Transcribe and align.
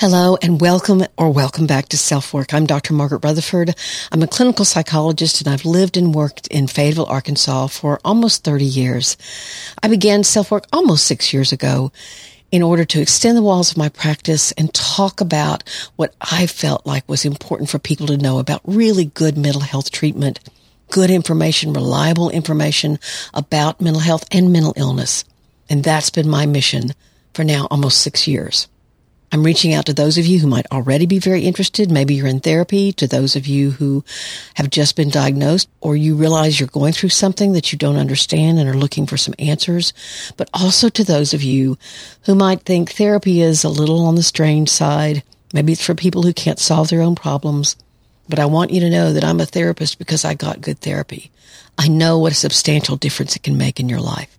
Hello 0.00 0.38
and 0.40 0.62
welcome 0.62 1.04
or 1.18 1.30
welcome 1.30 1.66
back 1.66 1.90
to 1.90 1.98
Self 1.98 2.32
Work. 2.32 2.54
I'm 2.54 2.64
Dr. 2.64 2.94
Margaret 2.94 3.22
Rutherford. 3.22 3.74
I'm 4.10 4.22
a 4.22 4.26
clinical 4.26 4.64
psychologist 4.64 5.42
and 5.42 5.52
I've 5.52 5.66
lived 5.66 5.98
and 5.98 6.14
worked 6.14 6.46
in 6.46 6.68
Fayetteville, 6.68 7.04
Arkansas 7.04 7.66
for 7.66 8.00
almost 8.02 8.42
30 8.42 8.64
years. 8.64 9.18
I 9.82 9.88
began 9.88 10.24
self 10.24 10.50
work 10.50 10.64
almost 10.72 11.04
six 11.04 11.34
years 11.34 11.52
ago 11.52 11.92
in 12.50 12.62
order 12.62 12.86
to 12.86 13.02
extend 13.02 13.36
the 13.36 13.42
walls 13.42 13.72
of 13.72 13.76
my 13.76 13.90
practice 13.90 14.52
and 14.52 14.72
talk 14.72 15.20
about 15.20 15.68
what 15.96 16.14
I 16.18 16.46
felt 16.46 16.86
like 16.86 17.06
was 17.06 17.26
important 17.26 17.68
for 17.68 17.78
people 17.78 18.06
to 18.06 18.16
know 18.16 18.38
about 18.38 18.62
really 18.64 19.04
good 19.04 19.36
mental 19.36 19.60
health 19.60 19.90
treatment, 19.90 20.40
good 20.88 21.10
information, 21.10 21.74
reliable 21.74 22.30
information 22.30 22.98
about 23.34 23.82
mental 23.82 24.00
health 24.00 24.24
and 24.32 24.50
mental 24.50 24.72
illness. 24.78 25.26
And 25.68 25.84
that's 25.84 26.08
been 26.08 26.26
my 26.26 26.46
mission 26.46 26.92
for 27.34 27.44
now 27.44 27.68
almost 27.70 28.00
six 28.00 28.26
years. 28.26 28.66
I'm 29.32 29.44
reaching 29.44 29.72
out 29.72 29.86
to 29.86 29.94
those 29.94 30.18
of 30.18 30.26
you 30.26 30.40
who 30.40 30.48
might 30.48 30.66
already 30.72 31.06
be 31.06 31.20
very 31.20 31.42
interested. 31.42 31.88
Maybe 31.88 32.14
you're 32.14 32.26
in 32.26 32.40
therapy, 32.40 32.92
to 32.94 33.06
those 33.06 33.36
of 33.36 33.46
you 33.46 33.70
who 33.70 34.04
have 34.54 34.70
just 34.70 34.96
been 34.96 35.08
diagnosed, 35.08 35.68
or 35.80 35.96
you 35.96 36.16
realize 36.16 36.58
you're 36.58 36.68
going 36.68 36.92
through 36.92 37.10
something 37.10 37.52
that 37.52 37.72
you 37.72 37.78
don't 37.78 37.96
understand 37.96 38.58
and 38.58 38.68
are 38.68 38.74
looking 38.74 39.06
for 39.06 39.16
some 39.16 39.34
answers, 39.38 39.92
but 40.36 40.50
also 40.52 40.88
to 40.88 41.04
those 41.04 41.32
of 41.32 41.44
you 41.44 41.78
who 42.24 42.34
might 42.34 42.62
think 42.62 42.90
therapy 42.90 43.40
is 43.40 43.62
a 43.62 43.68
little 43.68 44.04
on 44.04 44.16
the 44.16 44.22
strange 44.24 44.68
side. 44.68 45.22
Maybe 45.54 45.72
it's 45.72 45.84
for 45.84 45.94
people 45.94 46.22
who 46.22 46.32
can't 46.32 46.58
solve 46.58 46.88
their 46.88 47.02
own 47.02 47.14
problems. 47.14 47.76
But 48.28 48.38
I 48.38 48.46
want 48.46 48.70
you 48.70 48.80
to 48.80 48.90
know 48.90 49.12
that 49.12 49.24
I'm 49.24 49.40
a 49.40 49.46
therapist 49.46 49.98
because 49.98 50.24
I 50.24 50.34
got 50.34 50.60
good 50.60 50.80
therapy. 50.80 51.30
I 51.78 51.88
know 51.88 52.18
what 52.18 52.32
a 52.32 52.36
substantial 52.36 52.96
difference 52.96 53.34
it 53.34 53.42
can 53.42 53.58
make 53.58 53.80
in 53.80 53.88
your 53.88 54.00
life. 54.00 54.38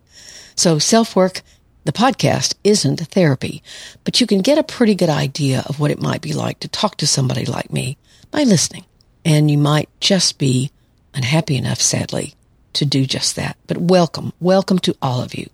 So 0.54 0.78
self 0.78 1.16
work 1.16 1.42
the 1.84 1.92
podcast 1.92 2.54
isn't 2.62 3.00
therapy, 3.08 3.62
but 4.04 4.20
you 4.20 4.26
can 4.26 4.40
get 4.40 4.58
a 4.58 4.62
pretty 4.62 4.94
good 4.94 5.08
idea 5.08 5.64
of 5.66 5.80
what 5.80 5.90
it 5.90 6.00
might 6.00 6.22
be 6.22 6.32
like 6.32 6.60
to 6.60 6.68
talk 6.68 6.96
to 6.98 7.06
somebody 7.06 7.44
like 7.44 7.72
me 7.72 7.96
by 8.30 8.42
listening. 8.44 8.84
And 9.24 9.50
you 9.50 9.58
might 9.58 9.88
just 10.00 10.38
be 10.38 10.70
unhappy 11.14 11.56
enough, 11.56 11.80
sadly, 11.80 12.34
to 12.74 12.84
do 12.84 13.06
just 13.06 13.36
that. 13.36 13.56
But 13.66 13.78
welcome, 13.78 14.32
welcome 14.40 14.78
to 14.80 14.96
all 15.02 15.22
of 15.22 15.34
you. 15.34 15.48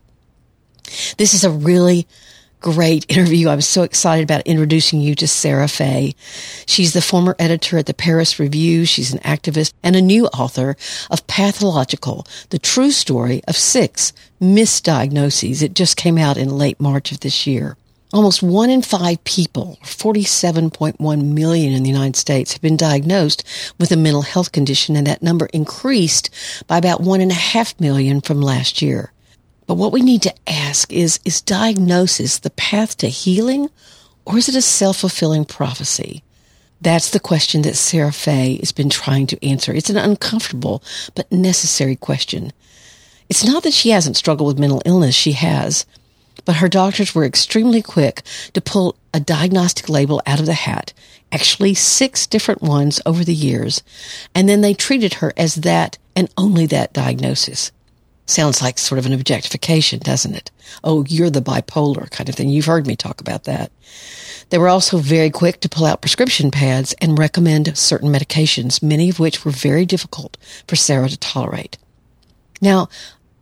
This 1.16 1.34
is 1.34 1.44
a 1.44 1.50
really 1.50 2.06
great 2.60 3.06
interview. 3.08 3.48
I'm 3.48 3.60
so 3.60 3.82
excited 3.82 4.24
about 4.24 4.46
introducing 4.46 5.00
you 5.00 5.14
to 5.16 5.28
Sarah 5.28 5.68
Fay. 5.68 6.14
She's 6.66 6.92
the 6.92 7.02
former 7.02 7.36
editor 7.38 7.78
at 7.78 7.86
the 7.86 7.94
Paris 7.94 8.38
Review. 8.38 8.84
She's 8.84 9.12
an 9.12 9.20
activist 9.20 9.72
and 9.82 9.96
a 9.96 10.02
new 10.02 10.26
author 10.26 10.76
of 11.10 11.26
Pathological, 11.26 12.26
the 12.50 12.58
true 12.58 12.90
story 12.90 13.42
of 13.46 13.56
six 13.56 14.12
misdiagnoses. 14.40 15.62
It 15.62 15.74
just 15.74 15.96
came 15.96 16.18
out 16.18 16.36
in 16.36 16.58
late 16.58 16.80
March 16.80 17.12
of 17.12 17.20
this 17.20 17.46
year. 17.46 17.76
Almost 18.10 18.42
one 18.42 18.70
in 18.70 18.80
five 18.80 19.22
people, 19.24 19.78
47.1 19.82 21.24
million 21.34 21.74
in 21.74 21.82
the 21.82 21.90
United 21.90 22.16
States, 22.16 22.54
have 22.54 22.62
been 22.62 22.76
diagnosed 22.76 23.44
with 23.78 23.92
a 23.92 23.98
mental 23.98 24.22
health 24.22 24.50
condition, 24.50 24.96
and 24.96 25.06
that 25.06 25.22
number 25.22 25.46
increased 25.52 26.30
by 26.66 26.78
about 26.78 27.02
one 27.02 27.20
and 27.20 27.30
a 27.30 27.34
half 27.34 27.78
million 27.78 28.22
from 28.22 28.40
last 28.40 28.80
year. 28.80 29.12
But 29.68 29.74
what 29.74 29.92
we 29.92 30.00
need 30.00 30.22
to 30.22 30.34
ask 30.48 30.90
is, 30.92 31.20
is 31.26 31.42
diagnosis 31.42 32.38
the 32.38 32.50
path 32.50 32.96
to 32.96 33.08
healing 33.08 33.68
or 34.24 34.38
is 34.38 34.48
it 34.48 34.56
a 34.56 34.62
self-fulfilling 34.62 35.44
prophecy? 35.44 36.24
That's 36.80 37.10
the 37.10 37.20
question 37.20 37.62
that 37.62 37.76
Sarah 37.76 38.12
Fay 38.12 38.56
has 38.56 38.72
been 38.72 38.88
trying 38.88 39.26
to 39.26 39.46
answer. 39.46 39.74
It's 39.74 39.90
an 39.90 39.98
uncomfortable 39.98 40.82
but 41.14 41.30
necessary 41.30 41.96
question. 41.96 42.52
It's 43.28 43.44
not 43.44 43.62
that 43.64 43.74
she 43.74 43.90
hasn't 43.90 44.16
struggled 44.16 44.46
with 44.46 44.58
mental 44.58 44.80
illness. 44.86 45.14
She 45.14 45.32
has. 45.32 45.84
But 46.46 46.56
her 46.56 46.68
doctors 46.68 47.14
were 47.14 47.26
extremely 47.26 47.82
quick 47.82 48.22
to 48.54 48.62
pull 48.62 48.96
a 49.12 49.20
diagnostic 49.20 49.90
label 49.90 50.22
out 50.24 50.40
of 50.40 50.46
the 50.46 50.54
hat, 50.54 50.94
actually 51.30 51.74
six 51.74 52.26
different 52.26 52.62
ones 52.62 53.02
over 53.04 53.22
the 53.22 53.34
years, 53.34 53.82
and 54.34 54.48
then 54.48 54.62
they 54.62 54.72
treated 54.72 55.14
her 55.14 55.34
as 55.36 55.56
that 55.56 55.98
and 56.16 56.32
only 56.38 56.64
that 56.66 56.94
diagnosis. 56.94 57.70
Sounds 58.28 58.60
like 58.60 58.78
sort 58.78 58.98
of 58.98 59.06
an 59.06 59.14
objectification, 59.14 60.00
doesn't 60.00 60.34
it? 60.34 60.50
Oh, 60.84 61.02
you're 61.08 61.30
the 61.30 61.40
bipolar 61.40 62.10
kind 62.10 62.28
of 62.28 62.34
thing. 62.34 62.50
You've 62.50 62.66
heard 62.66 62.86
me 62.86 62.94
talk 62.94 63.22
about 63.22 63.44
that. 63.44 63.72
They 64.50 64.58
were 64.58 64.68
also 64.68 64.98
very 64.98 65.30
quick 65.30 65.60
to 65.60 65.68
pull 65.68 65.86
out 65.86 66.02
prescription 66.02 66.50
pads 66.50 66.94
and 67.00 67.18
recommend 67.18 67.78
certain 67.78 68.12
medications, 68.12 68.82
many 68.82 69.08
of 69.08 69.18
which 69.18 69.46
were 69.46 69.50
very 69.50 69.86
difficult 69.86 70.36
for 70.66 70.76
Sarah 70.76 71.08
to 71.08 71.16
tolerate. 71.16 71.78
Now, 72.60 72.90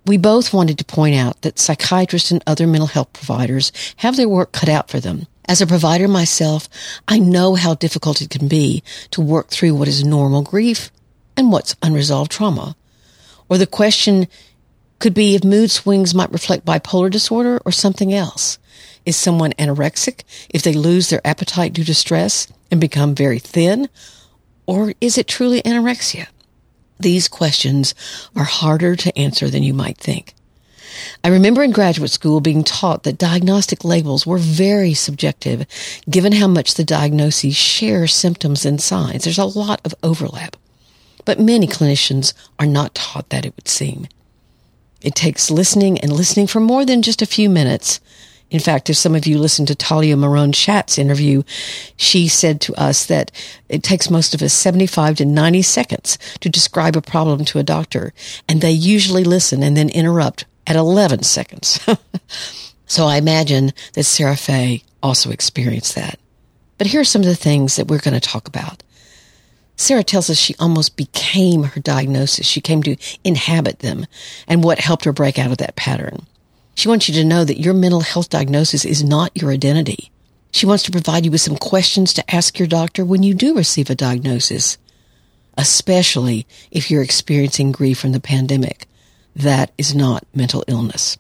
we 0.07 0.19
both 0.19 0.55
wanted 0.55 0.79
to 0.79 0.85
point 0.85 1.17
out 1.17 1.43
that 1.43 1.59
psychiatrists 1.59 2.31
and 2.31 2.41
other 2.47 2.69
mental 2.69 2.87
health 2.87 3.13
providers 3.13 3.73
have 3.97 4.17
their 4.17 4.29
work 4.29 4.53
cut 4.53 4.69
out 4.69 4.89
for 4.89 5.01
them. 5.01 5.27
As 5.49 5.61
a 5.61 5.67
provider 5.67 6.07
myself, 6.07 6.69
I 7.09 7.19
know 7.19 7.57
how 7.57 7.75
difficult 7.75 8.23
it 8.23 8.31
can 8.31 8.47
be 8.47 8.85
to 9.11 9.21
work 9.21 9.49
through 9.49 9.75
what 9.75 9.89
is 9.89 10.05
normal 10.05 10.43
grief 10.43 10.93
and 11.37 11.51
what's 11.51 11.75
unresolved 11.83 12.31
trauma. 12.31 12.77
Or 13.49 13.59
the 13.59 13.67
question 13.67 14.29
could 14.99 15.15
be 15.15 15.35
if 15.35 15.45
mood 15.45 15.71
swings 15.71 16.15
might 16.15 16.33
reflect 16.33 16.65
bipolar 16.65 17.11
disorder 17.11 17.61
or 17.65 17.73
something 17.73 18.13
else. 18.13 18.59
Is 19.05 19.17
someone 19.17 19.53
anorexic 19.53 20.23
if 20.51 20.63
they 20.63 20.73
lose 20.73 21.11
their 21.11 21.25
appetite 21.25 21.73
due 21.73 21.85
to 21.85 21.95
stress 21.95 22.49
and 22.71 22.81
become 22.81 23.15
very 23.15 23.39
thin? 23.39 23.89
Or 24.67 24.95
is 25.01 25.17
it 25.17 25.29
truly 25.29 25.63
anorexia? 25.63 26.27
These 26.99 27.29
questions 27.29 27.95
are 28.35 28.45
harder 28.45 28.97
to 28.97 29.19
answer 29.19 29.49
than 29.49 29.63
you 29.63 29.75
might 29.75 29.99
think. 29.99 30.35
I 31.23 31.29
remember 31.29 31.63
in 31.63 31.73
graduate 31.73 32.11
school 32.11 32.41
being 32.41 32.65
taught 32.65 33.03
that 33.03 33.19
diagnostic 33.19 33.85
labels 33.85 34.27
were 34.27 34.39
very 34.39 34.95
subjective 34.95 35.67
given 36.09 36.33
how 36.33 36.49
much 36.49 36.75
the 36.75 36.85
diagnoses 36.85 37.55
share 37.55 38.07
symptoms 38.07 38.65
and 38.65 38.81
signs. 38.81 39.25
There's 39.25 39.39
a 39.39 39.45
lot 39.45 39.81
of 39.85 39.95
overlap. 40.03 40.57
But 41.25 41.41
many 41.41 41.67
clinicians 41.67 42.33
are 42.59 42.67
not 42.67 42.95
taught 42.95 43.29
that, 43.31 43.45
it 43.45 43.55
would 43.57 43.69
seem. 43.69 44.07
It 45.03 45.15
takes 45.15 45.51
listening 45.51 45.99
and 45.99 46.13
listening 46.13 46.47
for 46.47 46.61
more 46.61 46.85
than 46.85 47.03
just 47.03 47.23
a 47.23 47.27
few 47.27 47.49
minutes. 47.49 48.01
In 48.51 48.61
fact, 48.61 48.89
if 48.89 48.97
some 48.97 49.15
of 49.15 49.27
you 49.27 49.39
listened 49.39 49.69
to 49.69 49.75
Talia 49.75 50.15
Marone 50.15 50.55
Schatz's 50.55 50.99
interview, 50.99 51.43
she 51.97 52.29
said 52.29 52.61
to 52.63 52.75
us 52.75 53.07
that 53.07 53.33
it 53.69 53.83
takes 53.83 54.09
most 54.09 54.35
of 54.35 54.43
us 54.43 54.53
75 54.53 55.17
to 55.17 55.25
90 55.25 55.63
seconds 55.63 56.17
to 56.41 56.49
describe 56.49 56.97
a 56.97 57.03
problem 57.03 57.45
to 57.47 57.59
a 57.59 57.65
doctor, 57.65 58.13
and 58.49 58.61
they 58.61 58.71
usually 58.71 59.25
listen 59.25 59.63
and 59.65 59.77
then 59.77 59.89
interrupt 59.89 60.45
at 60.67 60.77
11 60.77 61.25
seconds. 61.25 61.81
so 62.87 63.07
I 63.07 63.17
imagine 63.17 63.73
that 63.95 64.05
Sarah 64.05 64.37
Fay 64.37 64.85
also 65.03 65.31
experienced 65.31 65.97
that. 65.97 66.19
But 66.79 66.89
here 66.89 67.01
are 67.01 67.05
some 67.05 67.23
of 67.23 67.29
the 67.29 67.35
things 67.35 67.77
that 67.77 67.89
we're 67.89 67.99
going 67.99 68.19
to 68.19 68.21
talk 68.21 68.47
about. 68.47 68.83
Sarah 69.77 70.03
tells 70.03 70.31
us 70.31 70.39
she 70.39 70.57
almost 70.59 70.97
became 70.97 71.65
her 71.65 71.81
diagnosis. 71.81 72.47
She 72.47 72.61
came 72.61 72.83
to 72.85 72.97
inhabit 73.25 73.81
them 73.81 74.07
and 74.49 74.65
what 74.65 74.79
helped 74.79 75.05
her 75.05 75.13
break 75.13 75.39
out 75.39 75.51
of 75.51 75.59
that 75.59 75.77
pattern. 75.77 76.27
She 76.75 76.89
wants 76.89 77.09
you 77.09 77.15
to 77.15 77.25
know 77.25 77.45
that 77.45 77.61
your 77.61 77.75
mental 77.75 78.01
health 78.01 78.31
diagnosis 78.31 78.85
is 78.85 79.05
not 79.05 79.37
your 79.41 79.51
identity. 79.51 80.11
She 80.51 80.67
wants 80.67 80.85
to 80.85 80.91
provide 80.91 81.25
you 81.25 81.31
with 81.31 81.41
some 81.43 81.57
questions 81.57 82.15
to 82.15 82.35
ask 82.35 82.59
your 82.59 82.69
doctor 82.69 83.05
when 83.05 83.23
you 83.23 83.35
do 83.35 83.55
receive 83.55 83.91
a 83.91 83.95
diagnosis, 83.95 84.79
especially 85.59 86.47
if 86.71 86.91
you're 86.91 87.03
experiencing 87.03 87.73
grief 87.73 87.99
from 87.99 88.13
the 88.13 88.21
pandemic. 88.21 88.87
That 89.35 89.73
is 89.77 89.95
not 89.95 90.25
mental 90.35 90.65
illness. 90.67 91.19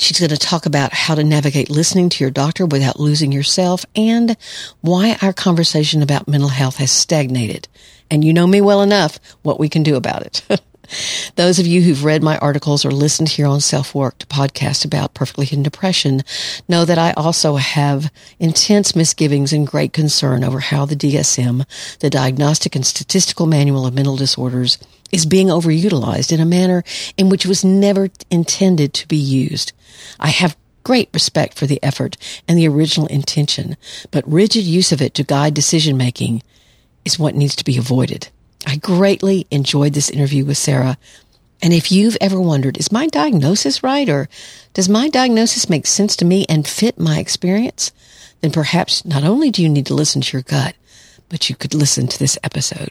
She's 0.00 0.18
going 0.18 0.30
to 0.30 0.38
talk 0.38 0.64
about 0.64 0.94
how 0.94 1.14
to 1.14 1.22
navigate 1.22 1.68
listening 1.68 2.08
to 2.08 2.24
your 2.24 2.30
doctor 2.30 2.64
without 2.64 2.98
losing 2.98 3.32
yourself 3.32 3.84
and 3.94 4.34
why 4.80 5.18
our 5.20 5.34
conversation 5.34 6.00
about 6.00 6.26
mental 6.26 6.48
health 6.48 6.76
has 6.76 6.90
stagnated. 6.90 7.68
And 8.10 8.24
you 8.24 8.32
know 8.32 8.46
me 8.46 8.62
well 8.62 8.80
enough 8.80 9.20
what 9.42 9.60
we 9.60 9.68
can 9.68 9.82
do 9.82 9.96
about 9.96 10.22
it. 10.22 10.42
Those 11.36 11.58
of 11.58 11.66
you 11.66 11.82
who've 11.82 12.02
read 12.02 12.22
my 12.22 12.38
articles 12.38 12.82
or 12.82 12.90
listened 12.90 13.28
here 13.28 13.46
on 13.46 13.60
Self 13.60 13.94
Work 13.94 14.16
to 14.20 14.26
podcast 14.26 14.86
about 14.86 15.12
perfectly 15.12 15.44
hidden 15.44 15.62
depression 15.62 16.22
know 16.66 16.86
that 16.86 16.98
I 16.98 17.12
also 17.12 17.56
have 17.56 18.10
intense 18.38 18.96
misgivings 18.96 19.52
and 19.52 19.66
great 19.66 19.92
concern 19.92 20.42
over 20.42 20.60
how 20.60 20.86
the 20.86 20.96
DSM, 20.96 21.66
the 21.98 22.08
Diagnostic 22.08 22.74
and 22.74 22.86
Statistical 22.86 23.44
Manual 23.44 23.86
of 23.86 23.92
Mental 23.92 24.16
Disorders, 24.16 24.78
is 25.12 25.26
being 25.26 25.48
overutilized 25.48 26.32
in 26.32 26.40
a 26.40 26.46
manner 26.46 26.84
in 27.16 27.28
which 27.28 27.46
was 27.46 27.64
never 27.64 28.08
intended 28.30 28.94
to 28.94 29.08
be 29.08 29.16
used. 29.16 29.72
I 30.18 30.28
have 30.28 30.56
great 30.82 31.10
respect 31.12 31.58
for 31.58 31.66
the 31.66 31.82
effort 31.82 32.16
and 32.48 32.56
the 32.56 32.68
original 32.68 33.06
intention, 33.08 33.76
but 34.10 34.30
rigid 34.30 34.64
use 34.64 34.92
of 34.92 35.02
it 35.02 35.14
to 35.14 35.24
guide 35.24 35.54
decision 35.54 35.96
making 35.96 36.42
is 37.04 37.18
what 37.18 37.34
needs 37.34 37.56
to 37.56 37.64
be 37.64 37.78
avoided. 37.78 38.28
I 38.66 38.76
greatly 38.76 39.46
enjoyed 39.50 39.94
this 39.94 40.10
interview 40.10 40.44
with 40.44 40.58
Sarah, 40.58 40.98
And 41.62 41.74
if 41.74 41.92
you've 41.92 42.16
ever 42.20 42.40
wondered, 42.40 42.78
is 42.78 42.92
my 42.92 43.06
diagnosis 43.06 43.82
right 43.82 44.08
or 44.08 44.28
does 44.72 44.88
my 44.88 45.08
diagnosis 45.08 45.68
make 45.68 45.86
sense 45.86 46.16
to 46.16 46.24
me 46.24 46.46
and 46.48 46.66
fit 46.66 46.98
my 46.98 47.18
experience? 47.18 47.92
Then 48.40 48.50
perhaps 48.50 49.04
not 49.04 49.24
only 49.24 49.50
do 49.50 49.62
you 49.62 49.68
need 49.68 49.86
to 49.86 49.94
listen 49.94 50.22
to 50.22 50.36
your 50.36 50.42
gut, 50.42 50.74
but 51.28 51.50
you 51.50 51.56
could 51.56 51.74
listen 51.74 52.06
to 52.08 52.18
this 52.18 52.38
episode. 52.42 52.90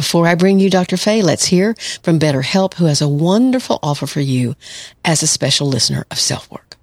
Before 0.00 0.26
I 0.26 0.34
bring 0.34 0.58
you 0.58 0.70
Dr. 0.70 0.96
Fay, 0.96 1.20
let's 1.20 1.44
hear 1.44 1.74
from 2.02 2.18
BetterHelp, 2.18 2.72
who 2.72 2.86
has 2.86 3.02
a 3.02 3.06
wonderful 3.06 3.78
offer 3.82 4.06
for 4.06 4.22
you 4.22 4.56
as 5.04 5.22
a 5.22 5.26
special 5.26 5.68
listener 5.68 6.06
of 6.10 6.18
Self 6.18 6.50
Work. 6.50 6.78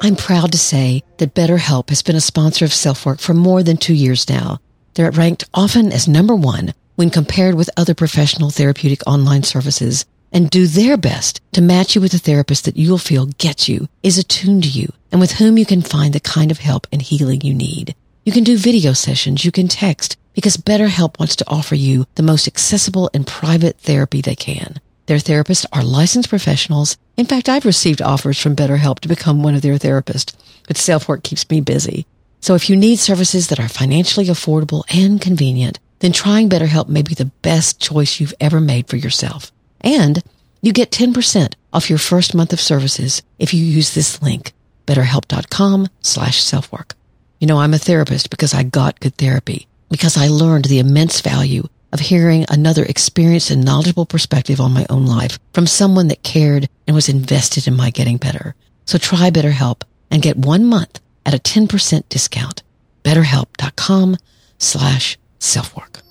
I'm 0.00 0.14
proud 0.14 0.52
to 0.52 0.58
say 0.58 1.02
that 1.16 1.34
BetterHelp 1.34 1.88
has 1.88 2.02
been 2.04 2.14
a 2.14 2.20
sponsor 2.20 2.64
of 2.64 2.72
Self 2.72 3.04
Work 3.04 3.18
for 3.18 3.34
more 3.34 3.64
than 3.64 3.78
two 3.78 3.94
years 3.94 4.28
now. 4.28 4.60
They're 4.94 5.10
ranked 5.10 5.42
often 5.52 5.90
as 5.90 6.06
number 6.06 6.36
one 6.36 6.74
when 6.94 7.10
compared 7.10 7.56
with 7.56 7.68
other 7.76 7.94
professional 7.94 8.50
therapeutic 8.50 9.04
online 9.08 9.42
services 9.42 10.06
and 10.32 10.50
do 10.50 10.66
their 10.66 10.96
best 10.96 11.40
to 11.52 11.60
match 11.60 11.94
you 11.94 12.00
with 12.00 12.14
a 12.14 12.18
therapist 12.18 12.64
that 12.64 12.76
you'll 12.76 12.98
feel 12.98 13.26
gets 13.38 13.68
you, 13.68 13.88
is 14.02 14.18
attuned 14.18 14.64
to 14.64 14.68
you, 14.68 14.92
and 15.10 15.20
with 15.20 15.32
whom 15.32 15.58
you 15.58 15.66
can 15.66 15.82
find 15.82 16.14
the 16.14 16.20
kind 16.20 16.50
of 16.50 16.58
help 16.58 16.86
and 16.90 17.02
healing 17.02 17.42
you 17.42 17.54
need. 17.54 17.94
You 18.24 18.32
can 18.32 18.44
do 18.44 18.56
video 18.56 18.92
sessions, 18.92 19.44
you 19.44 19.52
can 19.52 19.68
text, 19.68 20.16
because 20.34 20.56
BetterHelp 20.56 21.18
wants 21.18 21.36
to 21.36 21.48
offer 21.48 21.74
you 21.74 22.06
the 22.14 22.22
most 22.22 22.46
accessible 22.46 23.10
and 23.12 23.26
private 23.26 23.78
therapy 23.78 24.20
they 24.20 24.34
can. 24.34 24.80
Their 25.06 25.18
therapists 25.18 25.66
are 25.72 25.82
licensed 25.82 26.28
professionals. 26.28 26.96
In 27.16 27.26
fact, 27.26 27.48
I've 27.48 27.64
received 27.64 28.00
offers 28.00 28.40
from 28.40 28.56
BetterHelp 28.56 29.00
to 29.00 29.08
become 29.08 29.42
one 29.42 29.54
of 29.54 29.62
their 29.62 29.74
therapists, 29.74 30.34
but 30.66 30.76
self-work 30.76 31.22
keeps 31.22 31.48
me 31.50 31.60
busy. 31.60 32.06
So 32.40 32.54
if 32.54 32.70
you 32.70 32.76
need 32.76 32.98
services 32.98 33.48
that 33.48 33.60
are 33.60 33.68
financially 33.68 34.26
affordable 34.26 34.84
and 34.92 35.20
convenient, 35.20 35.78
then 35.98 36.12
trying 36.12 36.48
BetterHelp 36.48 36.88
may 36.88 37.02
be 37.02 37.14
the 37.14 37.32
best 37.42 37.80
choice 37.80 38.18
you've 38.18 38.34
ever 38.40 38.60
made 38.60 38.88
for 38.88 38.96
yourself. 38.96 39.52
And 39.82 40.22
you 40.60 40.72
get 40.72 40.90
10% 40.90 41.54
off 41.72 41.90
your 41.90 41.98
first 41.98 42.34
month 42.34 42.52
of 42.52 42.60
services 42.60 43.22
if 43.38 43.52
you 43.52 43.64
use 43.64 43.94
this 43.94 44.22
link, 44.22 44.52
betterhelp.com 44.86 45.88
slash 46.00 46.40
selfwork. 46.40 46.92
You 47.40 47.46
know, 47.46 47.58
I'm 47.58 47.74
a 47.74 47.78
therapist 47.78 48.30
because 48.30 48.54
I 48.54 48.62
got 48.62 49.00
good 49.00 49.16
therapy, 49.16 49.66
because 49.90 50.16
I 50.16 50.28
learned 50.28 50.66
the 50.66 50.78
immense 50.78 51.20
value 51.20 51.68
of 51.92 52.00
hearing 52.00 52.46
another 52.48 52.84
experienced 52.84 53.50
and 53.50 53.64
knowledgeable 53.64 54.06
perspective 54.06 54.60
on 54.60 54.72
my 54.72 54.86
own 54.88 55.06
life 55.06 55.38
from 55.52 55.66
someone 55.66 56.08
that 56.08 56.22
cared 56.22 56.68
and 56.86 56.94
was 56.94 57.08
invested 57.08 57.66
in 57.66 57.76
my 57.76 57.90
getting 57.90 58.16
better. 58.16 58.54
So 58.84 58.98
try 58.98 59.30
BetterHelp 59.30 59.82
and 60.10 60.22
get 60.22 60.36
one 60.36 60.64
month 60.64 61.00
at 61.26 61.34
a 61.34 61.38
10% 61.38 62.08
discount. 62.08 62.62
BetterHelp.com 63.04 64.16
slash 64.58 65.18
self-work. 65.38 66.01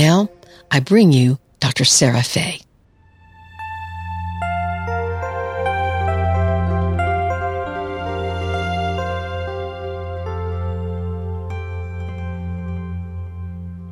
Now 0.00 0.30
I 0.70 0.80
bring 0.80 1.12
you 1.12 1.38
Dr. 1.58 1.84
Sarah 1.84 2.22
Fay. 2.22 2.60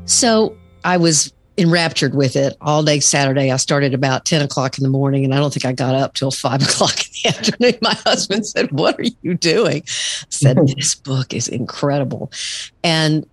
So 0.07 0.57
I 0.83 0.97
was 0.97 1.35
enraptured 1.59 2.15
with 2.15 2.37
it 2.37 2.57
all 2.63 2.83
day 2.83 3.01
Saturday. 3.01 3.51
I 3.51 3.57
started 3.59 3.93
about 3.93 4.25
10 4.25 4.41
o'clock 4.41 4.79
in 4.79 4.85
the 4.85 4.89
morning 4.89 5.25
and 5.25 5.35
I 5.35 5.37
don't 5.37 5.53
think 5.53 5.67
I 5.67 5.73
got 5.73 5.95
up 5.95 6.15
till 6.15 6.31
five 6.31 6.63
o'clock 6.67 6.95
in 7.01 7.13
the 7.23 7.29
afternoon. 7.29 7.79
My 7.83 7.95
husband 8.07 8.47
said, 8.47 8.73
What 8.73 8.99
are 8.99 9.05
you 9.21 9.35
doing? 9.35 9.83
I 9.83 10.27
said, 10.31 10.57
This 10.77 10.95
book 10.95 11.35
is 11.35 11.49
incredible. 11.49 12.33
And 12.83 13.27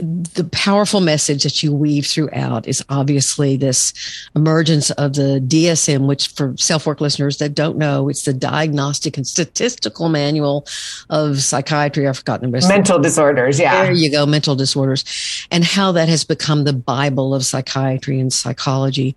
the 0.00 0.48
powerful 0.52 1.00
message 1.00 1.42
that 1.42 1.62
you 1.62 1.72
weave 1.72 2.06
throughout 2.06 2.66
is 2.66 2.84
obviously 2.88 3.56
this 3.56 3.92
emergence 4.34 4.90
of 4.92 5.14
the 5.14 5.42
DSM, 5.46 6.06
which 6.06 6.28
for 6.28 6.56
self 6.56 6.86
work 6.86 7.00
listeners 7.00 7.38
that 7.38 7.54
don't 7.54 7.76
know, 7.76 8.08
it's 8.08 8.24
the 8.24 8.32
Diagnostic 8.32 9.16
and 9.16 9.26
Statistical 9.26 10.08
Manual 10.08 10.66
of 11.08 11.42
Psychiatry. 11.42 12.06
I've 12.06 12.18
forgotten 12.18 12.50
the 12.50 12.66
Mental 12.68 12.98
disorders. 12.98 13.58
Yeah. 13.58 13.84
There 13.84 13.92
you 13.92 14.10
go. 14.10 14.26
Mental 14.26 14.54
disorders 14.54 15.04
and 15.50 15.64
how 15.64 15.92
that 15.92 16.08
has 16.08 16.24
become 16.24 16.64
the 16.64 16.72
Bible 16.72 17.34
of 17.34 17.44
psychiatry 17.44 18.20
and 18.20 18.32
psychology. 18.32 19.16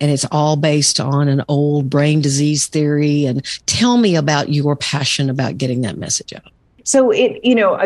And 0.00 0.10
it's 0.10 0.26
all 0.30 0.56
based 0.56 1.00
on 1.00 1.28
an 1.28 1.42
old 1.48 1.90
brain 1.90 2.20
disease 2.20 2.66
theory. 2.66 3.26
And 3.26 3.44
tell 3.66 3.96
me 3.96 4.16
about 4.16 4.50
your 4.50 4.76
passion 4.76 5.30
about 5.30 5.58
getting 5.58 5.82
that 5.82 5.98
message 5.98 6.32
out. 6.32 6.52
So 6.90 7.12
it, 7.12 7.44
you 7.44 7.54
know, 7.54 7.78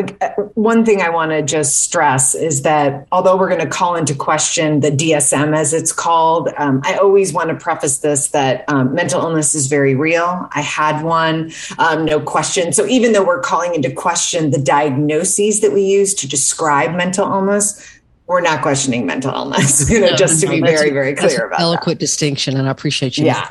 one 0.55 0.83
thing 0.83 1.03
I 1.03 1.11
want 1.11 1.31
to 1.33 1.43
just 1.43 1.83
stress 1.83 2.35
is 2.35 2.63
that 2.63 3.07
although 3.13 3.37
we're 3.37 3.51
going 3.51 3.61
to 3.61 3.69
call 3.69 3.97
into 3.97 4.15
question 4.15 4.81
the 4.81 4.91
DSM 4.91 5.55
as 5.55 5.75
it's 5.75 5.93
called, 5.93 6.49
um, 6.57 6.81
I 6.85 6.95
always 6.95 7.31
want 7.31 7.51
to 7.51 7.55
preface 7.55 7.99
this 7.99 8.29
that 8.29 8.65
um, 8.67 8.95
mental 8.95 9.21
illness 9.21 9.55
is 9.55 9.67
very 9.67 9.95
real. 9.95 10.49
I 10.53 10.63
had 10.63 11.05
one, 11.05 11.53
um, 11.77 12.07
no 12.07 12.19
question. 12.19 12.73
So 12.73 12.87
even 12.87 13.13
though 13.13 13.23
we're 13.23 13.43
calling 13.43 13.75
into 13.75 13.93
question 13.93 14.53
the 14.53 14.59
diagnoses 14.59 15.61
that 15.61 15.73
we 15.75 15.83
use 15.83 16.15
to 16.15 16.27
describe 16.27 16.97
mental 16.97 17.31
illness, 17.31 17.87
we're 18.27 18.41
not 18.41 18.63
questioning 18.63 19.05
mental 19.05 19.35
illness. 19.35 19.91
You 19.91 20.01
know, 20.01 20.13
no, 20.13 20.17
just 20.17 20.41
to 20.41 20.47
no, 20.47 20.53
be 20.53 20.61
very, 20.63 20.89
very 20.93 21.15
clear 21.15 21.49
about 21.49 21.61
eloquent 21.61 21.99
that. 21.99 22.07
distinction, 22.07 22.57
and 22.57 22.67
I 22.67 22.71
appreciate 22.71 23.19
you. 23.19 23.27
Yeah. 23.27 23.51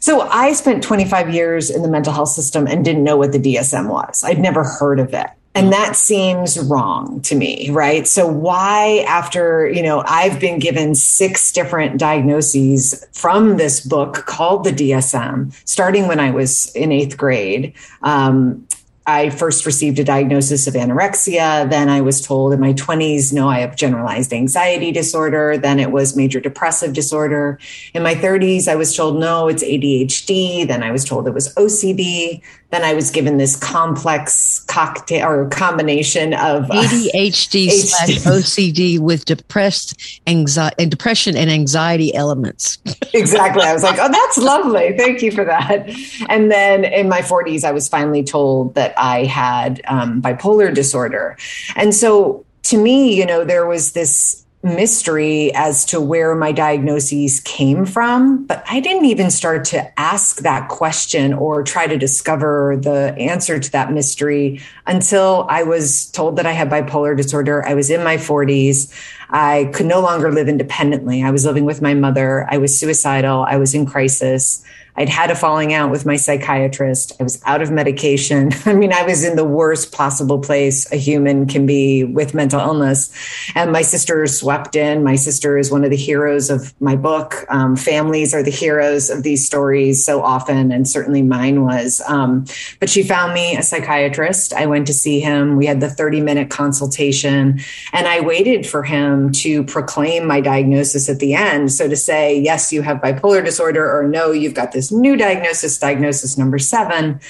So 0.00 0.22
I 0.22 0.52
spent 0.54 0.82
25 0.82 1.32
years 1.32 1.70
in 1.70 1.82
the 1.82 1.88
mental 1.88 2.12
health 2.12 2.30
system 2.30 2.66
and 2.66 2.84
didn't 2.84 3.04
know 3.04 3.16
what 3.16 3.32
the 3.32 3.38
DSM 3.38 3.88
was. 3.88 4.24
I'd 4.24 4.38
never 4.38 4.64
heard 4.64 4.98
of 4.98 5.12
it. 5.14 5.26
And 5.54 5.72
that 5.72 5.96
seems 5.96 6.58
wrong 6.60 7.20
to 7.22 7.34
me, 7.34 7.70
right? 7.70 8.06
So 8.06 8.26
why 8.26 9.04
after, 9.08 9.68
you 9.68 9.82
know, 9.82 10.04
I've 10.06 10.38
been 10.38 10.60
given 10.60 10.94
six 10.94 11.50
different 11.50 11.98
diagnoses 11.98 13.04
from 13.12 13.56
this 13.56 13.80
book 13.80 14.26
called 14.26 14.62
the 14.62 14.70
DSM, 14.70 15.52
starting 15.68 16.06
when 16.06 16.20
I 16.20 16.30
was 16.30 16.74
in 16.76 16.92
eighth 16.92 17.16
grade. 17.16 17.74
Um, 18.02 18.66
I 19.10 19.30
first 19.30 19.66
received 19.66 19.98
a 19.98 20.04
diagnosis 20.04 20.66
of 20.66 20.74
anorexia. 20.74 21.68
Then 21.68 21.88
I 21.88 22.00
was 22.00 22.24
told 22.24 22.52
in 22.52 22.60
my 22.60 22.72
20s, 22.74 23.32
no, 23.32 23.48
I 23.48 23.58
have 23.58 23.74
generalized 23.74 24.32
anxiety 24.32 24.92
disorder. 24.92 25.58
Then 25.58 25.80
it 25.80 25.90
was 25.90 26.16
major 26.16 26.40
depressive 26.40 26.92
disorder. 26.92 27.58
In 27.92 28.02
my 28.02 28.14
30s, 28.14 28.68
I 28.68 28.76
was 28.76 28.96
told, 28.96 29.18
no, 29.18 29.48
it's 29.48 29.64
ADHD. 29.64 30.66
Then 30.66 30.82
I 30.82 30.92
was 30.92 31.04
told 31.04 31.26
it 31.26 31.34
was 31.34 31.52
OCD. 31.54 32.40
Then 32.70 32.84
I 32.84 32.94
was 32.94 33.10
given 33.10 33.36
this 33.36 33.56
complex 33.56 34.60
cocktail 34.60 35.28
or 35.28 35.48
combination 35.48 36.34
of 36.34 36.64
ADHD 36.66 37.68
uh, 37.68 37.70
slash 37.72 38.18
OCD 38.20 38.98
with 38.98 39.24
depressed 39.24 40.20
anxiety 40.26 40.76
and 40.78 40.90
depression 40.90 41.36
and 41.36 41.50
anxiety 41.50 42.14
elements. 42.14 42.78
exactly. 43.12 43.62
I 43.62 43.72
was 43.72 43.82
like, 43.82 43.98
oh, 44.00 44.10
that's 44.10 44.38
lovely. 44.38 44.96
Thank 44.96 45.22
you 45.22 45.32
for 45.32 45.44
that. 45.44 45.90
And 46.28 46.50
then 46.50 46.84
in 46.84 47.08
my 47.08 47.22
40s, 47.22 47.64
I 47.64 47.72
was 47.72 47.88
finally 47.88 48.22
told 48.22 48.74
that 48.74 48.94
I 48.96 49.24
had 49.24 49.80
um, 49.88 50.22
bipolar 50.22 50.72
disorder. 50.72 51.36
And 51.74 51.94
so 51.94 52.44
to 52.64 52.80
me, 52.80 53.16
you 53.16 53.26
know, 53.26 53.44
there 53.44 53.66
was 53.66 53.92
this 53.92 54.44
mystery 54.62 55.52
as 55.54 55.86
to 55.86 56.00
where 56.00 56.34
my 56.34 56.52
diagnoses 56.52 57.40
came 57.40 57.86
from, 57.86 58.44
but 58.44 58.62
I 58.68 58.80
didn't 58.80 59.06
even 59.06 59.30
start 59.30 59.64
to 59.66 59.98
ask 59.98 60.40
that 60.40 60.68
question 60.68 61.32
or 61.32 61.62
try 61.62 61.86
to 61.86 61.96
discover 61.96 62.78
the 62.80 63.14
answer 63.18 63.58
to 63.58 63.72
that 63.72 63.90
mystery 63.90 64.60
until 64.86 65.46
I 65.48 65.62
was 65.62 66.10
told 66.10 66.36
that 66.36 66.44
I 66.46 66.52
had 66.52 66.68
bipolar 66.68 67.16
disorder. 67.16 67.66
I 67.66 67.72
was 67.72 67.88
in 67.88 68.04
my 68.04 68.18
40s. 68.18 68.92
I 69.30 69.70
could 69.72 69.86
no 69.86 70.00
longer 70.00 70.30
live 70.30 70.48
independently. 70.48 71.22
I 71.22 71.30
was 71.30 71.46
living 71.46 71.64
with 71.64 71.80
my 71.80 71.94
mother. 71.94 72.46
I 72.50 72.58
was 72.58 72.78
suicidal. 72.78 73.44
I 73.48 73.56
was 73.56 73.74
in 73.74 73.86
crisis. 73.86 74.62
I'd 74.96 75.08
had 75.08 75.30
a 75.30 75.34
falling 75.34 75.72
out 75.72 75.90
with 75.90 76.04
my 76.04 76.16
psychiatrist. 76.16 77.12
I 77.20 77.22
was 77.22 77.42
out 77.46 77.62
of 77.62 77.70
medication. 77.70 78.50
I 78.66 78.74
mean, 78.74 78.92
I 78.92 79.02
was 79.02 79.24
in 79.24 79.36
the 79.36 79.44
worst 79.44 79.92
possible 79.92 80.38
place 80.38 80.90
a 80.92 80.96
human 80.96 81.46
can 81.46 81.66
be 81.66 82.04
with 82.04 82.34
mental 82.34 82.60
illness. 82.60 83.12
And 83.54 83.72
my 83.72 83.82
sister 83.82 84.26
swept 84.26 84.76
in. 84.76 85.04
My 85.04 85.16
sister 85.16 85.58
is 85.58 85.70
one 85.70 85.84
of 85.84 85.90
the 85.90 85.96
heroes 85.96 86.50
of 86.50 86.74
my 86.80 86.96
book. 86.96 87.46
Um, 87.48 87.76
families 87.76 88.34
are 88.34 88.42
the 88.42 88.50
heroes 88.50 89.10
of 89.10 89.22
these 89.22 89.46
stories 89.46 90.04
so 90.04 90.22
often, 90.22 90.72
and 90.72 90.88
certainly 90.88 91.22
mine 91.22 91.64
was. 91.64 92.02
Um, 92.06 92.44
but 92.78 92.88
she 92.88 93.02
found 93.02 93.34
me 93.34 93.56
a 93.56 93.62
psychiatrist. 93.62 94.52
I 94.52 94.66
went 94.66 94.86
to 94.86 94.94
see 94.94 95.20
him. 95.20 95.56
We 95.56 95.66
had 95.66 95.80
the 95.80 95.90
30 95.90 96.20
minute 96.20 96.50
consultation, 96.50 97.60
and 97.92 98.08
I 98.08 98.20
waited 98.20 98.66
for 98.66 98.82
him 98.82 99.32
to 99.32 99.64
proclaim 99.64 100.26
my 100.26 100.40
diagnosis 100.40 101.08
at 101.08 101.18
the 101.18 101.34
end. 101.34 101.72
So 101.72 101.88
to 101.88 101.96
say, 101.96 102.38
yes, 102.38 102.72
you 102.72 102.82
have 102.82 102.98
bipolar 102.98 103.44
disorder, 103.44 103.90
or 103.90 104.06
no, 104.08 104.32
you've 104.32 104.54
got 104.54 104.72
this 104.72 104.79
this 104.80 104.90
new 104.90 105.14
diagnosis, 105.14 105.78
diagnosis 105.78 106.38
number 106.38 106.58
seven. 106.58 107.20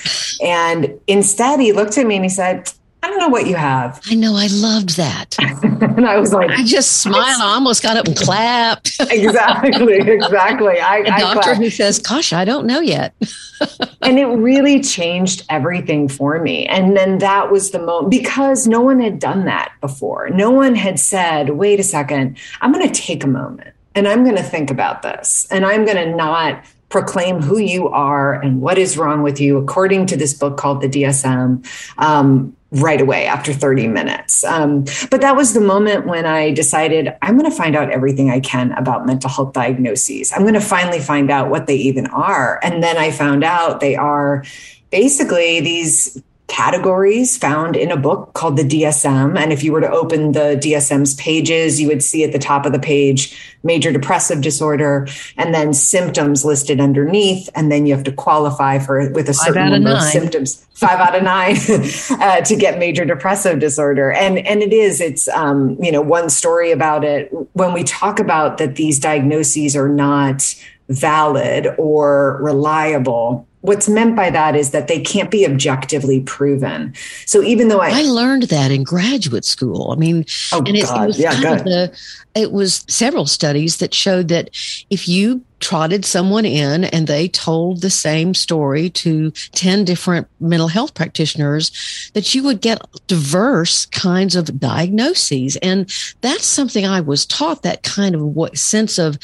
And 0.40 1.00
instead, 1.08 1.58
he 1.58 1.72
looked 1.72 1.98
at 1.98 2.06
me 2.06 2.14
and 2.14 2.24
he 2.24 2.28
said, 2.28 2.70
I 3.02 3.08
don't 3.08 3.18
know 3.18 3.28
what 3.28 3.46
you 3.46 3.56
have. 3.56 4.00
I 4.08 4.14
know. 4.14 4.36
I 4.36 4.46
loved 4.48 4.96
that. 4.98 5.36
and 5.40 6.06
I 6.06 6.18
was 6.18 6.32
like, 6.32 6.50
I 6.50 6.62
just 6.62 7.02
smiled. 7.02 7.42
I 7.42 7.54
almost 7.54 7.82
got 7.82 7.96
up 7.96 8.06
and 8.06 8.16
clapped. 8.16 8.94
exactly. 9.00 9.96
Exactly. 9.96 10.78
I, 10.78 10.98
A 10.98 11.18
doctor 11.18 11.54
who 11.56 11.70
says, 11.70 11.98
Gosh, 11.98 12.32
I 12.32 12.44
don't 12.44 12.66
know 12.66 12.80
yet. 12.80 13.14
and 14.02 14.18
it 14.18 14.26
really 14.26 14.80
changed 14.80 15.44
everything 15.48 16.08
for 16.08 16.40
me. 16.40 16.66
And 16.66 16.96
then 16.96 17.18
that 17.18 17.50
was 17.50 17.72
the 17.72 17.80
moment 17.80 18.10
because 18.10 18.68
no 18.68 18.80
one 18.80 19.00
had 19.00 19.18
done 19.18 19.46
that 19.46 19.72
before. 19.80 20.28
No 20.30 20.50
one 20.50 20.76
had 20.76 21.00
said, 21.00 21.50
Wait 21.50 21.80
a 21.80 21.84
second, 21.84 22.38
I'm 22.60 22.70
going 22.70 22.86
to 22.86 22.94
take 22.94 23.24
a 23.24 23.28
moment 23.28 23.74
and 23.94 24.06
I'm 24.06 24.24
going 24.24 24.36
to 24.36 24.42
think 24.42 24.70
about 24.70 25.02
this 25.02 25.48
and 25.50 25.64
I'm 25.64 25.84
going 25.84 25.96
to 25.96 26.14
not 26.14 26.64
proclaim 26.90 27.40
who 27.40 27.58
you 27.58 27.88
are 27.88 28.34
and 28.34 28.60
what 28.60 28.76
is 28.76 28.98
wrong 28.98 29.22
with 29.22 29.40
you 29.40 29.56
according 29.56 30.06
to 30.06 30.16
this 30.16 30.34
book 30.34 30.58
called 30.58 30.82
the 30.82 30.88
DSM. 30.88 31.64
Um, 31.98 32.56
right 32.72 33.00
away 33.00 33.26
after 33.26 33.52
30 33.52 33.88
minutes. 33.88 34.44
Um, 34.44 34.84
but 35.10 35.22
that 35.22 35.34
was 35.34 35.54
the 35.54 35.60
moment 35.60 36.06
when 36.06 36.24
I 36.24 36.52
decided 36.52 37.12
I'm 37.20 37.36
going 37.36 37.50
to 37.50 37.56
find 37.56 37.74
out 37.74 37.90
everything 37.90 38.30
I 38.30 38.38
can 38.38 38.70
about 38.72 39.06
mental 39.06 39.28
health 39.28 39.54
diagnoses. 39.54 40.32
I'm 40.32 40.42
going 40.42 40.54
to 40.54 40.60
finally 40.60 41.00
find 41.00 41.32
out 41.32 41.50
what 41.50 41.66
they 41.66 41.74
even 41.74 42.06
are. 42.06 42.60
And 42.62 42.80
then 42.80 42.96
I 42.96 43.10
found 43.10 43.42
out 43.42 43.80
they 43.80 43.96
are 43.96 44.44
basically 44.90 45.60
these 45.60 46.22
categories 46.50 47.38
found 47.38 47.76
in 47.76 47.92
a 47.92 47.96
book 47.96 48.34
called 48.34 48.56
the 48.56 48.64
DSM. 48.64 49.38
And 49.38 49.52
if 49.52 49.62
you 49.62 49.70
were 49.70 49.80
to 49.80 49.90
open 49.90 50.32
the 50.32 50.60
DSM's 50.60 51.14
pages, 51.14 51.80
you 51.80 51.86
would 51.86 52.02
see 52.02 52.24
at 52.24 52.32
the 52.32 52.40
top 52.40 52.66
of 52.66 52.72
the 52.72 52.80
page 52.80 53.38
major 53.62 53.92
depressive 53.92 54.40
disorder 54.40 55.06
and 55.36 55.54
then 55.54 55.72
symptoms 55.72 56.44
listed 56.44 56.80
underneath. 56.80 57.48
And 57.54 57.70
then 57.70 57.86
you 57.86 57.94
have 57.94 58.02
to 58.02 58.12
qualify 58.12 58.80
for 58.80 59.10
with 59.10 59.28
a 59.28 59.34
certain 59.34 59.70
number 59.70 59.92
of 59.92 60.02
symptoms, 60.02 60.66
five 60.74 60.98
out 60.98 61.14
of 61.14 61.22
nine 61.22 61.56
uh, 62.20 62.40
to 62.40 62.56
get 62.56 62.80
major 62.80 63.04
depressive 63.04 63.60
disorder. 63.60 64.10
And, 64.10 64.38
and 64.38 64.60
it 64.60 64.72
is, 64.72 65.00
it's, 65.00 65.28
um, 65.28 65.76
you 65.80 65.92
know, 65.92 66.02
one 66.02 66.30
story 66.30 66.72
about 66.72 67.04
it. 67.04 67.30
When 67.52 67.72
we 67.72 67.84
talk 67.84 68.18
about 68.18 68.58
that 68.58 68.74
these 68.74 68.98
diagnoses 68.98 69.76
are 69.76 69.88
not 69.88 70.52
valid 70.88 71.68
or 71.78 72.40
reliable, 72.42 73.46
what's 73.62 73.88
meant 73.88 74.16
by 74.16 74.30
that 74.30 74.56
is 74.56 74.70
that 74.70 74.88
they 74.88 75.00
can't 75.00 75.30
be 75.30 75.46
objectively 75.46 76.20
proven. 76.20 76.94
So 77.26 77.42
even 77.42 77.68
though 77.68 77.80
I, 77.80 78.00
I 78.00 78.02
learned 78.02 78.44
that 78.44 78.70
in 78.70 78.82
graduate 78.82 79.44
school, 79.44 79.90
I 79.90 79.96
mean, 79.96 80.24
oh 80.52 80.58
and 80.58 80.76
it, 80.76 80.84
God, 80.84 81.04
it 81.04 81.06
was 81.06 81.18
yeah, 81.18 81.32
kind 81.34 81.60
of 81.60 81.64
the, 81.64 81.98
it 82.34 82.52
was 82.52 82.84
several 82.88 83.26
studies 83.26 83.78
that 83.78 83.92
showed 83.92 84.28
that 84.28 84.50
if 84.88 85.08
you 85.08 85.42
trotted 85.60 86.04
someone 86.04 86.46
in 86.46 86.84
and 86.84 87.06
they 87.06 87.28
told 87.28 87.82
the 87.82 87.90
same 87.90 88.34
story 88.34 88.88
to 88.88 89.30
10 89.52 89.84
different 89.84 90.26
mental 90.40 90.68
health 90.68 90.94
practitioners 90.94 92.10
that 92.14 92.34
you 92.34 92.42
would 92.42 92.62
get 92.62 92.80
diverse 93.06 93.84
kinds 93.86 94.34
of 94.34 94.58
diagnoses. 94.58 95.56
And 95.56 95.92
that's 96.22 96.46
something 96.46 96.86
i 96.86 97.00
was 97.00 97.26
taught 97.26 97.62
that 97.62 97.82
kind 97.82 98.14
of 98.14 98.22
what 98.22 98.56
sense 98.56 98.98
of 98.98 99.18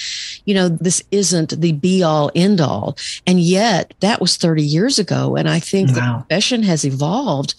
you 0.46 0.54
know 0.54 0.68
this 0.68 1.02
isn't 1.10 1.60
the 1.60 1.72
be 1.72 2.02
all 2.02 2.30
end 2.34 2.60
all 2.60 2.96
and 3.26 3.40
yet 3.40 3.94
that 4.00 4.20
was 4.20 4.36
30 4.36 4.62
years 4.62 4.98
ago 4.98 5.36
and 5.36 5.48
i 5.48 5.58
think 5.58 5.90
wow. 5.90 5.94
the 5.94 6.24
profession 6.24 6.62
has 6.62 6.84
evolved 6.84 7.54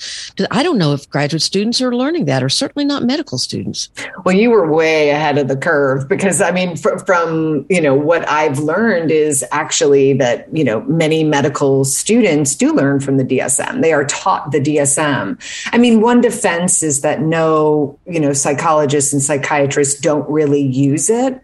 i 0.52 0.64
don't 0.64 0.78
know 0.78 0.94
if 0.94 1.10
graduate 1.10 1.42
students 1.42 1.82
are 1.82 1.96
learning 1.96 2.26
that 2.26 2.44
or 2.44 2.50
certainly 2.50 2.86
not 2.86 3.04
medical 3.04 3.38
students 3.38 3.90
well 4.26 4.36
you 4.36 4.50
were 4.50 4.72
way 4.72 5.10
ahead 5.10 5.38
of 5.38 5.48
the 5.48 5.58
curve 5.58 6.08
because 6.10 6.42
i 6.42 6.52
mean 6.52 6.76
fr- 6.76 6.98
from 7.06 7.66
you 7.70 7.82
know 7.82 7.94
what 7.94 8.28
i've 8.30 8.60
learned 8.60 9.12
is 9.12 9.46
actually 9.52 10.14
that 10.14 10.48
you 10.52 10.64
know 10.64 10.82
many 10.82 11.24
medical 11.24 11.86
students 11.86 12.56
do 12.56 12.74
learn 12.74 13.00
from 13.00 13.18
the 13.18 13.24
DSM. 13.24 13.82
They 13.82 13.94
are 13.94 14.06
taught 14.06 14.52
the 14.52 14.60
DSM. 14.60 15.40
I 15.72 15.78
mean, 15.78 16.02
one 16.02 16.22
defense 16.22 16.84
is 16.84 17.02
that 17.02 17.22
no, 17.22 18.00
you 18.06 18.20
know, 18.20 18.34
psychologists 18.34 19.14
and 19.14 19.22
psychiatrists 19.22 20.00
don't 20.00 20.28
really 20.30 20.62
use 20.62 21.10
it. 21.10 21.42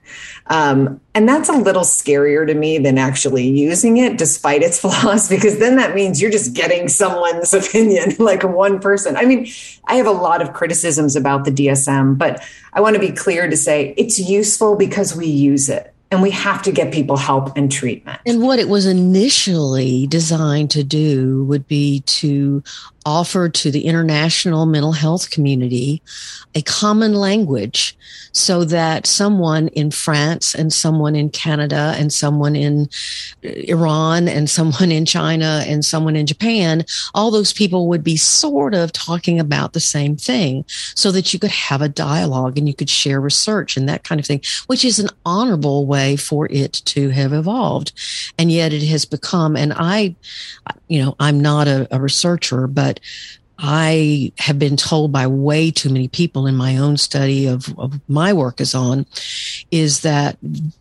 Um, 0.48 1.00
and 1.16 1.28
that's 1.28 1.48
a 1.48 1.54
little 1.54 1.84
scarier 1.84 2.46
to 2.46 2.54
me 2.54 2.78
than 2.78 2.98
actually 2.98 3.48
using 3.48 3.98
it, 3.98 4.18
despite 4.18 4.62
its 4.62 4.80
flaws, 4.82 5.30
because 5.30 5.60
then 5.60 5.78
that 5.78 5.96
means 5.96 6.22
you're 6.22 6.32
just 6.32 6.54
getting 6.54 6.88
someone's 6.88 7.54
opinion, 7.54 8.16
like 8.20 8.44
one 8.44 8.80
person. 8.80 9.16
I 9.16 9.26
mean, 9.26 9.48
I 9.86 9.96
have 9.96 10.08
a 10.08 10.12
lot 10.12 10.42
of 10.42 10.54
criticisms 10.54 11.16
about 11.16 11.46
the 11.46 11.52
DSM, 11.52 12.18
but 12.18 12.44
I 12.74 12.82
want 12.82 12.96
to 12.96 13.00
be 13.00 13.12
clear 13.12 13.50
to 13.50 13.58
say 13.58 13.94
it's 13.98 14.20
useful 14.20 14.76
because 14.76 15.16
we 15.16 15.28
use 15.28 15.70
it 15.70 15.94
and 16.14 16.22
we 16.22 16.30
have 16.30 16.62
to 16.62 16.72
get 16.72 16.94
people 16.94 17.18
help 17.18 17.58
and 17.58 17.72
treatment. 17.72 18.20
And 18.28 18.44
what 18.44 18.60
it 18.60 18.70
was 18.70 18.86
initially 18.86 20.06
designed 20.06 20.70
to 20.72 20.84
do 20.84 21.44
would 21.46 21.68
be 21.68 22.02
to 22.02 22.64
offer 23.06 23.50
to 23.50 23.72
the 23.72 23.86
international 23.86 24.66
mental 24.66 24.94
health 24.94 25.30
community 25.30 26.02
a 26.56 26.62
common 26.62 27.14
language 27.14 27.98
so 28.32 28.64
that 28.64 29.06
someone 29.06 29.68
in 29.70 29.92
France 29.92 30.56
and 30.56 30.74
someone 30.74 31.16
in 31.16 31.30
Canada 31.30 31.96
and 31.98 32.12
someone 32.12 32.56
in 32.56 32.90
uh, 33.44 33.50
Iran 33.68 34.28
and 34.28 34.50
someone 34.50 34.92
in 34.92 35.06
China 35.06 35.64
and 35.68 35.86
someone 35.86 36.16
in 36.16 36.26
Japan, 36.26 36.84
all 37.14 37.32
those 37.32 37.54
people 37.54 37.88
would 37.88 38.04
be 38.04 38.18
sort 38.18 38.74
of 38.74 38.92
talking 38.92 39.40
about 39.40 39.74
the 39.74 39.80
same 39.80 40.16
thing 40.16 40.66
so 40.96 41.12
that 41.12 41.34
you 41.34 41.40
could 41.40 41.52
have 41.52 41.82
a 41.82 41.90
dialogue 41.90 42.58
and 42.58 42.68
you 42.68 42.74
could 42.74 42.90
share 42.90 43.22
research 43.22 43.78
and 43.78 43.88
that 43.88 44.04
kind 44.04 44.20
of 44.20 44.26
thing, 44.26 44.42
which 44.68 44.84
is 44.84 45.00
an 45.00 45.10
honorable 45.26 45.86
way 45.86 46.16
for 46.16 46.48
it 46.52 46.74
to 46.86 47.10
have 47.10 47.34
evolved. 47.34 47.92
And 48.38 48.52
yet 48.52 48.74
it 48.74 48.84
has 48.88 49.06
become, 49.06 49.56
and 49.56 49.74
I, 49.76 50.16
you 50.88 51.04
know, 51.04 51.16
I'm 51.20 51.40
not 51.40 51.68
a, 51.68 51.88
a 51.96 52.00
researcher, 52.00 52.68
but 52.68 52.93
I 53.60 54.32
have 54.40 54.58
been 54.58 54.78
told 54.78 55.12
by 55.12 55.28
way 55.28 55.72
too 55.72 55.90
many 55.90 56.08
people 56.08 56.48
in 56.48 56.56
my 56.56 56.78
own 56.78 56.98
study 56.98 57.48
of, 57.48 57.78
of, 57.78 58.00
my 58.10 58.34
work 58.34 58.60
is 58.60 58.74
on 58.74 59.06
is 59.72 60.02
that 60.02 60.38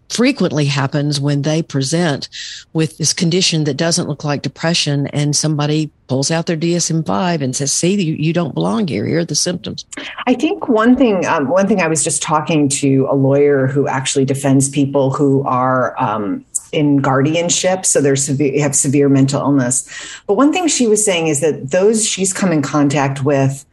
frequently 0.09 0.64
happens 0.64 1.21
when 1.21 1.42
they 1.42 1.62
present 1.62 2.28
with 2.73 2.99
this 2.99 3.12
condition 3.12 3.64
that 3.64 3.76
doesn't 3.76 4.09
look 4.09 4.25
like 4.25 4.42
depression 4.42 5.07
and 5.09 5.37
somebody 5.37 5.90
pulls 6.09 6.31
out 6.31 6.47
their 6.47 6.57
DSM-5 6.57 7.40
and 7.40 7.54
says, 7.54 7.73
see, 7.73 8.02
you, 8.02 8.14
you 8.14 8.33
don't 8.33 8.54
belong 8.54 8.88
here. 8.88 9.07
Here 9.07 9.21
are 9.21 9.25
the 9.25 9.35
symptoms. 9.35 9.85
I 10.26 10.35
think 10.35 10.69
one 10.69 10.97
thing, 10.97 11.25
um, 11.26 11.49
one 11.49 11.69
thing 11.69 11.81
I 11.81 11.88
was 11.88 12.02
just 12.02 12.23
talking 12.23 12.69
to 12.71 13.07
a 13.09 13.14
lawyer 13.14 13.66
who 13.66 13.87
actually 13.87 14.25
defends 14.25 14.69
people 14.69 15.11
who 15.11 15.45
are 15.45 15.95
um, 16.02 16.45
in 16.73 16.97
guardianship, 16.99 17.87
so 17.87 18.00
they're 18.00 18.17
severe, 18.17 18.61
have 18.61 18.75
severe 18.75 19.09
mental 19.09 19.41
illness. 19.41 19.88
But 20.26 20.35
one 20.35 20.52
thing 20.52 20.67
she 20.67 20.87
was 20.87 21.05
saying 21.05 21.29
is 21.29 21.41
that 21.41 21.71
those 21.71 22.07
she's 22.07 22.33
come 22.33 22.50
in 22.50 22.62
contact 22.62 23.25
with 23.25 23.64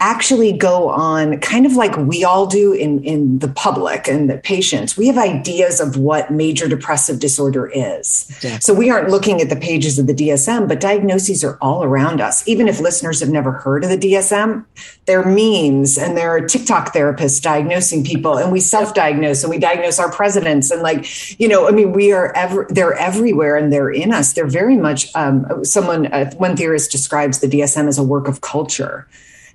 actually 0.00 0.52
go 0.52 0.90
on 0.90 1.38
kind 1.40 1.64
of 1.64 1.72
like 1.72 1.96
we 1.96 2.22
all 2.22 2.46
do 2.46 2.74
in, 2.74 3.02
in 3.02 3.38
the 3.38 3.48
public 3.48 4.06
and 4.06 4.28
the 4.28 4.36
patients. 4.36 4.94
We 4.94 5.06
have 5.06 5.16
ideas 5.16 5.80
of 5.80 5.96
what 5.96 6.30
major 6.30 6.68
depressive 6.68 7.18
disorder 7.18 7.66
is. 7.66 8.30
So 8.60 8.74
we 8.74 8.90
aren't 8.90 9.08
looking 9.08 9.40
at 9.40 9.48
the 9.48 9.56
pages 9.56 9.98
of 9.98 10.06
the 10.06 10.12
DSM, 10.12 10.68
but 10.68 10.80
diagnoses 10.80 11.42
are 11.42 11.56
all 11.62 11.82
around 11.82 12.20
us. 12.20 12.46
Even 12.46 12.68
if 12.68 12.78
listeners 12.78 13.20
have 13.20 13.30
never 13.30 13.52
heard 13.52 13.84
of 13.84 13.90
the 13.90 13.96
DSM, 13.96 14.66
there 15.06 15.20
are 15.20 15.24
memes 15.24 15.96
and 15.96 16.14
there 16.14 16.30
are 16.30 16.42
TikTok 16.42 16.92
therapists 16.92 17.40
diagnosing 17.40 18.04
people 18.04 18.36
and 18.36 18.52
we 18.52 18.60
self-diagnose 18.60 19.44
and 19.44 19.50
we 19.50 19.58
diagnose 19.58 19.98
our 19.98 20.12
presidents. 20.12 20.70
And 20.70 20.82
like, 20.82 21.40
you 21.40 21.48
know, 21.48 21.68
I 21.68 21.70
mean, 21.70 21.92
we 21.92 22.12
are 22.12 22.36
ever, 22.36 22.66
they're 22.68 22.94
everywhere 22.94 23.56
and 23.56 23.72
they're 23.72 23.90
in 23.90 24.12
us. 24.12 24.34
They're 24.34 24.46
very 24.46 24.76
much, 24.76 25.14
um, 25.14 25.64
someone, 25.64 26.08
uh, 26.08 26.30
one 26.32 26.54
theorist 26.54 26.92
describes 26.92 27.40
the 27.40 27.46
DSM 27.46 27.88
as 27.88 27.96
a 27.96 28.02
work 28.02 28.28
of 28.28 28.42
culture 28.42 29.08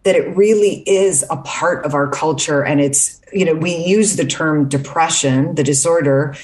that 0.04 0.16
it 0.16 0.36
really 0.36 0.84
is 0.88 1.26
a 1.30 1.38
part 1.38 1.86
of 1.86 1.94
our 1.94 2.08
culture. 2.08 2.64
And 2.64 2.82
it's, 2.82 3.22
you 3.32 3.46
know, 3.46 3.54
we 3.54 3.76
use 3.76 4.16
the 4.16 4.26
term 4.26 4.68
depression, 4.68 5.56
the 5.56 5.64
disorder, 5.64 6.36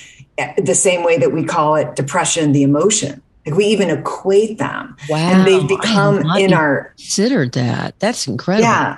the 0.58 0.76
same 0.76 1.04
way 1.04 1.18
that 1.18 1.32
we 1.32 1.44
call 1.44 1.76
it 1.76 1.96
depression, 1.96 2.52
the 2.52 2.64
emotion. 2.64 3.22
Like 3.46 3.56
we 3.56 3.66
even 3.66 3.90
equate 3.90 4.58
them. 4.58 4.96
Wow. 5.10 5.18
And 5.18 5.48
they've 5.48 5.68
become 5.68 6.20
in 6.38 6.54
our 6.54 6.94
considered 6.98 7.54
that. 7.54 7.98
That's 8.00 8.28
incredible. 8.28 8.68
Yeah. 8.68 8.98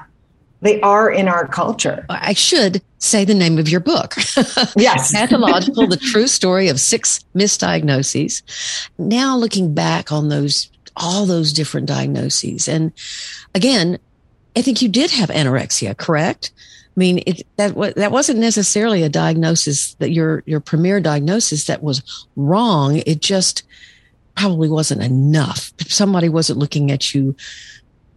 They 0.62 0.82
are 0.82 1.10
in 1.10 1.30
our 1.30 1.48
culture. 1.48 2.06
I 2.10 2.34
should 2.34 2.82
say 2.98 3.24
the 3.24 3.34
name 3.34 3.58
of 3.58 3.70
your 3.70 3.80
book. 3.80 4.16
Yes. 4.76 5.12
Pathological, 5.12 5.88
the 5.88 5.98
true 5.98 6.28
story 6.28 6.68
of 6.68 6.80
six 6.80 7.24
misdiagnoses. 7.36 8.42
Now 8.98 9.38
looking 9.38 9.74
back 9.74 10.12
on 10.12 10.30
those, 10.30 10.70
all 10.98 11.26
those 11.26 11.54
different 11.54 11.88
diagnoses. 11.88 12.68
And 12.68 12.92
again, 13.56 14.00
I 14.60 14.62
think 14.62 14.82
you 14.82 14.90
did 14.90 15.10
have 15.12 15.30
anorexia, 15.30 15.96
correct? 15.96 16.52
I 16.58 17.00
mean, 17.00 17.24
it, 17.26 17.48
that 17.56 17.96
that 17.96 18.12
wasn't 18.12 18.40
necessarily 18.40 19.04
a 19.04 19.10
diagnosis 19.10 19.94
that 19.96 20.12
your 20.12 20.44
your 20.46 20.60
premier 20.60 21.00
diagnosis 21.00 21.64
that 21.68 21.82
was 21.82 22.28
wrong. 22.36 22.98
It 23.06 23.22
just 23.22 23.64
probably 24.36 24.68
wasn't 24.68 25.02
enough. 25.02 25.72
Somebody 25.88 26.28
wasn't 26.28 26.60
looking 26.60 26.92
at 26.92 27.16
you 27.16 27.38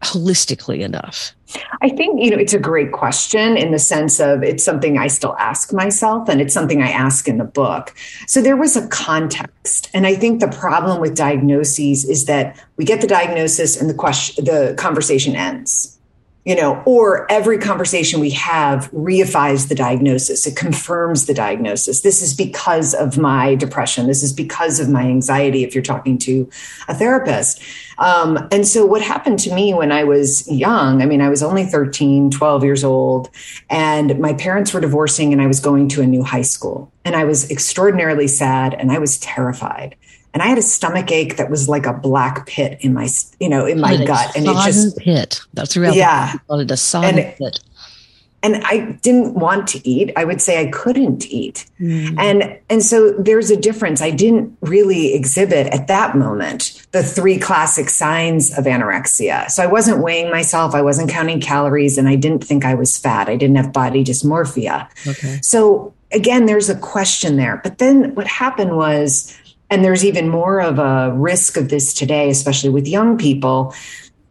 holistically 0.01 0.81
enough. 0.81 1.33
I 1.81 1.91
think 1.91 2.21
you 2.21 2.33
know 2.33 2.39
it's 2.39 2.55
a 2.55 2.59
great 2.59 2.91
question 2.91 3.57
in 3.57 3.71
the 3.71 3.79
sense 3.79 4.19
of 4.19 4.43
it's 4.43 4.65
something 4.65 4.99
I 4.99 5.07
still 5.07 5.37
ask 5.39 5.73
myself 5.73 6.29
and 6.29 6.41
it's 6.41 6.53
something 6.53 6.83
I 6.83 6.91
ask 6.91 7.29
in 7.29 7.39
the 7.39 7.45
book. 7.45 7.95
So 8.27 8.43
there 8.43 8.57
was 8.57 8.77
a 8.77 8.89
context 8.89 9.91
and 9.95 10.09
I 10.09 10.17
think 10.17 10.41
the 10.41 10.49
problem 10.49 11.01
with 11.01 11.15
diagnoses 11.15 12.05
is 12.05 12.25
that 12.25 12.61
we 12.79 12.85
get 12.85 13.01
the 13.01 13.07
diagnosis 13.07 13.81
and 13.81 13.89
the 13.89 13.95
question 13.95 14.45
the 14.45 14.75
conversation 14.77 15.37
ends 15.37 16.01
you 16.45 16.57
know, 16.57 16.83
or 16.85 17.31
every 17.31 17.57
conversation 17.57 18.19
we 18.19 18.31
have 18.31 18.91
reifies 18.91 19.69
the 19.69 19.77
diagnosis. 19.77 20.45
It 20.45 20.57
confirms 20.57 21.27
the 21.27 21.35
diagnosis. 21.35 22.01
This 22.01 22.21
is 22.21 22.35
because 22.35 22.95
of 22.95 23.17
my 23.17 23.55
depression. 23.55 24.09
This 24.09 24.25
is 24.25 24.33
because 24.33 24.81
of 24.81 24.89
my 24.89 25.03
anxiety. 25.03 25.63
If 25.63 25.73
you're 25.75 25.83
talking 25.83 26.19
to 26.19 26.51
a 26.89 26.95
therapist. 26.95 27.63
Um, 27.99 28.49
and 28.51 28.67
so 28.67 28.85
what 28.85 29.03
happened 29.03 29.39
to 29.41 29.55
me 29.55 29.73
when 29.73 29.93
I 29.93 30.03
was 30.03 30.51
young, 30.51 31.01
I 31.01 31.07
mean, 31.07 31.21
I 31.21 31.29
was 31.29 31.45
only 31.45 31.65
13, 31.65 32.31
12 32.31 32.65
years 32.65 32.83
old, 32.83 33.31
and 33.71 34.19
my 34.19 34.33
parents 34.33 34.75
were 34.75 34.81
divorcing 34.81 35.33
and 35.33 35.41
I 35.41 35.47
was 35.47 35.61
going 35.61 35.89
to 35.91 36.03
a 36.03 36.07
new 36.07 36.25
high 36.25 36.43
school 36.43 36.93
and 37.05 37.15
I 37.15 37.25
was 37.25 37.49
extraordinarily 37.51 38.27
sad 38.27 38.75
and 38.75 38.91
I 38.91 38.99
was 38.99 39.19
terrified 39.19 39.95
and 40.35 40.43
I 40.43 40.47
had 40.47 40.59
a 40.59 40.63
stomach 40.63 41.11
ache 41.13 41.37
that 41.37 41.51
was 41.51 41.69
like 41.69 41.87
a 41.87 41.93
black 41.93 42.47
pit 42.47 42.79
in 42.81 42.95
my, 42.95 43.09
you 43.39 43.49
know, 43.49 43.67
in 43.67 43.81
my 43.81 44.03
gut, 44.05 44.35
and 44.37 44.47
it 44.47 44.55
just 44.65 44.97
pit. 44.99 45.41
That's 45.53 45.77
real. 45.77 45.95
Yeah, 45.95 46.35
called 46.49 46.63
it 46.63 46.71
a 46.71 46.77
sodden 46.77 47.19
and, 47.19 47.37
pit. 47.37 47.61
And 48.45 48.57
I 48.65 48.99
didn't 49.03 49.35
want 49.35 49.69
to 49.69 49.89
eat. 49.89 50.11
I 50.17 50.25
would 50.25 50.41
say 50.41 50.61
I 50.61 50.71
couldn't 50.71 51.27
eat, 51.27 51.67
mm. 51.79 52.19
and 52.19 52.59
and 52.71 52.83
so 52.83 53.13
there's 53.13 53.51
a 53.51 53.57
difference. 53.57 54.01
I 54.01 54.11
didn't 54.11 54.57
really 54.63 55.15
exhibit 55.15 55.69
at 55.69 55.87
that 55.89 56.17
moment 56.17 56.85
the 56.93 57.03
three 57.03 57.39
classic 57.39 57.89
signs 57.89 58.57
of 58.57 58.65
anorexia. 58.65 59.51
So 59.51 59.63
I 59.63 59.67
wasn't 59.67 60.03
weighing 60.03 60.31
myself. 60.31 60.75
I 60.75 60.83
wasn't 60.83 61.11
counting 61.11 61.41
calories, 61.41 61.99
and 61.99 62.09
I 62.09 62.17
didn't 62.17 62.43
think 62.43 62.65
I 62.65 62.75
was 62.75 62.99
fat. 62.99 63.29
I 63.29 63.37
didn't 63.37 63.57
have 63.57 63.73
body 63.73 64.03
dysmorphia. 64.03 64.89
Okay. 65.07 65.39
So 65.43 65.95
again, 66.13 66.47
there's 66.47 66.69
a 66.69 66.77
question 66.77 67.37
there. 67.37 67.61
But 67.63 67.79
then 67.79 68.15
what 68.15 68.27
happened 68.27 68.77
was 68.77 69.37
and 69.73 69.83
there's 69.83 70.05
even 70.05 70.29
more 70.29 70.61
of 70.61 70.79
a 70.79 71.13
risk 71.15 71.57
of 71.57 71.71
this 71.71 71.95
today, 71.95 72.29
especially 72.29 72.69
with 72.69 72.87
young 72.87 73.17
people. 73.17 73.75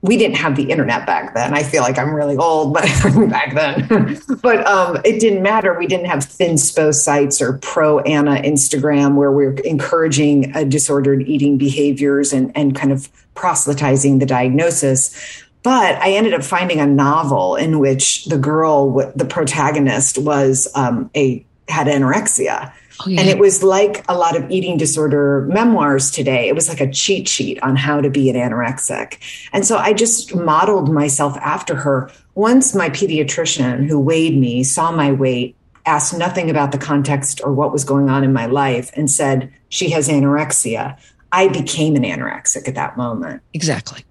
We 0.03 0.15
didn't 0.15 0.37
have 0.37 0.55
the 0.55 0.69
internet 0.69 1.07
back 1.07 1.33
then. 1.33 1.55
I 1.55 1.63
feel 1.63 1.81
like 1.81 1.97
I'm 1.97 2.13
really 2.13 2.37
old, 2.37 2.75
but 2.75 2.83
back 3.29 3.55
then. 3.55 4.19
but 4.43 4.65
um, 4.67 5.01
it 5.03 5.19
didn't 5.19 5.41
matter. 5.41 5.77
We 5.77 5.87
didn't 5.87 6.05
have 6.05 6.19
thinspo 6.19 6.93
sites 6.93 7.41
or 7.41 7.57
pro 7.57 8.01
Ana 8.01 8.35
Instagram 8.43 9.15
where 9.15 9.31
we're 9.31 9.53
encouraging 9.65 10.55
uh, 10.55 10.63
disordered 10.63 11.23
eating 11.27 11.57
behaviors 11.57 12.33
and, 12.33 12.51
and 12.55 12.75
kind 12.75 12.91
of 12.91 13.09
proselytizing 13.33 14.19
the 14.19 14.27
diagnosis. 14.27 15.43
But 15.63 15.95
I 15.95 16.11
ended 16.11 16.35
up 16.35 16.43
finding 16.43 16.79
a 16.79 16.85
novel 16.85 17.55
in 17.55 17.79
which 17.79 18.25
the 18.25 18.37
girl, 18.37 19.11
the 19.15 19.25
protagonist, 19.25 20.19
was 20.19 20.67
um, 20.75 21.09
a 21.15 21.43
had 21.67 21.87
anorexia 21.87 22.71
Oh, 23.05 23.09
yeah. 23.09 23.21
And 23.21 23.29
it 23.29 23.39
was 23.39 23.63
like 23.63 24.05
a 24.07 24.15
lot 24.15 24.35
of 24.35 24.49
eating 24.51 24.77
disorder 24.77 25.47
memoirs 25.49 26.11
today. 26.11 26.47
It 26.47 26.55
was 26.55 26.69
like 26.69 26.81
a 26.81 26.91
cheat 26.91 27.27
sheet 27.27 27.61
on 27.63 27.75
how 27.75 28.01
to 28.01 28.09
be 28.09 28.29
an 28.29 28.35
anorexic. 28.35 29.17
And 29.53 29.65
so 29.65 29.77
I 29.77 29.93
just 29.93 30.35
modeled 30.35 30.91
myself 30.91 31.35
after 31.37 31.75
her. 31.75 32.11
Once 32.35 32.75
my 32.75 32.89
pediatrician 32.89 33.87
who 33.87 33.99
weighed 33.99 34.37
me 34.37 34.63
saw 34.63 34.91
my 34.91 35.11
weight, 35.11 35.55
asked 35.85 36.17
nothing 36.17 36.49
about 36.49 36.71
the 36.71 36.77
context 36.77 37.41
or 37.43 37.53
what 37.53 37.71
was 37.71 37.83
going 37.83 38.09
on 38.09 38.23
in 38.23 38.31
my 38.33 38.45
life, 38.45 38.91
and 38.95 39.09
said, 39.09 39.51
She 39.69 39.89
has 39.91 40.07
anorexia. 40.07 40.97
I 41.31 41.47
became 41.47 41.95
an 41.95 42.03
anorexic 42.03 42.67
at 42.67 42.75
that 42.75 42.97
moment. 42.97 43.41
Exactly. 43.53 44.03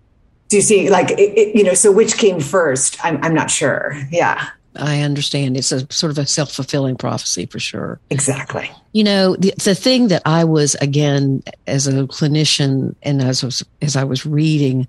Do 0.48 0.56
you 0.56 0.62
see, 0.62 0.90
like, 0.90 1.12
it, 1.12 1.38
it, 1.38 1.56
you 1.56 1.62
know, 1.62 1.74
so 1.74 1.92
which 1.92 2.16
came 2.16 2.40
first? 2.40 3.02
I'm, 3.04 3.22
I'm 3.22 3.34
not 3.34 3.50
sure. 3.50 3.94
Yeah. 4.10 4.48
I 4.76 5.00
understand. 5.00 5.56
It's 5.56 5.72
a 5.72 5.90
sort 5.92 6.10
of 6.10 6.18
a 6.18 6.26
self 6.26 6.52
fulfilling 6.52 6.96
prophecy 6.96 7.46
for 7.46 7.58
sure. 7.58 8.00
Exactly. 8.10 8.70
You 8.92 9.04
know, 9.04 9.36
the, 9.36 9.52
the 9.62 9.74
thing 9.74 10.08
that 10.08 10.22
I 10.24 10.44
was 10.44 10.74
again 10.76 11.42
as 11.66 11.86
a 11.86 11.92
clinician 12.04 12.94
and 13.02 13.22
as 13.22 13.42
was, 13.42 13.64
as 13.82 13.96
I 13.96 14.04
was 14.04 14.24
reading, 14.24 14.86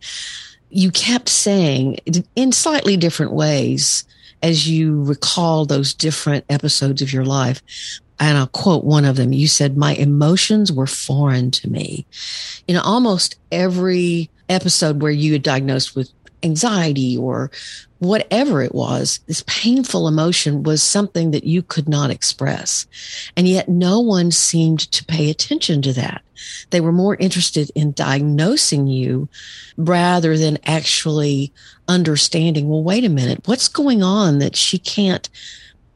you 0.69 0.91
kept 0.91 1.29
saying 1.29 1.97
in 2.35 2.51
slightly 2.51 2.97
different 2.97 3.33
ways 3.33 4.05
as 4.41 4.69
you 4.69 5.03
recall 5.03 5.65
those 5.65 5.93
different 5.93 6.45
episodes 6.49 7.01
of 7.01 7.13
your 7.13 7.25
life. 7.25 7.61
And 8.19 8.37
I'll 8.37 8.47
quote 8.47 8.83
one 8.83 9.05
of 9.05 9.15
them. 9.15 9.33
You 9.33 9.47
said, 9.47 9.77
My 9.77 9.95
emotions 9.95 10.71
were 10.71 10.87
foreign 10.87 11.49
to 11.51 11.69
me. 11.69 12.05
You 12.67 12.75
know, 12.75 12.81
almost 12.81 13.37
every 13.51 14.29
episode 14.47 15.01
where 15.01 15.11
you 15.11 15.33
had 15.33 15.43
diagnosed 15.43 15.95
with 15.95 16.11
anxiety 16.43 17.17
or 17.17 17.51
whatever 17.99 18.63
it 18.63 18.73
was, 18.73 19.19
this 19.27 19.43
painful 19.45 20.07
emotion 20.07 20.63
was 20.63 20.81
something 20.81 21.31
that 21.31 21.43
you 21.43 21.61
could 21.61 21.87
not 21.87 22.09
express. 22.09 22.87
And 23.37 23.47
yet 23.47 23.69
no 23.69 23.99
one 23.99 24.31
seemed 24.31 24.79
to 24.91 25.05
pay 25.05 25.29
attention 25.29 25.83
to 25.83 25.93
that. 25.93 26.23
They 26.71 26.81
were 26.81 26.91
more 26.91 27.15
interested 27.15 27.69
in 27.75 27.91
diagnosing 27.91 28.87
you 28.87 29.29
rather 29.77 30.35
than 30.35 30.57
actually 30.65 31.53
understanding, 31.87 32.69
well, 32.69 32.83
wait 32.83 33.05
a 33.05 33.09
minute, 33.09 33.47
what's 33.47 33.67
going 33.67 34.01
on 34.01 34.39
that 34.39 34.55
she 34.55 34.79
can't 34.79 35.29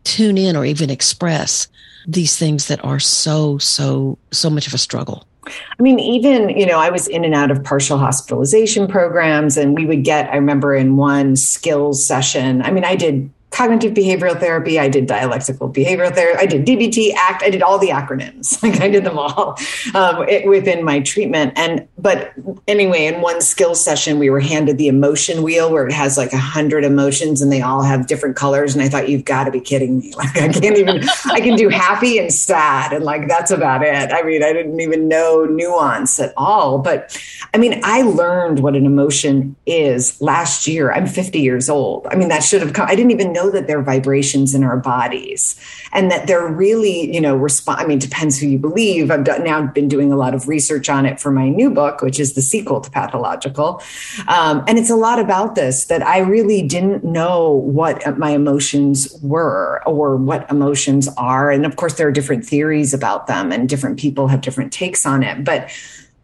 tune 0.04 0.38
in 0.38 0.56
or 0.56 0.64
even 0.64 0.92
express 0.92 1.68
these 2.08 2.38
things 2.38 2.68
that 2.68 2.86
are 2.86 3.00
so, 3.00 3.58
so, 3.58 4.20
so 4.32 4.52
much 4.52 4.68
of 4.68 4.76
a 4.76 4.78
struggle? 4.78 5.26
I 5.48 5.82
mean, 5.82 6.00
even, 6.00 6.50
you 6.50 6.66
know, 6.66 6.80
I 6.80 6.90
was 6.90 7.08
in 7.08 7.24
and 7.24 7.36
out 7.36 7.52
of 7.52 7.64
partial 7.64 7.98
hospitalization 7.98 8.88
programs, 8.88 9.58
and 9.58 9.76
we 9.76 9.86
would 9.86 10.04
get, 10.04 10.30
I 10.30 10.36
remember 10.36 10.76
in 10.76 10.98
one 10.98 11.36
skills 11.36 12.06
session, 12.06 12.62
I 12.62 12.72
mean, 12.72 12.86
I 12.86 12.96
did 12.96 13.30
cognitive 13.56 13.94
behavioral 13.94 14.38
therapy. 14.38 14.78
I 14.78 14.90
did 14.90 15.08
dialectical 15.08 15.72
behavioral 15.72 16.14
therapy. 16.14 16.40
I 16.40 16.46
did 16.46 16.66
DBT, 16.66 17.14
ACT. 17.14 17.42
I 17.44 17.50
did 17.50 17.62
all 17.62 17.80
the 17.80 17.90
acronyms. 17.90 18.62
Like 18.66 18.82
I 18.82 18.90
did 18.90 19.04
them 19.04 19.20
all 19.20 19.60
um, 19.94 20.28
it, 20.28 20.48
within 20.48 20.84
my 20.84 21.00
treatment. 21.00 21.54
And 21.56 21.88
but 22.00 22.34
anyway, 22.68 23.06
in 23.06 23.22
one 23.22 23.40
skill 23.42 23.76
session, 23.76 24.18
we 24.18 24.32
were 24.32 24.40
handed 24.40 24.80
the 24.80 24.88
emotion 24.88 25.44
wheel 25.44 25.72
where 25.72 25.86
it 25.86 25.94
has 25.94 26.18
like 26.18 26.34
a 26.34 26.38
hundred 26.38 26.84
emotions 26.84 27.44
and 27.44 27.52
they 27.52 27.62
all 27.62 27.84
have 27.84 28.08
different 28.08 28.36
colors. 28.36 28.74
And 28.74 28.82
I 28.82 28.90
thought, 28.90 29.08
you've 29.08 29.26
got 29.26 29.44
to 29.44 29.52
be 29.52 29.60
kidding 29.60 30.00
me! 30.00 30.14
Like 30.26 30.38
I 30.38 30.48
can't 30.50 30.78
even. 30.78 31.08
I 31.26 31.42
can 31.42 31.56
do 31.56 31.70
happy 31.70 32.18
and 32.18 32.34
sad, 32.34 32.92
and 32.92 33.04
like 33.04 33.28
that's 33.28 33.52
about 33.52 33.84
it. 33.84 34.12
I 34.12 34.24
mean, 34.24 34.42
I 34.42 34.52
didn't 34.52 34.80
even 34.80 35.08
know 35.08 35.46
nuance 35.46 36.20
at 36.20 36.34
all. 36.36 36.80
But 36.80 37.16
I 37.54 37.58
mean, 37.58 37.80
I 37.84 38.02
learned 38.02 38.62
what 38.62 38.76
an 38.76 38.86
emotion 38.86 39.56
is 39.68 40.20
last 40.22 40.68
year. 40.68 40.92
I'm 40.92 41.06
50 41.06 41.40
years 41.40 41.70
old. 41.70 42.08
I 42.08 42.16
mean, 42.16 42.30
that 42.30 42.44
should 42.44 42.62
have 42.62 42.74
come. 42.74 42.88
I 42.90 42.96
didn't 42.96 43.12
even 43.12 43.32
know 43.32 43.45
know 43.46 43.52
that 43.52 43.68
they're 43.68 43.82
vibrations 43.82 44.54
in 44.56 44.64
our 44.64 44.78
bodies 44.78 45.56
and 45.94 46.12
that 46.12 46.28
they're 46.28 46.48
really, 46.48 47.14
you 47.14 47.22
know, 47.22 47.36
respond. 47.36 47.82
I 47.82 47.86
mean, 47.86 48.00
depends 48.00 48.40
who 48.40 48.48
you 48.48 48.58
believe. 48.58 49.12
I've 49.12 49.24
done, 49.24 49.44
now 49.44 49.66
been 49.68 49.88
doing 49.88 50.12
a 50.12 50.16
lot 50.16 50.34
of 50.34 50.48
research 50.48 50.90
on 50.90 51.06
it 51.06 51.20
for 51.20 51.32
my 51.32 51.50
new 51.50 51.70
book, 51.70 52.02
which 52.02 52.20
is 52.20 52.34
the 52.34 52.42
sequel 52.42 52.82
to 52.82 52.90
Pathological. 52.90 53.82
Um, 54.28 54.64
and 54.68 54.78
it's 54.78 54.90
a 54.90 54.96
lot 54.96 55.20
about 55.20 55.56
this 55.56 55.86
that 55.86 56.06
I 56.06 56.20
really 56.20 56.62
didn't 56.62 57.04
know 57.04 57.52
what 57.52 58.18
my 58.18 58.32
emotions 58.32 59.18
were 59.22 59.82
or 59.86 60.18
what 60.18 60.50
emotions 60.50 61.08
are. 61.18 61.52
And 61.52 61.66
of 61.66 61.76
course, 61.76 61.96
there 61.96 62.08
are 62.08 62.12
different 62.12 62.46
theories 62.46 62.94
about 62.94 63.28
them 63.28 63.52
and 63.52 63.70
different 63.70 64.00
people 64.00 64.28
have 64.28 64.42
different 64.42 64.74
takes 64.74 65.06
on 65.06 65.24
it. 65.24 65.44
But, 65.44 65.70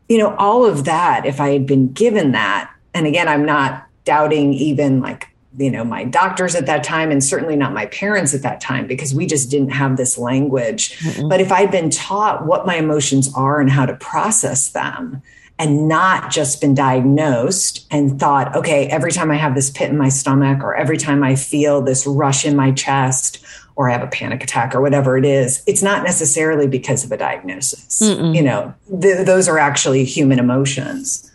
you 0.10 0.17
know, 0.17 0.36
all 0.36 0.65
of 0.65 0.86
that, 0.86 1.25
if 1.25 1.39
I 1.39 1.49
had 1.49 1.65
been 1.65 1.91
given 1.91 2.31
that, 2.31 2.73
and 2.93 3.07
again, 3.07 3.27
I'm 3.27 3.45
not 3.45 3.88
doubting 4.03 4.53
even 4.53 4.99
like 4.99 5.31
you 5.57 5.69
know 5.69 5.83
my 5.83 6.03
doctors 6.03 6.55
at 6.55 6.65
that 6.65 6.83
time 6.83 7.11
and 7.11 7.23
certainly 7.23 7.55
not 7.55 7.73
my 7.73 7.85
parents 7.87 8.33
at 8.33 8.41
that 8.41 8.61
time 8.61 8.87
because 8.87 9.13
we 9.13 9.25
just 9.25 9.49
didn't 9.49 9.69
have 9.69 9.97
this 9.97 10.17
language 10.17 10.97
mm 10.99 11.29
but 11.29 11.39
if 11.39 11.51
i'd 11.51 11.71
been 11.71 11.89
taught 11.89 12.45
what 12.45 12.65
my 12.65 12.75
emotions 12.75 13.31
are 13.35 13.61
and 13.61 13.69
how 13.69 13.85
to 13.85 13.95
process 13.97 14.69
them 14.69 15.21
and 15.59 15.87
not 15.87 16.31
just 16.31 16.59
been 16.59 16.73
diagnosed 16.73 17.85
and 17.91 18.19
thought 18.19 18.53
okay 18.55 18.87
every 18.87 19.11
time 19.11 19.29
i 19.29 19.35
have 19.35 19.53
this 19.53 19.69
pit 19.69 19.89
in 19.89 19.97
my 19.97 20.09
stomach 20.09 20.63
or 20.63 20.75
every 20.75 20.97
time 20.97 21.23
i 21.23 21.35
feel 21.35 21.81
this 21.81 22.07
rush 22.07 22.43
in 22.43 22.55
my 22.55 22.71
chest 22.71 23.45
or 23.75 23.89
I 23.89 23.93
have 23.93 24.03
a 24.03 24.07
panic 24.07 24.43
attack 24.43 24.75
or 24.75 24.81
whatever 24.81 25.17
it 25.17 25.25
is, 25.25 25.63
it's 25.65 25.81
not 25.81 26.03
necessarily 26.03 26.67
because 26.67 27.03
of 27.03 27.11
a 27.11 27.17
diagnosis. 27.17 28.01
Mm-mm. 28.01 28.35
You 28.35 28.43
know, 28.43 28.73
th- 29.01 29.25
those 29.25 29.47
are 29.47 29.57
actually 29.57 30.03
human 30.03 30.39
emotions. 30.39 31.31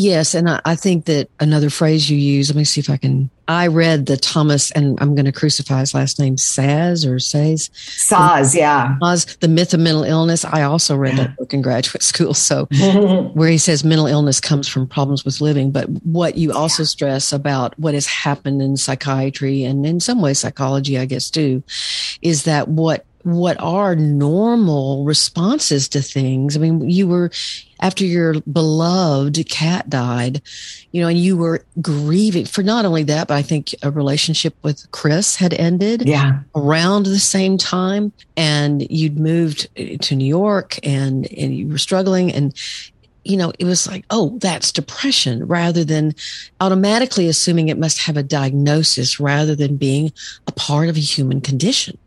Yes, 0.00 0.32
and 0.36 0.48
I, 0.48 0.60
I, 0.64 0.76
think 0.76 1.06
that 1.06 1.28
another 1.40 1.70
phrase 1.70 2.08
you 2.08 2.16
use. 2.16 2.50
Let 2.50 2.56
me 2.56 2.62
see 2.62 2.78
if 2.78 2.88
I 2.88 2.98
can. 2.98 3.30
I 3.48 3.66
read 3.66 4.06
the 4.06 4.16
Thomas, 4.16 4.70
and 4.70 4.96
I'm 5.00 5.16
going 5.16 5.24
to 5.24 5.32
crucify 5.32 5.80
his 5.80 5.92
last 5.92 6.20
name, 6.20 6.36
Saz 6.36 7.04
or 7.04 7.18
Says. 7.18 7.68
Szasz, 7.70 8.54
yeah. 8.54 8.96
Szasz, 9.02 9.36
the 9.40 9.48
myth 9.48 9.74
of 9.74 9.80
mental 9.80 10.04
illness. 10.04 10.44
I 10.44 10.62
also 10.62 10.94
read 10.94 11.16
yeah. 11.16 11.24
that 11.24 11.36
book 11.36 11.52
in 11.52 11.62
graduate 11.62 12.02
school. 12.04 12.32
So, 12.32 12.66
where 13.34 13.48
he 13.48 13.58
says 13.58 13.82
mental 13.82 14.06
illness 14.06 14.40
comes 14.40 14.68
from 14.68 14.86
problems 14.86 15.24
with 15.24 15.40
living, 15.40 15.72
but 15.72 15.88
what 16.04 16.36
you 16.36 16.52
also 16.52 16.84
yeah. 16.84 16.88
stress 16.88 17.32
about 17.32 17.76
what 17.76 17.94
has 17.94 18.06
happened 18.06 18.62
in 18.62 18.76
psychiatry 18.76 19.64
and 19.64 19.84
in 19.84 19.98
some 19.98 20.20
ways 20.20 20.38
psychology, 20.38 20.96
I 20.96 21.06
guess 21.06 21.28
too, 21.28 21.64
is 22.22 22.44
that 22.44 22.68
what 22.68 23.04
what 23.32 23.60
are 23.60 23.94
normal 23.94 25.04
responses 25.04 25.88
to 25.88 26.02
things. 26.02 26.56
I 26.56 26.60
mean, 26.60 26.88
you 26.88 27.08
were 27.08 27.30
after 27.80 28.04
your 28.04 28.40
beloved 28.40 29.48
cat 29.48 29.88
died, 29.88 30.42
you 30.90 31.00
know, 31.00 31.08
and 31.08 31.18
you 31.18 31.36
were 31.36 31.64
grieving 31.80 32.44
for 32.44 32.62
not 32.62 32.84
only 32.84 33.04
that, 33.04 33.28
but 33.28 33.34
I 33.34 33.42
think 33.42 33.74
a 33.82 33.90
relationship 33.90 34.54
with 34.62 34.90
Chris 34.90 35.36
had 35.36 35.54
ended 35.54 36.08
yeah. 36.08 36.40
around 36.54 37.04
the 37.06 37.18
same 37.18 37.56
time. 37.56 38.12
And 38.36 38.88
you'd 38.90 39.18
moved 39.18 39.68
uh, 39.78 39.96
to 40.02 40.16
New 40.16 40.26
York 40.26 40.78
and, 40.84 41.30
and 41.32 41.54
you 41.54 41.68
were 41.68 41.78
struggling. 41.78 42.32
And 42.32 42.54
you 43.24 43.36
know, 43.36 43.52
it 43.58 43.66
was 43.66 43.86
like, 43.86 44.06
oh, 44.10 44.38
that's 44.40 44.72
depression 44.72 45.46
rather 45.46 45.84
than 45.84 46.14
automatically 46.60 47.28
assuming 47.28 47.68
it 47.68 47.78
must 47.78 47.98
have 48.00 48.16
a 48.16 48.22
diagnosis 48.22 49.20
rather 49.20 49.54
than 49.54 49.76
being 49.76 50.12
a 50.46 50.52
part 50.52 50.88
of 50.88 50.96
a 50.96 51.00
human 51.00 51.42
condition. 51.42 51.98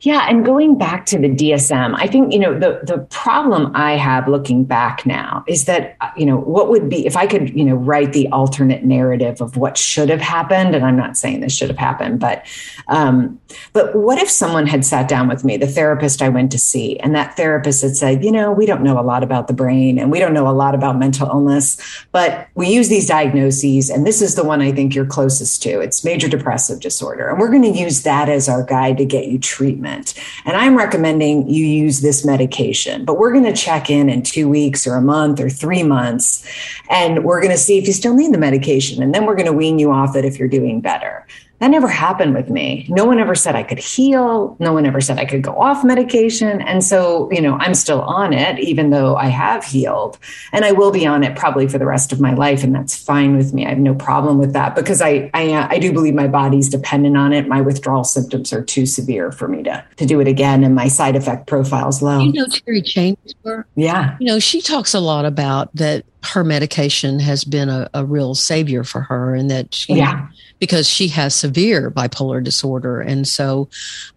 Yeah, 0.00 0.26
and 0.28 0.44
going 0.44 0.76
back 0.76 1.06
to 1.06 1.18
the 1.18 1.28
DSM, 1.28 1.94
I 1.96 2.06
think 2.06 2.32
you 2.32 2.38
know 2.38 2.58
the 2.58 2.80
the 2.82 2.98
problem 3.10 3.72
I 3.74 3.92
have 3.92 4.28
looking 4.28 4.64
back 4.64 5.06
now 5.06 5.44
is 5.46 5.64
that 5.64 5.96
you 6.14 6.26
know 6.26 6.36
what 6.36 6.68
would 6.68 6.90
be 6.90 7.06
if 7.06 7.16
I 7.16 7.26
could 7.26 7.56
you 7.56 7.64
know 7.64 7.74
write 7.74 8.12
the 8.12 8.28
alternate 8.28 8.84
narrative 8.84 9.40
of 9.40 9.56
what 9.56 9.78
should 9.78 10.10
have 10.10 10.20
happened, 10.20 10.74
and 10.74 10.84
I'm 10.84 10.96
not 10.96 11.16
saying 11.16 11.40
this 11.40 11.56
should 11.56 11.70
have 11.70 11.78
happened, 11.78 12.20
but 12.20 12.46
um, 12.88 13.40
but 13.72 13.96
what 13.96 14.18
if 14.18 14.28
someone 14.28 14.66
had 14.66 14.84
sat 14.84 15.08
down 15.08 15.26
with 15.26 15.42
me, 15.42 15.56
the 15.56 15.66
therapist 15.66 16.20
I 16.20 16.28
went 16.28 16.52
to 16.52 16.58
see, 16.58 16.98
and 17.00 17.14
that 17.14 17.36
therapist 17.36 17.80
had 17.80 17.96
said, 17.96 18.22
you 18.22 18.30
know, 18.30 18.52
we 18.52 18.66
don't 18.66 18.82
know 18.82 18.98
a 18.98 19.02
lot 19.02 19.22
about 19.22 19.46
the 19.48 19.54
brain, 19.54 19.98
and 19.98 20.10
we 20.12 20.18
don't 20.18 20.34
know 20.34 20.48
a 20.48 20.52
lot 20.52 20.74
about 20.74 20.98
mental 20.98 21.28
illness, 21.28 21.80
but 22.12 22.48
we 22.54 22.68
use 22.68 22.90
these 22.90 23.06
diagnoses, 23.06 23.88
and 23.88 24.06
this 24.06 24.20
is 24.20 24.34
the 24.34 24.44
one 24.44 24.60
I 24.60 24.70
think 24.70 24.94
you're 24.94 25.06
closest 25.06 25.62
to. 25.62 25.80
It's 25.80 26.04
major 26.04 26.28
depressive 26.28 26.80
disorder, 26.80 27.30
and 27.30 27.38
we're 27.38 27.50
going 27.50 27.62
to 27.62 27.78
use 27.78 28.02
that 28.02 28.28
as 28.28 28.50
our 28.50 28.64
guide 28.64 28.98
to 28.98 29.06
get 29.06 29.28
you 29.28 29.38
treatment. 29.64 30.12
And 30.44 30.56
I'm 30.56 30.76
recommending 30.76 31.48
you 31.48 31.64
use 31.64 32.02
this 32.02 32.22
medication, 32.22 33.06
but 33.06 33.16
we're 33.16 33.32
going 33.32 33.46
to 33.46 33.54
check 33.54 33.88
in 33.88 34.10
in 34.10 34.22
two 34.22 34.46
weeks 34.46 34.86
or 34.86 34.94
a 34.96 35.00
month 35.00 35.40
or 35.40 35.48
three 35.48 35.82
months. 35.82 36.46
And 36.90 37.24
we're 37.24 37.40
going 37.40 37.52
to 37.52 37.58
see 37.58 37.78
if 37.78 37.86
you 37.86 37.94
still 37.94 38.14
need 38.14 38.34
the 38.34 38.38
medication. 38.38 39.02
And 39.02 39.14
then 39.14 39.24
we're 39.24 39.36
going 39.36 39.46
to 39.46 39.54
wean 39.54 39.78
you 39.78 39.90
off 39.90 40.16
it 40.16 40.26
if 40.26 40.38
you're 40.38 40.48
doing 40.48 40.82
better. 40.82 41.26
That 41.60 41.70
never 41.70 41.88
happened 41.88 42.34
with 42.34 42.50
me. 42.50 42.84
No 42.88 43.04
one 43.04 43.20
ever 43.20 43.34
said 43.34 43.54
I 43.54 43.62
could 43.62 43.78
heal. 43.78 44.56
No 44.58 44.72
one 44.72 44.86
ever 44.86 45.00
said 45.00 45.18
I 45.18 45.24
could 45.24 45.42
go 45.42 45.52
off 45.56 45.84
medication. 45.84 46.60
And 46.60 46.82
so, 46.82 47.30
you 47.30 47.40
know, 47.40 47.56
I'm 47.58 47.74
still 47.74 48.02
on 48.02 48.32
it, 48.32 48.58
even 48.58 48.90
though 48.90 49.16
I 49.16 49.26
have 49.26 49.64
healed. 49.64 50.18
And 50.52 50.64
I 50.64 50.72
will 50.72 50.90
be 50.90 51.06
on 51.06 51.22
it 51.22 51.36
probably 51.36 51.68
for 51.68 51.78
the 51.78 51.86
rest 51.86 52.12
of 52.12 52.20
my 52.20 52.34
life. 52.34 52.64
And 52.64 52.74
that's 52.74 52.96
fine 52.96 53.36
with 53.36 53.54
me. 53.54 53.66
I 53.66 53.70
have 53.70 53.78
no 53.78 53.94
problem 53.94 54.38
with 54.38 54.52
that 54.52 54.74
because 54.74 55.00
I, 55.00 55.30
I, 55.32 55.68
I 55.70 55.78
do 55.78 55.92
believe 55.92 56.14
my 56.14 56.26
body's 56.26 56.68
dependent 56.68 57.16
on 57.16 57.32
it. 57.32 57.46
My 57.46 57.60
withdrawal 57.60 58.04
symptoms 58.04 58.52
are 58.52 58.62
too 58.62 58.84
severe 58.84 59.30
for 59.30 59.46
me 59.46 59.62
to, 59.62 59.84
to 59.96 60.06
do 60.06 60.20
it 60.20 60.26
again. 60.26 60.64
And 60.64 60.74
my 60.74 60.88
side 60.88 61.14
effect 61.14 61.46
profile's 61.46 62.02
low. 62.02 62.20
You 62.20 62.32
know, 62.32 62.46
Terry 62.46 62.82
Chambers. 62.82 63.34
Yeah. 63.76 64.16
You 64.18 64.26
know, 64.26 64.38
she 64.40 64.60
talks 64.60 64.92
a 64.92 65.00
lot 65.00 65.24
about 65.24 65.74
that 65.76 66.04
her 66.24 66.42
medication 66.42 67.20
has 67.20 67.44
been 67.44 67.68
a, 67.68 67.88
a 67.94 68.04
real 68.04 68.34
savior 68.34 68.82
for 68.82 69.02
her 69.02 69.34
and 69.34 69.50
that 69.50 69.74
she, 69.74 69.94
yeah 69.94 70.28
because 70.64 70.88
she 70.88 71.08
has 71.08 71.34
severe 71.34 71.90
bipolar 71.90 72.42
disorder. 72.42 72.98
And 72.98 73.28
so, 73.28 73.68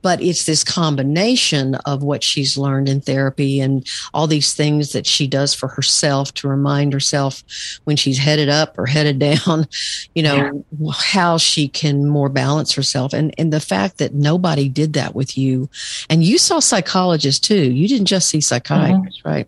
but 0.01 0.21
it's 0.21 0.45
this 0.45 0.63
combination 0.63 1.75
of 1.75 2.03
what 2.03 2.23
she's 2.23 2.57
learned 2.57 2.87
in 2.87 3.01
therapy 3.01 3.59
and 3.59 3.85
all 4.13 4.27
these 4.27 4.53
things 4.53 4.93
that 4.93 5.05
she 5.05 5.27
does 5.27 5.53
for 5.53 5.67
herself 5.67 6.33
to 6.35 6.47
remind 6.47 6.93
herself 6.93 7.43
when 7.83 7.97
she's 7.97 8.17
headed 8.17 8.47
up 8.47 8.79
or 8.79 8.85
headed 8.85 9.19
down, 9.45 9.67
you 10.15 10.23
know, 10.23 10.63
yeah. 10.79 10.91
how 10.97 11.37
she 11.37 11.67
can 11.67 12.07
more 12.07 12.29
balance 12.29 12.71
herself. 12.71 13.11
And, 13.11 13.35
and 13.37 13.51
the 13.51 13.59
fact 13.59 13.97
that 13.97 14.13
nobody 14.13 14.69
did 14.69 14.93
that 14.93 15.13
with 15.13 15.37
you. 15.37 15.69
And 16.09 16.23
you 16.23 16.37
saw 16.37 16.61
psychologists 16.61 17.45
too. 17.45 17.73
You 17.73 17.89
didn't 17.89 18.05
just 18.05 18.29
see 18.29 18.39
psychiatrists, 18.39 19.19
mm-hmm. 19.19 19.29
right? 19.29 19.47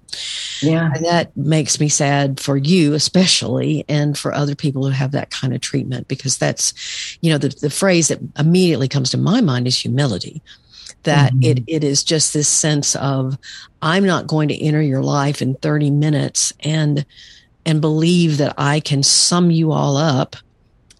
Yeah. 0.62 0.92
And 0.94 1.06
that 1.06 1.38
makes 1.38 1.80
me 1.80 1.88
sad 1.88 2.42
for 2.42 2.58
you, 2.58 2.94
especially, 2.94 3.86
and 3.88 4.18
for 4.18 4.34
other 4.34 4.54
people 4.54 4.84
who 4.84 4.92
have 4.92 5.12
that 5.12 5.30
kind 5.30 5.56
of 5.56 5.62
treatment 5.62 6.10
because 6.10 6.38
that's 6.38 6.74
you 7.22 7.32
know, 7.32 7.38
the, 7.38 7.50
the 7.50 7.70
phrase 7.70 8.08
that 8.10 8.20
immediately 8.38 8.88
comes 8.88 9.10
to 9.12 9.18
my 9.18 9.42
mind 9.42 9.68
is 9.68 9.80
humility. 9.80 10.42
That 11.04 11.32
mm-hmm. 11.32 11.44
it, 11.44 11.64
it 11.68 11.84
is 11.84 12.04
just 12.04 12.34
this 12.34 12.50
sense 12.50 12.96
of, 12.96 13.38
I'm 13.82 14.06
not 14.06 14.28
going 14.28 14.50
to 14.50 14.62
enter 14.62 14.82
your 14.82 15.02
life 15.02 15.42
in 15.42 15.56
30 15.56 15.92
minutes 15.92 16.52
and, 16.60 17.06
and 17.66 17.80
believe 17.80 18.38
that 18.38 18.54
I 18.58 18.80
can 18.82 19.04
sum 19.04 19.50
you 19.50 19.72
all 19.72 19.96
up 19.96 20.36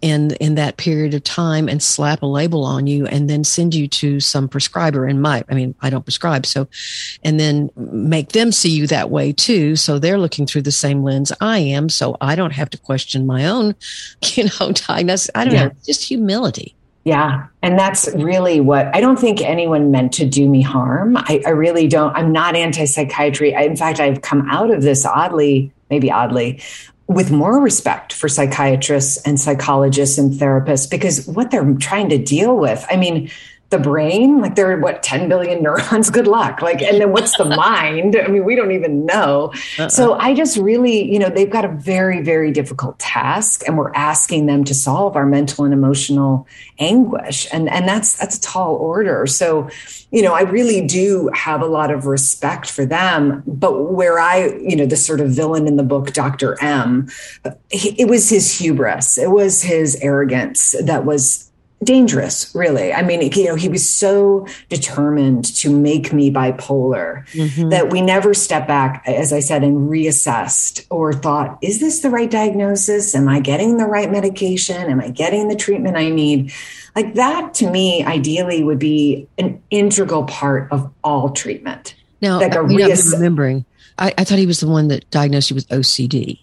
in 0.02 0.32
in 0.36 0.54
that 0.54 0.76
period 0.76 1.14
of 1.14 1.22
time 1.24 1.68
and 1.68 1.82
slap 1.82 2.22
a 2.22 2.26
label 2.26 2.64
on 2.64 2.86
you 2.86 3.06
and 3.06 3.28
then 3.28 3.44
send 3.44 3.74
you 3.74 3.86
to 3.86 4.20
some 4.20 4.48
prescriber 4.48 5.06
in 5.06 5.20
my 5.20 5.44
i 5.50 5.54
mean 5.54 5.74
i 5.82 5.90
don't 5.90 6.04
prescribe 6.04 6.46
so 6.46 6.66
and 7.22 7.38
then 7.38 7.70
make 7.76 8.32
them 8.32 8.50
see 8.50 8.70
you 8.70 8.86
that 8.86 9.10
way 9.10 9.32
too 9.32 9.76
so 9.76 9.98
they're 9.98 10.18
looking 10.18 10.46
through 10.46 10.62
the 10.62 10.72
same 10.72 11.02
lens 11.02 11.32
i 11.40 11.58
am 11.58 11.88
so 11.88 12.16
i 12.20 12.34
don't 12.34 12.52
have 12.52 12.70
to 12.70 12.78
question 12.78 13.26
my 13.26 13.46
own 13.46 13.74
you 14.34 14.44
know 14.44 14.72
diagnosis 14.72 15.30
i 15.34 15.44
don't 15.44 15.54
yeah. 15.54 15.64
know 15.64 15.72
just 15.84 16.02
humility 16.02 16.74
yeah. 17.04 17.46
And 17.62 17.78
that's 17.78 18.08
really 18.14 18.60
what 18.60 18.94
I 18.94 19.00
don't 19.00 19.18
think 19.18 19.40
anyone 19.40 19.90
meant 19.90 20.12
to 20.14 20.26
do 20.26 20.46
me 20.48 20.60
harm. 20.60 21.16
I, 21.16 21.42
I 21.46 21.50
really 21.50 21.88
don't. 21.88 22.14
I'm 22.14 22.30
not 22.30 22.54
anti 22.54 22.84
psychiatry. 22.84 23.54
In 23.54 23.74
fact, 23.74 24.00
I've 24.00 24.20
come 24.20 24.46
out 24.50 24.70
of 24.70 24.82
this 24.82 25.06
oddly, 25.06 25.72
maybe 25.88 26.10
oddly, 26.12 26.60
with 27.10 27.32
more 27.32 27.60
respect 27.60 28.12
for 28.12 28.28
psychiatrists 28.28 29.20
and 29.22 29.38
psychologists 29.40 30.16
and 30.16 30.32
therapists 30.32 30.88
because 30.88 31.26
what 31.26 31.50
they're 31.50 31.74
trying 31.74 32.08
to 32.08 32.16
deal 32.16 32.56
with. 32.56 32.86
I 32.88 32.96
mean, 32.96 33.28
the 33.70 33.78
brain? 33.78 34.40
Like 34.40 34.54
there 34.54 34.70
are 34.70 34.78
what 34.78 35.02
10 35.02 35.28
billion 35.28 35.62
neurons? 35.62 36.10
Good 36.18 36.26
luck. 36.26 36.60
Like 36.62 36.82
and 36.82 37.00
then 37.00 37.12
what's 37.12 37.36
the 37.36 37.44
mind? 37.56 38.16
I 38.16 38.28
mean 38.28 38.44
we 38.44 38.54
don't 38.54 38.72
even 38.72 39.06
know. 39.06 39.52
Uh-uh. 39.78 39.88
so 39.88 40.14
i 40.14 40.34
just 40.34 40.56
really 40.56 41.10
you 41.10 41.18
know 41.18 41.28
they've 41.28 41.50
got 41.50 41.64
a 41.64 41.68
very 41.68 42.22
very 42.22 42.50
difficult 42.50 42.98
task 42.98 43.62
and 43.66 43.78
we're 43.78 43.92
asking 43.94 44.46
them 44.46 44.64
to 44.64 44.74
solve 44.74 45.16
our 45.16 45.26
mental 45.26 45.64
and 45.64 45.72
emotional 45.72 46.46
anguish. 46.78 47.46
And 47.52 47.68
and 47.70 47.88
that's 47.88 48.18
that's 48.18 48.36
a 48.36 48.40
tall 48.40 48.74
order. 48.76 49.26
So 49.26 49.68
you 50.10 50.22
know 50.22 50.34
i 50.34 50.42
really 50.42 50.86
do 50.86 51.30
have 51.34 51.62
a 51.62 51.66
lot 51.66 51.90
of 51.90 52.06
respect 52.06 52.70
for 52.70 52.84
them. 52.84 53.42
But 53.46 53.92
where 53.92 54.18
i 54.18 54.46
you 54.58 54.76
know 54.76 54.86
the 54.86 54.96
sort 54.96 55.20
of 55.20 55.30
villain 55.30 55.66
in 55.66 55.76
the 55.76 55.82
book 55.82 56.12
dr 56.12 56.56
m 56.60 57.08
it 57.70 58.08
was 58.08 58.28
his 58.28 58.58
hubris. 58.58 59.18
It 59.18 59.30
was 59.30 59.62
his 59.62 59.96
arrogance 59.96 60.74
that 60.82 61.04
was 61.04 61.49
dangerous 61.82 62.54
really. 62.54 62.92
I 62.92 63.02
mean 63.02 63.22
you 63.22 63.44
know 63.46 63.54
he 63.54 63.68
was 63.68 63.88
so 63.88 64.46
determined 64.68 65.44
to 65.56 65.70
make 65.70 66.12
me 66.12 66.30
bipolar 66.30 67.26
mm-hmm. 67.28 67.70
that 67.70 67.90
we 67.90 68.02
never 68.02 68.34
stepped 68.34 68.68
back 68.68 69.02
as 69.06 69.32
i 69.32 69.40
said 69.40 69.64
and 69.64 69.88
reassessed 69.88 70.86
or 70.90 71.12
thought 71.12 71.58
is 71.62 71.80
this 71.80 72.00
the 72.00 72.10
right 72.10 72.30
diagnosis? 72.30 73.14
Am 73.14 73.28
i 73.28 73.40
getting 73.40 73.78
the 73.78 73.86
right 73.86 74.10
medication? 74.10 74.90
Am 74.90 75.00
i 75.00 75.08
getting 75.08 75.48
the 75.48 75.56
treatment 75.56 75.96
i 75.96 76.10
need? 76.10 76.52
Like 76.94 77.14
that 77.14 77.54
to 77.54 77.70
me 77.70 78.04
ideally 78.04 78.62
would 78.62 78.78
be 78.78 79.28
an 79.38 79.62
integral 79.70 80.24
part 80.24 80.70
of 80.72 80.92
all 81.02 81.30
treatment. 81.30 81.94
Now 82.20 82.40
like 82.40 82.54
a 82.54 82.58
reass- 82.58 83.12
remembering 83.12 83.64
I, 83.98 84.12
I 84.18 84.24
thought 84.24 84.38
he 84.38 84.46
was 84.46 84.60
the 84.60 84.68
one 84.68 84.88
that 84.88 85.08
diagnosed 85.10 85.50
you 85.50 85.54
with 85.54 85.68
ocd 85.68 86.38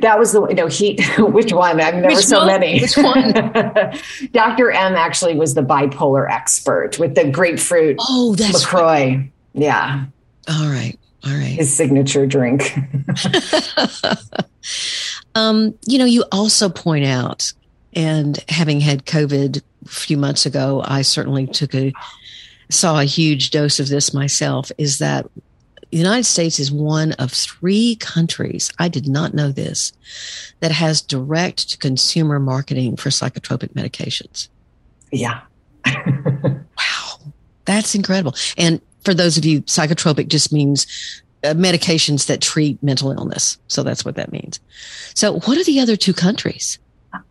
that 0.00 0.18
was 0.18 0.32
the 0.32 0.46
you 0.48 0.54
know 0.54 0.66
he 0.66 0.98
which 1.18 1.52
one? 1.52 1.80
I 1.80 1.92
mean 1.92 2.02
there 2.02 2.10
which 2.10 2.16
were 2.16 2.22
so 2.22 2.38
one? 2.38 2.46
many. 2.46 2.80
Which 2.80 2.96
one? 2.96 3.32
Dr. 4.32 4.70
M 4.70 4.94
actually 4.94 5.34
was 5.36 5.54
the 5.54 5.62
bipolar 5.62 6.30
expert 6.30 6.98
with 6.98 7.14
the 7.14 7.28
grapefruit 7.30 7.96
oh 8.00 8.34
that's 8.34 8.62
LaCroix. 8.62 8.82
Right. 8.82 9.30
yeah. 9.54 10.04
All 10.48 10.68
right. 10.68 10.98
All 11.26 11.32
right. 11.32 11.56
His 11.56 11.74
signature 11.74 12.26
drink. 12.26 12.74
Um 15.36 15.74
you 15.86 15.98
know 15.98 16.04
you 16.04 16.24
also 16.30 16.68
point 16.68 17.04
out 17.04 17.52
and 17.92 18.42
having 18.48 18.80
had 18.80 19.04
covid 19.04 19.60
a 19.84 19.88
few 19.88 20.16
months 20.16 20.46
ago 20.46 20.80
I 20.84 21.02
certainly 21.02 21.46
took 21.48 21.74
a 21.74 21.92
saw 22.70 23.00
a 23.00 23.04
huge 23.04 23.50
dose 23.50 23.80
of 23.80 23.88
this 23.88 24.14
myself 24.14 24.70
is 24.78 24.98
that 24.98 25.26
the 25.94 26.00
United 26.00 26.24
States 26.24 26.58
is 26.58 26.72
one 26.72 27.12
of 27.12 27.30
three 27.30 27.94
countries, 27.94 28.72
I 28.80 28.88
did 28.88 29.06
not 29.06 29.32
know 29.32 29.52
this, 29.52 29.92
that 30.58 30.72
has 30.72 31.00
direct 31.00 31.70
to 31.70 31.78
consumer 31.78 32.40
marketing 32.40 32.96
for 32.96 33.10
psychotropic 33.10 33.74
medications. 33.74 34.48
Yeah. 35.12 35.42
wow. 35.86 37.20
That's 37.64 37.94
incredible. 37.94 38.34
And 38.58 38.80
for 39.04 39.14
those 39.14 39.38
of 39.38 39.44
you, 39.44 39.62
psychotropic 39.62 40.26
just 40.26 40.52
means 40.52 40.84
uh, 41.44 41.54
medications 41.54 42.26
that 42.26 42.40
treat 42.40 42.82
mental 42.82 43.12
illness. 43.12 43.56
So 43.68 43.84
that's 43.84 44.04
what 44.04 44.16
that 44.16 44.32
means. 44.32 44.58
So, 45.14 45.38
what 45.38 45.56
are 45.58 45.64
the 45.64 45.78
other 45.78 45.94
two 45.94 46.12
countries? 46.12 46.80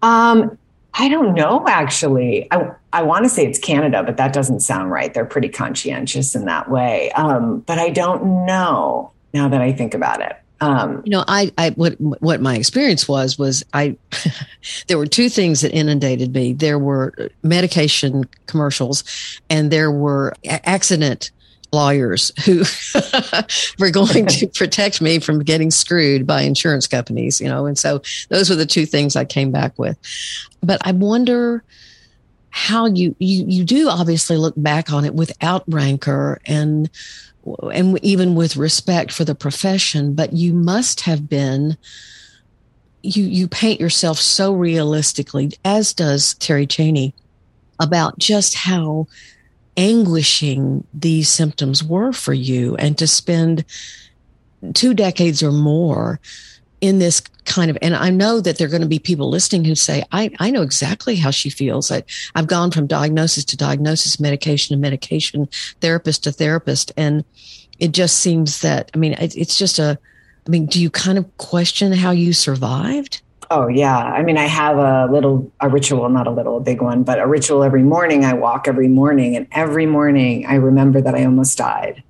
Um, 0.01 0.57
I 0.95 1.09
don't 1.09 1.33
know, 1.33 1.65
actually. 1.67 2.47
I, 2.51 2.71
I 2.91 3.03
want 3.03 3.25
to 3.25 3.29
say 3.29 3.45
it's 3.45 3.59
Canada, 3.59 4.03
but 4.03 4.17
that 4.17 4.31
doesn't 4.31 4.59
sound 4.59 4.91
right. 4.91 5.13
They're 5.13 5.25
pretty 5.25 5.49
conscientious 5.49 6.35
in 6.35 6.45
that 6.45 6.69
way. 6.69 7.11
Um, 7.11 7.61
but 7.61 7.79
I 7.79 7.89
don't 7.89 8.45
know 8.45 9.11
now 9.33 9.49
that 9.49 9.61
I 9.61 9.71
think 9.71 9.93
about 9.93 10.21
it. 10.21 10.37
Um, 10.61 11.01
you 11.03 11.09
know, 11.09 11.25
I, 11.27 11.51
I, 11.57 11.71
what, 11.71 11.99
what 11.99 12.39
my 12.39 12.55
experience 12.55 13.07
was, 13.07 13.37
was 13.37 13.63
I, 13.73 13.97
there 14.87 14.97
were 14.97 15.07
two 15.07 15.27
things 15.27 15.61
that 15.61 15.73
inundated 15.73 16.33
me. 16.33 16.53
There 16.53 16.79
were 16.79 17.13
medication 17.41 18.25
commercials 18.45 19.03
and 19.49 19.71
there 19.71 19.91
were 19.91 20.33
accident 20.45 21.31
lawyers 21.73 22.31
who 22.45 22.63
were 23.79 23.91
going 23.91 24.27
to 24.27 24.47
protect 24.53 25.01
me 25.01 25.19
from 25.19 25.43
getting 25.43 25.71
screwed 25.71 26.25
by 26.25 26.41
insurance 26.41 26.87
companies, 26.87 27.41
you 27.41 27.47
know. 27.47 27.65
And 27.65 27.77
so 27.77 28.01
those 28.29 28.49
were 28.49 28.55
the 28.55 28.65
two 28.65 28.85
things 28.85 29.15
I 29.15 29.25
came 29.25 29.51
back 29.51 29.77
with. 29.77 29.97
But 30.61 30.85
I 30.85 30.91
wonder 30.91 31.63
how 32.51 32.85
you, 32.85 33.15
you, 33.17 33.45
you 33.47 33.63
do 33.63 33.89
obviously 33.89 34.37
look 34.37 34.53
back 34.55 34.93
on 34.93 35.05
it 35.05 35.15
without 35.15 35.63
rancor 35.67 36.39
and, 36.45 36.89
and 37.73 37.99
even 38.03 38.35
with 38.35 38.55
respect 38.55 39.11
for 39.11 39.25
the 39.25 39.35
profession, 39.35 40.13
but 40.13 40.33
you 40.33 40.53
must 40.53 41.01
have 41.01 41.27
been, 41.27 41.75
you, 43.01 43.23
you 43.23 43.47
paint 43.47 43.81
yourself 43.81 44.19
so 44.19 44.53
realistically, 44.53 45.51
as 45.65 45.93
does 45.93 46.35
Terri 46.35 46.69
Cheney, 46.69 47.15
about 47.79 48.19
just 48.19 48.53
how 48.53 49.07
anguishing 49.77 50.85
these 50.93 51.29
symptoms 51.29 51.83
were 51.83 52.13
for 52.13 52.33
you 52.33 52.75
and 52.75 52.97
to 52.97 53.07
spend 53.07 53.65
two 54.73 54.93
decades 54.93 55.41
or 55.41 55.51
more 55.51 56.19
in 56.79 56.99
this 56.99 57.21
kind 57.45 57.71
of 57.71 57.77
and 57.81 57.95
i 57.95 58.09
know 58.09 58.39
that 58.39 58.57
there 58.57 58.67
are 58.67 58.69
going 58.69 58.81
to 58.81 58.87
be 58.87 58.99
people 58.99 59.29
listening 59.29 59.65
who 59.65 59.73
say 59.73 60.03
i, 60.11 60.29
I 60.39 60.51
know 60.51 60.61
exactly 60.61 61.15
how 61.15 61.31
she 61.31 61.49
feels. 61.49 61.91
I, 61.91 62.03
i've 62.35 62.47
gone 62.47 62.71
from 62.71 62.87
diagnosis 62.87 63.45
to 63.45 63.57
diagnosis 63.57 64.19
medication 64.19 64.75
to 64.75 64.79
medication 64.79 65.49
therapist 65.81 66.23
to 66.25 66.31
therapist 66.31 66.91
and 66.95 67.25
it 67.79 67.93
just 67.93 68.17
seems 68.17 68.61
that 68.61 68.91
i 68.93 68.97
mean 68.97 69.13
it, 69.13 69.35
it's 69.35 69.57
just 69.57 69.79
a 69.79 69.97
i 70.45 70.49
mean 70.49 70.67
do 70.67 70.79
you 70.79 70.89
kind 70.89 71.17
of 71.17 71.37
question 71.37 71.91
how 71.93 72.11
you 72.11 72.31
survived 72.31 73.21
Oh 73.55 73.67
yeah. 73.67 73.95
I 73.95 74.23
mean, 74.23 74.35
I 74.35 74.47
have 74.47 74.77
a 74.77 75.07
little 75.13 75.51
a 75.59 75.69
ritual, 75.69 76.09
not 76.09 76.25
a 76.25 76.31
little, 76.31 76.57
a 76.57 76.59
big 76.59 76.81
one, 76.81 77.03
but 77.03 77.19
a 77.19 77.27
ritual 77.27 77.63
every 77.63 77.83
morning. 77.83 78.25
I 78.25 78.33
walk 78.33 78.67
every 78.67 78.87
morning 78.87 79.35
and 79.35 79.45
every 79.51 79.85
morning 79.85 80.47
I 80.47 80.55
remember 80.55 80.99
that 81.01 81.13
I 81.13 81.23
almost 81.23 81.55
died. 81.55 82.01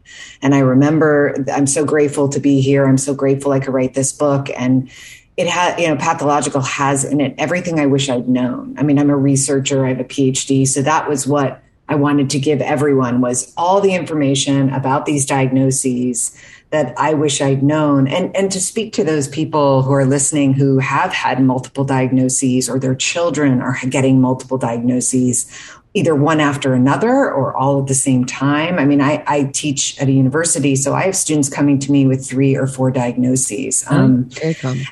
And 0.42 0.56
I 0.56 0.60
remember 0.60 1.36
I'm 1.52 1.68
so 1.68 1.84
grateful 1.84 2.30
to 2.30 2.40
be 2.40 2.62
here. 2.62 2.86
I'm 2.88 2.98
so 2.98 3.14
grateful 3.14 3.52
I 3.52 3.60
could 3.60 3.74
write 3.74 3.94
this 3.94 4.14
book 4.14 4.48
and 4.56 4.90
it 5.36 5.48
had, 5.48 5.78
you 5.82 5.90
know, 5.90 5.98
pathological 5.98 6.62
has 6.62 7.04
in 7.04 7.20
it 7.20 7.36
everything 7.38 7.78
I 7.78 7.88
wish 7.88 8.08
I'd 8.08 8.30
known. 8.30 8.76
I 8.78 8.84
mean, 8.84 8.98
I'm 8.98 9.10
a 9.10 9.18
researcher, 9.18 9.86
I 9.86 9.90
have 9.90 10.00
a 10.00 10.06
PhD, 10.06 10.66
so 10.66 10.82
that 10.82 11.10
was 11.10 11.28
what 11.28 11.62
I 11.90 11.96
wanted 11.96 12.30
to 12.30 12.40
give 12.40 12.62
everyone 12.62 13.20
was 13.20 13.54
all 13.58 13.82
the 13.82 13.94
information 13.94 14.70
about 14.70 15.06
these 15.06 15.26
diagnoses 15.26 16.38
that 16.74 16.92
I 16.98 17.14
wish 17.14 17.40
I'd 17.40 17.62
known. 17.62 18.08
And, 18.08 18.36
and 18.36 18.52
to 18.52 18.60
speak 18.60 18.94
to 18.94 19.04
those 19.04 19.28
people 19.28 19.84
who 19.84 19.94
are 19.94 20.06
listening 20.06 20.54
who 20.54 20.80
have 20.80 21.14
had 21.14 21.40
multiple 21.40 21.84
diagnoses 21.84 22.68
or 22.68 22.80
their 22.80 22.96
children 22.96 23.62
are 23.62 23.78
getting 23.90 24.20
multiple 24.20 24.58
diagnoses 24.58 25.46
either 25.96 26.16
one 26.16 26.40
after 26.40 26.74
another 26.74 27.32
or 27.32 27.56
all 27.56 27.82
at 27.82 27.88
the 27.88 27.94
same 27.94 28.26
time. 28.26 28.80
I 28.80 28.86
mean, 28.86 29.00
I, 29.00 29.24
I, 29.28 29.44
teach 29.54 30.00
at 30.00 30.08
a 30.08 30.12
university, 30.12 30.76
so 30.76 30.96
I 30.96 31.04
have 31.04 31.16
students 31.16 31.50
coming 31.50 31.78
to 31.80 31.92
me 31.92 32.08
with 32.08 32.26
three 32.26 32.56
or 32.56 32.66
four 32.66 32.90
diagnoses. 32.90 33.86
Oh, 33.92 33.96
um, 33.96 34.30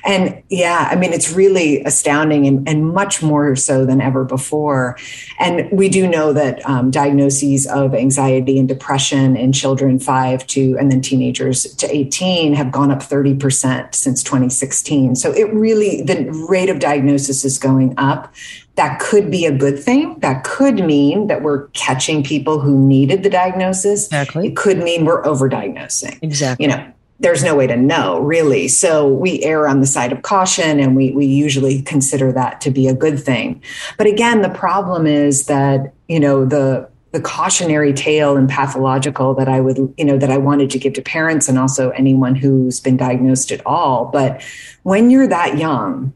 and 0.06 0.44
yeah, 0.50 0.88
I 0.92 0.96
mean, 0.96 1.12
it's 1.12 1.32
really 1.32 1.84
astounding 1.84 2.46
and, 2.46 2.68
and, 2.70 2.92
much 2.92 3.24
more 3.24 3.56
so 3.56 3.86
than 3.86 4.02
ever 4.02 4.26
before. 4.26 4.98
And 5.40 5.72
we 5.72 5.88
do 5.88 6.08
know 6.08 6.34
that 6.34 6.68
um, 6.68 6.92
diagnoses 6.92 7.66
of 7.68 7.96
anxiety 7.96 8.60
and 8.60 8.68
depression 8.68 9.38
in 9.38 9.54
children 9.54 9.98
five 9.98 10.46
to, 10.48 10.76
and 10.78 10.92
then 10.92 11.02
teenagers 11.02 11.64
to 11.76 11.96
18 11.96 12.54
have 12.54 12.72
gone 12.72 12.92
up 12.92 13.00
30% 13.00 13.96
since 13.96 14.24
2016. 14.24 15.16
So 15.16 15.32
it 15.32 15.52
really, 15.54 16.02
the 16.02 16.30
rate 16.50 16.70
of 16.70 16.80
diagnosis 16.80 17.46
is 17.46 17.58
going 17.58 17.94
up 17.98 18.34
that 18.76 19.00
could 19.00 19.30
be 19.30 19.46
a 19.46 19.52
good 19.52 19.78
thing. 19.78 20.18
That 20.20 20.44
could 20.44 20.76
mean 20.76 21.28
that 21.28 21.42
we're 21.42 21.68
catching 21.70 22.24
people 22.24 22.60
who 22.60 22.78
needed 22.78 23.24
the 23.24 23.30
diagnosis. 23.30 24.06
Exactly. 24.06 24.48
It 24.48 24.56
could 24.56 24.78
mean 24.78 25.06
we're 25.06 25.22
overdiagnosing. 25.24 26.20
Exactly. 26.22 26.66
You 26.66 26.72
know, 26.72 26.94
there's 27.20 27.44
no 27.44 27.54
way 27.54 27.68
to 27.68 27.76
know 27.76 28.20
really. 28.22 28.68
So 28.68 29.08
we 29.08 29.44
err 29.44 29.68
on 29.68 29.80
the 29.80 29.86
side 29.86 30.12
of 30.12 30.22
caution 30.24 30.80
and 30.80 30.96
we, 30.96 31.12
we 31.12 31.26
usually 31.26 31.82
consider 31.82 32.32
that 32.32 32.62
to 32.62 32.72
be 32.72 32.88
a 32.88 32.96
good 32.96 33.20
thing. 33.20 33.62
But 33.98 34.08
again, 34.08 34.42
the 34.42 34.50
problem 34.50 35.06
is 35.06 35.46
that, 35.46 35.94
you 36.08 36.20
know, 36.20 36.46
the, 36.46 36.90
the 37.12 37.22
cautionary 37.22 37.94
tale 37.94 38.38
and 38.38 38.50
pathological 38.50 39.36
that 39.36 39.50
I 39.50 39.60
would, 39.60 39.94
you 39.98 40.06
know, 40.06 40.18
that 40.18 40.32
I 40.32 40.38
wanted 40.38 40.70
to 40.72 40.80
give 40.80 40.94
to 40.94 41.02
parents 41.02 41.50
and 41.50 41.60
also 41.60 41.90
anyone 41.92 42.36
who's 42.36 42.80
been 42.80 42.96
diagnosed 42.96 43.52
at 43.52 43.62
all. 43.66 44.06
But 44.06 44.42
when 44.84 45.10
you're 45.10 45.28
that 45.28 45.58
young, 45.58 46.14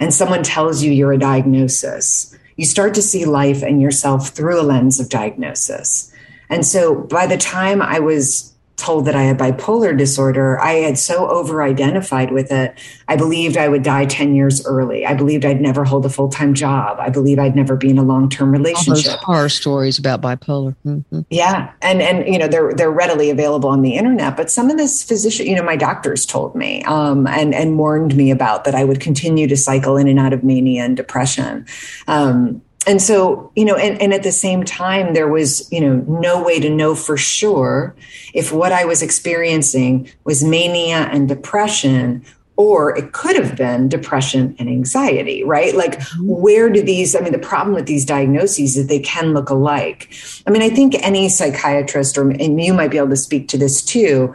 and 0.00 0.12
someone 0.12 0.42
tells 0.42 0.82
you 0.82 0.92
you're 0.92 1.12
a 1.12 1.18
diagnosis, 1.18 2.36
you 2.56 2.64
start 2.64 2.94
to 2.94 3.02
see 3.02 3.24
life 3.24 3.62
and 3.62 3.82
yourself 3.82 4.28
through 4.28 4.60
a 4.60 4.62
lens 4.62 5.00
of 5.00 5.08
diagnosis. 5.08 6.12
And 6.48 6.64
so 6.64 6.94
by 6.94 7.26
the 7.26 7.36
time 7.36 7.82
I 7.82 7.98
was 8.00 8.53
told 8.76 9.04
that 9.04 9.14
I 9.14 9.22
had 9.22 9.38
bipolar 9.38 9.96
disorder, 9.96 10.60
I 10.60 10.72
had 10.72 10.98
so 10.98 11.28
over 11.28 11.62
identified 11.62 12.32
with 12.32 12.50
it. 12.50 12.76
I 13.06 13.16
believed 13.16 13.56
I 13.56 13.68
would 13.68 13.84
die 13.84 14.04
10 14.04 14.34
years 14.34 14.66
early. 14.66 15.06
I 15.06 15.14
believed 15.14 15.44
I'd 15.44 15.60
never 15.60 15.84
hold 15.84 16.04
a 16.04 16.08
full 16.08 16.28
time 16.28 16.54
job. 16.54 16.98
I 16.98 17.08
believe 17.08 17.38
I'd 17.38 17.54
never 17.54 17.76
be 17.76 17.90
in 17.90 17.98
a 17.98 18.02
long 18.02 18.28
term 18.28 18.50
relationship. 18.50 19.06
All 19.06 19.16
those 19.16 19.24
horror 19.24 19.48
stories 19.48 19.98
about 19.98 20.20
bipolar. 20.20 20.74
Mm-hmm. 20.84 21.20
Yeah. 21.30 21.72
And, 21.82 22.02
and, 22.02 22.26
you 22.26 22.38
know, 22.38 22.48
they're, 22.48 22.72
they're 22.74 22.90
readily 22.90 23.30
available 23.30 23.70
on 23.70 23.82
the 23.82 23.94
internet, 23.94 24.36
but 24.36 24.50
some 24.50 24.70
of 24.70 24.76
this 24.76 25.04
physician, 25.04 25.46
you 25.46 25.54
know, 25.54 25.62
my 25.62 25.76
doctors 25.76 26.26
told 26.26 26.56
me, 26.56 26.82
um, 26.84 27.26
and, 27.28 27.54
and 27.54 27.78
warned 27.78 28.16
me 28.16 28.30
about 28.32 28.64
that 28.64 28.74
I 28.74 28.84
would 28.84 29.00
continue 29.00 29.46
to 29.46 29.56
cycle 29.56 29.96
in 29.96 30.08
and 30.08 30.18
out 30.18 30.32
of 30.32 30.42
mania 30.42 30.84
and 30.84 30.96
depression. 30.96 31.64
Um, 32.08 32.60
and 32.86 33.00
so 33.00 33.50
you 33.56 33.64
know 33.64 33.76
and, 33.76 34.00
and 34.00 34.12
at 34.12 34.22
the 34.22 34.32
same 34.32 34.64
time 34.64 35.14
there 35.14 35.28
was 35.28 35.70
you 35.72 35.80
know 35.80 35.96
no 36.08 36.42
way 36.42 36.60
to 36.60 36.70
know 36.70 36.94
for 36.94 37.16
sure 37.16 37.94
if 38.32 38.52
what 38.52 38.72
i 38.72 38.84
was 38.84 39.02
experiencing 39.02 40.08
was 40.24 40.42
mania 40.44 41.08
and 41.12 41.28
depression 41.28 42.24
or 42.56 42.96
it 42.96 43.12
could 43.12 43.36
have 43.36 43.56
been 43.56 43.88
depression 43.88 44.54
and 44.58 44.68
anxiety, 44.68 45.42
right? 45.42 45.74
Like, 45.74 45.98
mm-hmm. 45.98 46.26
where 46.26 46.70
do 46.70 46.82
these, 46.82 47.16
I 47.16 47.20
mean, 47.20 47.32
the 47.32 47.38
problem 47.38 47.74
with 47.74 47.86
these 47.86 48.04
diagnoses 48.04 48.76
is 48.76 48.86
they 48.86 49.00
can 49.00 49.34
look 49.34 49.50
alike. 49.50 50.14
I 50.46 50.50
mean, 50.50 50.62
I 50.62 50.70
think 50.70 50.94
any 51.04 51.28
psychiatrist, 51.28 52.16
or, 52.16 52.30
and 52.30 52.62
you 52.62 52.72
might 52.72 52.92
be 52.92 52.98
able 52.98 53.08
to 53.08 53.16
speak 53.16 53.48
to 53.48 53.58
this 53.58 53.82
too, 53.82 54.34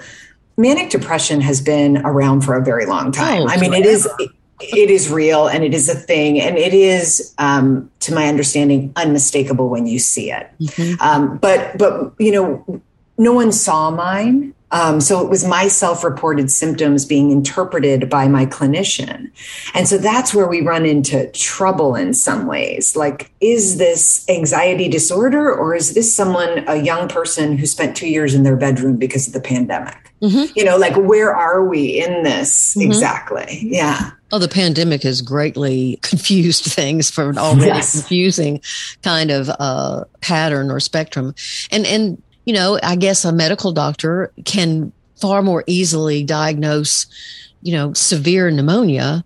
manic 0.58 0.90
depression 0.90 1.40
has 1.40 1.62
been 1.62 1.98
around 2.00 2.42
for 2.42 2.56
a 2.56 2.64
very 2.64 2.86
long 2.86 3.14
time. 3.14 3.44
Oh, 3.44 3.48
I 3.48 3.58
mean, 3.58 3.74
it 3.74 3.86
is, 3.86 4.08
it 4.62 4.90
is 4.90 5.10
real 5.10 5.48
and 5.48 5.64
it 5.64 5.74
is 5.74 5.90
a 5.90 5.96
thing. 5.96 6.40
And 6.40 6.58
it 6.58 6.74
is 6.74 7.34
um, 7.38 7.90
to 8.02 8.14
my 8.14 8.28
understanding 8.28 8.92
unmistakable 8.96 9.70
when 9.70 9.88
you 9.88 10.00
see 10.00 10.32
it. 10.32 10.50
Mm-hmm. 10.60 11.02
um, 11.02 11.38
but 11.38 11.78
but 11.78 12.14
you 12.20 12.32
know 12.32 12.82
no 13.18 13.34
one 13.34 13.52
saw 13.52 13.92
mine. 13.92 14.54
Um, 14.72 15.02
so 15.02 15.20
it 15.26 15.32
was 15.32 15.44
my 15.44 15.68
self-reported 15.68 16.52
symptoms 16.52 17.04
being 17.04 17.32
interpreted 17.32 18.08
by 18.08 18.28
my 18.28 18.46
clinician. 18.46 19.32
And 19.74 19.88
so 19.88 19.98
that's 19.98 20.32
where 20.32 20.48
we 20.48 20.62
run 20.62 20.86
into 20.86 21.28
trouble 21.32 21.96
in 21.96 22.14
some 22.14 22.46
ways. 22.46 22.96
Like 22.96 23.32
is 23.42 23.80
this 23.80 24.30
anxiety 24.30 24.88
disorder 24.88 25.52
or 25.52 25.74
is 25.74 25.96
this 25.96 26.16
someone 26.16 26.64
a 26.68 26.76
young 26.76 27.08
person 27.08 27.58
who 27.58 27.66
spent 27.66 27.98
two 27.98 28.08
years 28.08 28.36
in 28.36 28.44
their 28.44 28.56
bedroom 28.56 28.98
because 28.98 29.26
of 29.26 29.34
the 29.34 29.42
pandemic? 29.42 29.98
Mm-hmm. 30.22 30.52
you 30.54 30.66
know 30.66 30.76
like 30.76 30.98
where 30.98 31.34
are 31.34 31.64
we 31.64 32.04
in 32.04 32.24
this 32.24 32.76
mm-hmm. 32.76 32.82
exactly? 32.82 33.60
Yeah 33.62 34.12
Oh, 34.32 34.40
the 34.40 34.48
pandemic 34.48 35.04
has 35.04 35.22
greatly 35.22 35.98
confused 36.02 36.66
things 36.66 37.10
for 37.10 37.30
an 37.30 37.38
already 37.38 37.68
yes. 37.68 37.92
confusing 37.92 38.62
kind 39.02 39.32
of 39.32 39.50
uh, 39.60 40.06
pattern 40.22 40.72
or 40.72 40.80
spectrum. 40.80 41.34
And 41.72 41.86
and 41.86 42.22
you 42.46 42.54
know, 42.54 42.80
I 42.82 42.96
guess 42.96 43.26
a 43.26 43.32
medical 43.32 43.72
doctor 43.72 44.32
can 44.46 44.92
far 45.20 45.42
more 45.42 45.64
easily 45.68 46.24
diagnose, 46.24 47.06
you 47.62 47.74
know, 47.74 47.94
severe 47.94 48.50
pneumonia 48.50 49.24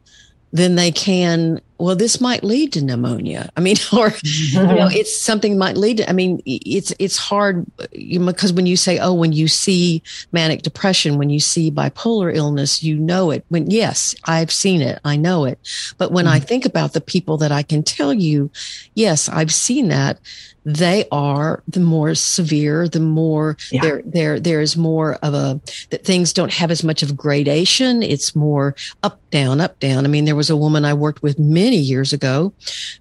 than 0.51 0.75
they 0.75 0.91
can 0.91 1.61
well 1.77 1.95
this 1.95 2.21
might 2.21 2.43
lead 2.43 2.73
to 2.73 2.83
pneumonia. 2.83 3.49
I 3.57 3.61
mean 3.61 3.75
or 3.97 4.13
you 4.23 4.61
know 4.61 4.87
it's 4.91 5.19
something 5.19 5.57
might 5.57 5.77
lead 5.77 5.97
to 5.97 6.09
i 6.09 6.13
mean 6.13 6.41
it's 6.45 6.93
it's 6.99 7.17
hard 7.17 7.65
because 7.91 8.53
when 8.53 8.65
you 8.65 8.77
say 8.77 8.99
oh 8.99 9.13
when 9.13 9.33
you 9.33 9.47
see 9.47 10.01
manic 10.31 10.61
depression 10.61 11.17
when 11.17 11.29
you 11.29 11.39
see 11.39 11.71
bipolar 11.71 12.35
illness 12.35 12.83
you 12.83 12.97
know 12.97 13.31
it. 13.31 13.45
When 13.49 13.69
yes 13.69 14.15
i've 14.25 14.51
seen 14.51 14.81
it. 14.81 14.99
I 15.03 15.15
know 15.15 15.45
it. 15.45 15.59
But 15.97 16.11
when 16.11 16.25
mm-hmm. 16.25 16.35
i 16.35 16.39
think 16.39 16.65
about 16.65 16.93
the 16.93 17.01
people 17.01 17.37
that 17.37 17.51
i 17.51 17.63
can 17.63 17.83
tell 17.83 18.13
you 18.13 18.51
yes 18.95 19.29
i've 19.29 19.53
seen 19.53 19.89
that 19.89 20.19
they 20.65 21.05
are 21.11 21.61
the 21.67 21.79
more 21.79 22.15
severe, 22.15 22.87
the 22.87 22.99
more 22.99 23.57
yeah. 23.71 23.81
there, 23.81 24.01
there, 24.05 24.39
there's 24.39 24.77
more 24.77 25.15
of 25.15 25.33
a, 25.33 25.59
that 25.89 26.05
things 26.05 26.33
don't 26.33 26.53
have 26.53 26.71
as 26.71 26.83
much 26.83 27.03
of 27.03 27.17
gradation. 27.17 28.01
It's 28.01 28.35
more 28.35 28.75
up, 29.03 29.19
down, 29.29 29.59
up, 29.59 29.79
down. 29.79 30.05
I 30.05 30.07
mean, 30.07 30.25
there 30.25 30.35
was 30.35 30.49
a 30.49 30.57
woman 30.57 30.85
I 30.85 30.93
worked 30.93 31.21
with 31.21 31.37
many 31.37 31.77
years 31.77 32.13
ago 32.13 32.53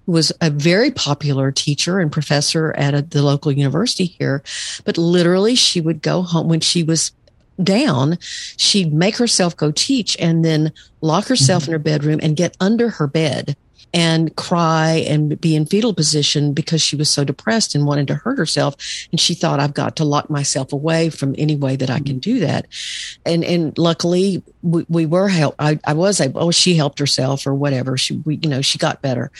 who 0.05 0.11
was 0.11 0.31
a 0.41 0.49
very 0.49 0.91
popular 0.91 1.51
teacher 1.51 1.99
and 1.99 2.11
professor 2.11 2.73
at 2.73 2.93
a, 2.93 3.01
the 3.01 3.21
local 3.21 3.51
university 3.51 4.05
here, 4.05 4.43
but 4.83 4.97
literally 4.97 5.55
she 5.55 5.79
would 5.79 6.01
go 6.01 6.21
home 6.21 6.49
when 6.49 6.59
she 6.59 6.83
was 6.83 7.11
down, 7.61 8.17
she'd 8.57 8.93
make 8.93 9.17
herself 9.17 9.55
go 9.55 9.71
teach 9.71 10.17
and 10.19 10.43
then 10.43 10.71
lock 11.01 11.27
herself 11.27 11.63
mm-hmm. 11.63 11.71
in 11.71 11.73
her 11.73 11.79
bedroom 11.79 12.19
and 12.23 12.35
get 12.35 12.57
under 12.59 12.89
her 12.89 13.07
bed 13.07 13.55
and 13.93 14.35
cry 14.35 15.05
and 15.07 15.39
be 15.39 15.55
in 15.55 15.65
fetal 15.65 15.93
position 15.93 16.53
because 16.53 16.81
she 16.81 16.95
was 16.95 17.09
so 17.09 17.23
depressed 17.23 17.75
and 17.75 17.85
wanted 17.85 18.07
to 18.07 18.15
hurt 18.15 18.37
herself. 18.37 18.75
And 19.11 19.19
she 19.19 19.35
thought, 19.35 19.59
I've 19.59 19.73
got 19.73 19.95
to 19.97 20.03
lock 20.03 20.29
myself 20.29 20.73
away 20.73 21.09
from 21.09 21.35
any 21.37 21.55
way 21.55 21.75
that 21.75 21.91
I 21.91 21.99
can 21.99 22.17
do 22.17 22.39
that. 22.39 22.67
And, 23.25 23.43
and 23.43 23.77
luckily 23.77 24.41
we, 24.63 24.85
we 24.89 25.05
were 25.05 25.27
helped. 25.27 25.57
I, 25.59 25.79
I 25.85 25.93
was 25.93 26.19
able, 26.19 26.41
oh, 26.41 26.51
she 26.51 26.75
helped 26.75 26.97
herself 26.97 27.45
or 27.45 27.53
whatever. 27.53 27.97
She, 27.97 28.15
we, 28.25 28.37
you 28.37 28.49
know, 28.49 28.61
she 28.61 28.79
got 28.79 29.01
better. 29.01 29.31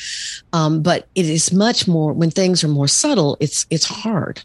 Um, 0.54 0.84
but 0.84 1.08
it 1.16 1.28
is 1.28 1.52
much 1.52 1.88
more 1.88 2.13
when 2.13 2.30
things 2.30 2.63
are 2.63 2.70
more 2.70 2.88
subtle. 2.88 3.38
It's, 3.39 3.66
it's 3.72 3.86
hard. 3.86 4.44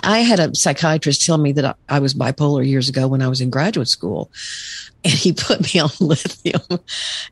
I 0.00 0.18
had 0.18 0.38
a 0.38 0.54
psychiatrist 0.54 1.24
tell 1.24 1.38
me 1.38 1.52
that 1.52 1.64
I, 1.64 1.96
I 1.96 1.98
was 1.98 2.14
bipolar 2.14 2.66
years 2.66 2.88
ago 2.88 3.08
when 3.08 3.22
I 3.22 3.28
was 3.28 3.40
in 3.40 3.50
graduate 3.50 3.88
school 3.88 4.30
and 5.04 5.12
he 5.12 5.32
put 5.32 5.72
me 5.72 5.80
on 5.80 5.90
lithium. 6.00 6.80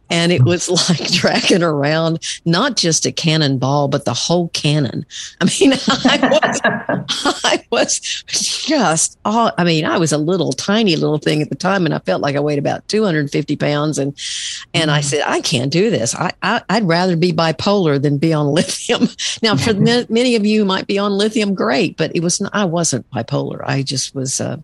And 0.09 0.31
it 0.31 0.45
was 0.45 0.69
like 0.69 1.11
dragging 1.11 1.63
around 1.63 2.23
not 2.45 2.77
just 2.77 3.07
a 3.07 3.13
cannonball 3.13 3.89
but 3.89 4.05
the 4.05 4.15
whole 4.15 4.49
cannon. 4.51 5.05
I 5.41 5.45
mean 5.45 5.73
i 5.89 6.29
was 6.31 7.35
i 7.45 7.65
was 7.71 8.01
just 8.01 9.19
oh, 9.25 9.51
i 9.59 9.65
mean 9.65 9.85
i 9.85 9.99
was 9.99 10.13
a 10.13 10.19
little 10.19 10.53
tiny 10.53 10.97
little 10.97 11.19
thing 11.19 11.43
at 11.43 11.49
the 11.49 11.57
time 11.57 11.85
and 11.85 11.95
i 11.95 11.99
felt 12.01 12.23
like 12.23 12.37
i 12.37 12.41
weighed 12.41 12.59
about 12.59 12.87
250 12.89 13.57
pounds. 13.57 13.99
And 13.99 14.17
and 14.73 14.91
i 14.91 15.01
mm. 15.01 15.05
said 15.05 15.23
i 15.27 15.41
can't 15.41 15.73
do 15.73 15.91
this. 15.91 16.15
I, 16.15 16.33
I 16.43 16.63
would 16.71 16.89
rather 16.89 17.17
be 17.17 17.33
bipolar 17.33 18.01
than 18.01 18.19
be 18.19 18.33
on 18.33 18.47
lithium. 18.57 19.09
Now 19.43 19.57
for 19.57 19.75
many 19.75 20.37
of 20.37 20.47
you 20.47 20.65
might 20.65 20.87
be 20.87 20.99
on 20.99 21.13
lithium 21.13 21.55
great 21.55 21.97
but 21.97 22.15
it 22.15 22.23
was 22.23 22.41
not, 22.41 22.55
i 22.55 22.65
wasn't 22.65 23.09
bipolar. 23.11 23.61
I 23.65 23.83
just 23.83 24.15
was 24.15 24.41
uh, 24.41 24.59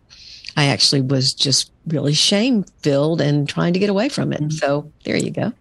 I 0.56 0.66
actually 0.66 1.00
was 1.00 1.34
just 1.34 1.70
really 1.86 2.14
shame 2.14 2.64
filled 2.80 3.20
and 3.20 3.48
trying 3.48 3.72
to 3.72 3.78
get 3.78 3.90
away 3.90 4.08
from 4.08 4.32
it. 4.32 4.40
Mm-hmm. 4.40 4.50
So 4.50 4.90
there 5.04 5.16
you 5.16 5.30
go. 5.30 5.52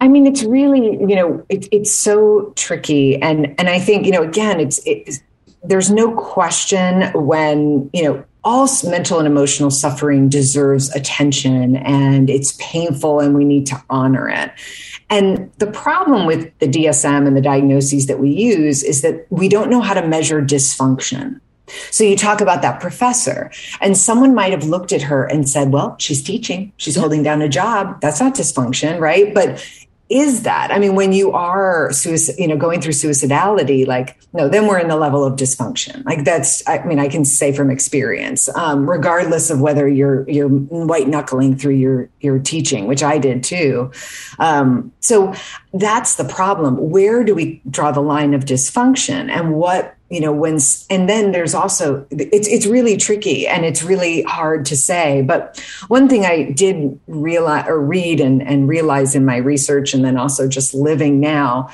I 0.00 0.08
mean, 0.08 0.26
it's 0.26 0.44
really, 0.44 0.92
you 0.92 1.16
know, 1.16 1.44
it, 1.48 1.66
it's 1.72 1.90
so 1.90 2.52
tricky. 2.54 3.20
And, 3.20 3.54
and 3.58 3.68
I 3.68 3.80
think, 3.80 4.06
you 4.06 4.12
know, 4.12 4.22
again, 4.22 4.60
it's, 4.60 4.80
it's, 4.86 5.20
there's 5.64 5.90
no 5.90 6.14
question 6.14 7.10
when, 7.14 7.90
you 7.92 8.04
know, 8.04 8.24
all 8.44 8.68
mental 8.84 9.18
and 9.18 9.26
emotional 9.26 9.70
suffering 9.70 10.28
deserves 10.28 10.94
attention 10.94 11.76
and 11.76 12.30
it's 12.30 12.56
painful 12.60 13.20
and 13.20 13.34
we 13.34 13.44
need 13.44 13.66
to 13.66 13.82
honor 13.90 14.28
it. 14.28 14.52
And 15.10 15.50
the 15.58 15.66
problem 15.66 16.26
with 16.26 16.56
the 16.58 16.68
DSM 16.68 17.26
and 17.26 17.36
the 17.36 17.40
diagnoses 17.40 18.06
that 18.06 18.18
we 18.18 18.30
use 18.30 18.82
is 18.82 19.02
that 19.02 19.26
we 19.30 19.48
don't 19.48 19.68
know 19.68 19.80
how 19.80 19.94
to 19.94 20.06
measure 20.06 20.40
dysfunction. 20.40 21.40
So 21.90 22.04
you 22.04 22.16
talk 22.16 22.40
about 22.40 22.62
that 22.62 22.80
professor, 22.80 23.50
and 23.80 23.96
someone 23.96 24.34
might 24.34 24.52
have 24.52 24.64
looked 24.64 24.92
at 24.92 25.02
her 25.02 25.24
and 25.24 25.48
said, 25.48 25.72
Well, 25.72 25.96
she's 25.98 26.22
teaching, 26.22 26.72
she's 26.76 26.96
holding 26.96 27.22
down 27.22 27.42
a 27.42 27.48
job. 27.48 28.00
That's 28.00 28.20
not 28.20 28.34
dysfunction, 28.34 29.00
right? 29.00 29.34
But 29.34 29.64
is 30.08 30.42
that 30.42 30.70
i 30.70 30.78
mean 30.78 30.94
when 30.94 31.12
you 31.12 31.32
are 31.32 31.92
suicide 31.92 32.34
you 32.38 32.48
know 32.48 32.56
going 32.56 32.80
through 32.80 32.92
suicidality 32.92 33.86
like 33.86 34.18
no 34.32 34.48
then 34.48 34.66
we're 34.66 34.78
in 34.78 34.88
the 34.88 34.96
level 34.96 35.24
of 35.24 35.36
dysfunction. 35.36 36.04
Like 36.04 36.24
that's 36.24 36.66
i 36.66 36.82
mean 36.84 36.98
i 36.98 37.08
can 37.08 37.24
say 37.24 37.52
from 37.52 37.70
experience 37.70 38.48
um, 38.56 38.88
regardless 38.88 39.50
of 39.50 39.60
whether 39.60 39.86
you're 39.86 40.28
you're 40.28 40.48
white 40.48 41.08
knuckling 41.08 41.56
through 41.56 41.74
your 41.74 42.08
your 42.20 42.38
teaching 42.38 42.86
which 42.86 43.02
i 43.02 43.18
did 43.18 43.44
too. 43.44 43.90
Um, 44.38 44.92
so 45.00 45.34
that's 45.74 46.16
the 46.16 46.24
problem. 46.24 46.90
Where 46.90 47.24
do 47.24 47.34
we 47.34 47.60
draw 47.68 47.90
the 47.92 48.00
line 48.00 48.32
of 48.32 48.44
dysfunction 48.44 49.28
and 49.30 49.54
what 49.54 49.97
you 50.10 50.20
know 50.20 50.32
when 50.32 50.58
and 50.88 51.08
then 51.08 51.32
there's 51.32 51.54
also 51.54 52.06
it's 52.10 52.48
it's 52.48 52.66
really 52.66 52.96
tricky 52.96 53.46
and 53.46 53.64
it's 53.64 53.82
really 53.82 54.22
hard 54.22 54.64
to 54.64 54.76
say 54.76 55.22
but 55.22 55.58
one 55.88 56.08
thing 56.08 56.24
i 56.24 56.50
did 56.50 56.98
realize 57.06 57.66
or 57.68 57.80
read 57.80 58.20
and, 58.20 58.42
and 58.42 58.68
realize 58.68 59.14
in 59.14 59.24
my 59.24 59.36
research 59.36 59.94
and 59.94 60.04
then 60.04 60.16
also 60.16 60.48
just 60.48 60.74
living 60.74 61.20
now 61.20 61.68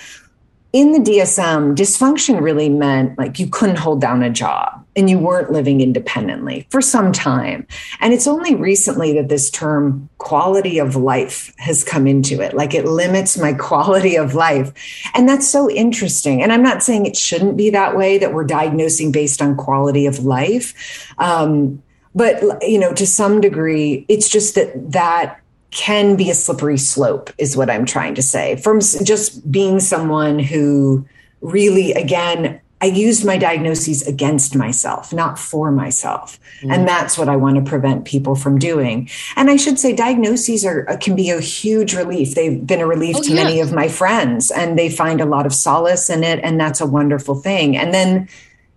in 0.73 0.91
the 0.91 0.99
DSM, 0.99 1.77
dysfunction 1.77 2.41
really 2.41 2.69
meant 2.69 3.17
like 3.17 3.39
you 3.39 3.47
couldn't 3.47 3.79
hold 3.79 4.01
down 4.01 4.25
a 4.25 4.31
job 4.31 4.84
and 4.97 5.11
you 5.11 5.19
weren't 5.19 5.51
living 5.51 5.81
independently 5.81 6.67
for 6.71 6.81
some 6.81 7.13
time. 7.13 7.67
And 8.01 8.13
it's 8.13 8.27
only 8.27 8.55
recently 8.55 9.13
that 9.15 9.29
this 9.29 9.51
term 9.51 10.09
quality 10.19 10.79
of 10.79 10.97
life 10.97 11.53
has 11.59 11.85
come 11.85 12.07
into 12.07 12.41
it. 12.41 12.55
Like 12.55 12.75
it 12.75 12.85
limits 12.85 13.37
my 13.37 13.53
quality 13.59 14.17
of 14.17 14.35
life. 14.35 14.73
And 15.15 15.29
that's 15.29 15.49
so 15.49 15.71
interesting. 15.71 16.43
And 16.43 16.53
I'm 16.53 16.63
not 16.63 16.83
saying 16.83 17.07
it 17.07 17.17
shouldn't 17.17 17.57
be 17.57 17.71
that 17.71 17.97
way 17.97 18.19
that 18.19 18.33
we're 18.33 18.45
diagnosing 18.45 19.13
based 19.13 19.43
on 19.43 19.57
quality 19.57 20.07
of 20.07 20.25
life. 20.25 21.13
Um, 21.19 21.83
but, 22.15 22.43
you 22.63 22.79
know, 22.79 22.93
to 22.95 23.07
some 23.07 23.41
degree, 23.41 24.07
it's 24.09 24.29
just 24.29 24.55
that 24.55 24.93
that 24.93 25.41
can 25.73 26.15
be 26.15 26.31
a 26.31 26.35
slippery 26.35 26.79
slope, 26.79 27.31
is 27.37 27.57
what 27.57 27.69
I'm 27.69 27.85
trying 27.85 28.15
to 28.15 28.23
say. 28.23 28.55
From 28.57 28.81
just 28.81 29.51
being 29.51 29.81
someone 29.81 30.39
who 30.39 31.05
really, 31.41 31.93
again, 31.93 32.61
I 32.85 32.89
used 32.89 33.25
my 33.25 33.39
diagnoses 33.39 34.07
against 34.07 34.55
myself, 34.55 35.11
not 35.11 35.39
for 35.39 35.73
myself. 35.73 36.39
Mm. 36.61 36.71
And 36.71 36.87
that's 36.87 37.17
what 37.17 37.31
I 37.31 37.37
want 37.37 37.57
to 37.57 37.63
prevent 37.63 38.05
people 38.05 38.35
from 38.35 38.59
doing. 38.59 39.09
And 39.37 39.49
I 39.49 39.57
should 39.57 39.79
say, 39.79 39.95
diagnoses 39.95 40.67
are 40.67 40.85
can 40.99 41.17
be 41.17 41.31
a 41.31 41.41
huge 41.41 41.95
relief. 41.95 42.35
They've 42.35 42.67
been 42.67 42.83
a 42.83 42.87
relief 42.87 43.17
oh, 43.17 43.23
to 43.23 43.31
yeah. 43.31 43.43
many 43.43 43.61
of 43.61 43.73
my 43.73 43.89
friends, 43.89 44.51
and 44.51 44.79
they 44.79 44.91
find 44.91 45.23
a 45.23 45.25
lot 45.25 45.47
of 45.47 45.55
solace 45.55 46.11
in 46.11 46.23
it. 46.23 46.41
And 46.43 46.61
that's 46.61 46.83
a 46.83 46.87
wonderful 46.87 47.37
thing. 47.37 47.75
And 47.75 47.95
then 47.95 48.29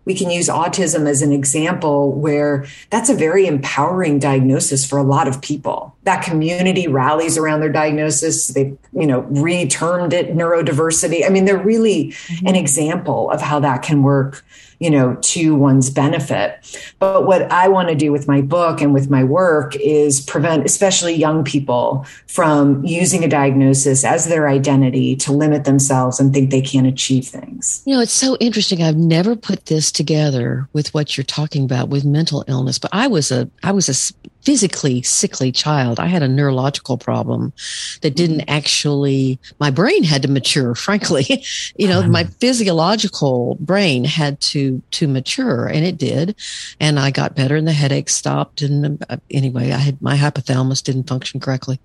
we 0.05 0.15
can 0.15 0.31
use 0.31 0.47
autism 0.47 1.05
as 1.05 1.21
an 1.21 1.33
example 1.33 2.13
where 2.13 2.65
that's 2.89 3.09
a 3.09 3.13
very 3.13 3.45
empowering 3.45 4.19
diagnosis 4.19 4.87
for 4.89 4.97
a 4.97 5.03
lot 5.03 5.27
of 5.27 5.41
people. 5.41 5.96
That 6.07 6.23
community 6.23 6.87
rallies 6.87 7.37
around 7.37 7.59
their 7.59 7.71
diagnosis. 7.71 8.47
They, 8.47 8.73
you 8.93 9.05
know, 9.05 9.23
retermed 9.23 10.13
it 10.13 10.33
neurodiversity. 10.35 11.25
I 11.25 11.29
mean, 11.29 11.43
they're 11.43 11.57
really 11.57 12.05
mm-hmm. 12.05 12.47
an 12.47 12.55
example 12.55 13.29
of 13.29 13.41
how 13.41 13.59
that 13.59 13.81
can 13.81 14.03
work 14.03 14.43
you 14.79 14.91
know, 14.91 15.17
to 15.21 15.55
one's 15.55 15.89
benefit. 15.89 16.93
But 16.99 17.25
what 17.25 17.51
I 17.51 17.67
want 17.67 17.89
to 17.89 17.95
do 17.95 18.11
with 18.11 18.27
my 18.27 18.41
book 18.41 18.81
and 18.81 18.93
with 18.93 19.09
my 19.09 19.23
work 19.23 19.75
is 19.77 20.21
prevent, 20.21 20.65
especially 20.65 21.15
young 21.15 21.43
people, 21.43 22.05
from 22.27 22.85
using 22.85 23.23
a 23.23 23.27
diagnosis 23.27 24.05
as 24.05 24.27
their 24.27 24.47
identity 24.47 25.15
to 25.17 25.31
limit 25.31 25.63
themselves 25.63 26.19
and 26.19 26.33
think 26.33 26.51
they 26.51 26.61
can't 26.61 26.87
achieve 26.87 27.25
things. 27.25 27.81
You 27.85 27.95
know, 27.95 28.01
it's 28.01 28.11
so 28.11 28.37
interesting. 28.39 28.83
I've 28.83 28.97
never 28.97 29.35
put 29.35 29.65
this 29.65 29.91
together 29.91 30.67
with 30.73 30.93
what 30.93 31.17
you're 31.17 31.23
talking 31.23 31.63
about 31.63 31.89
with 31.89 32.05
mental 32.05 32.43
illness, 32.47 32.77
but 32.77 32.91
I 32.93 33.07
was 33.07 33.31
a, 33.31 33.49
I 33.63 33.71
was 33.71 33.89
a 33.89 34.13
physically 34.47 35.01
sickly 35.01 35.51
child. 35.51 35.99
I 35.99 36.05
had 36.05 36.23
a 36.23 36.27
neurological 36.29 36.97
problem 36.97 37.51
that 37.99 38.15
didn't 38.15 38.45
actually, 38.47 39.39
my 39.59 39.69
brain 39.69 40.05
had 40.05 40.21
to 40.21 40.29
mature, 40.29 40.73
frankly. 40.87 41.43
you 41.75 41.89
know, 41.89 42.01
my 42.07 42.23
physiological 42.23 43.57
brain 43.59 44.05
had 44.05 44.39
to, 44.39 44.81
to 44.91 45.07
mature 45.09 45.67
and 45.67 45.83
it 45.83 45.97
did. 45.97 46.33
And 46.79 46.97
I 46.97 47.11
got 47.11 47.35
better 47.35 47.57
and 47.57 47.67
the 47.67 47.73
headache 47.73 48.07
stopped. 48.07 48.61
And 48.61 49.03
uh, 49.09 49.17
anyway, 49.29 49.73
I 49.73 49.79
had 49.79 50.01
my 50.01 50.15
hypothalamus 50.15 50.81
didn't 50.81 51.09
function 51.09 51.41
correctly. 51.41 51.81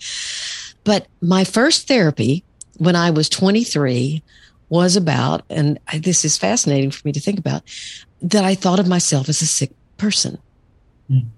But 0.84 1.08
my 1.20 1.42
first 1.42 1.88
therapy 1.88 2.44
when 2.78 2.94
I 2.94 3.10
was 3.10 3.28
23 3.28 4.22
was 4.68 4.94
about, 4.94 5.42
and 5.50 5.80
this 5.98 6.24
is 6.24 6.38
fascinating 6.38 6.92
for 6.92 7.02
me 7.08 7.10
to 7.10 7.20
think 7.20 7.40
about, 7.40 7.64
that 8.20 8.44
I 8.44 8.54
thought 8.54 8.78
of 8.78 8.86
myself 8.86 9.28
as 9.28 9.42
a 9.42 9.46
sick 9.46 9.72
person. 9.96 10.38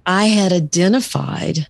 I 0.07 0.27
had 0.27 0.53
identified 0.53 1.67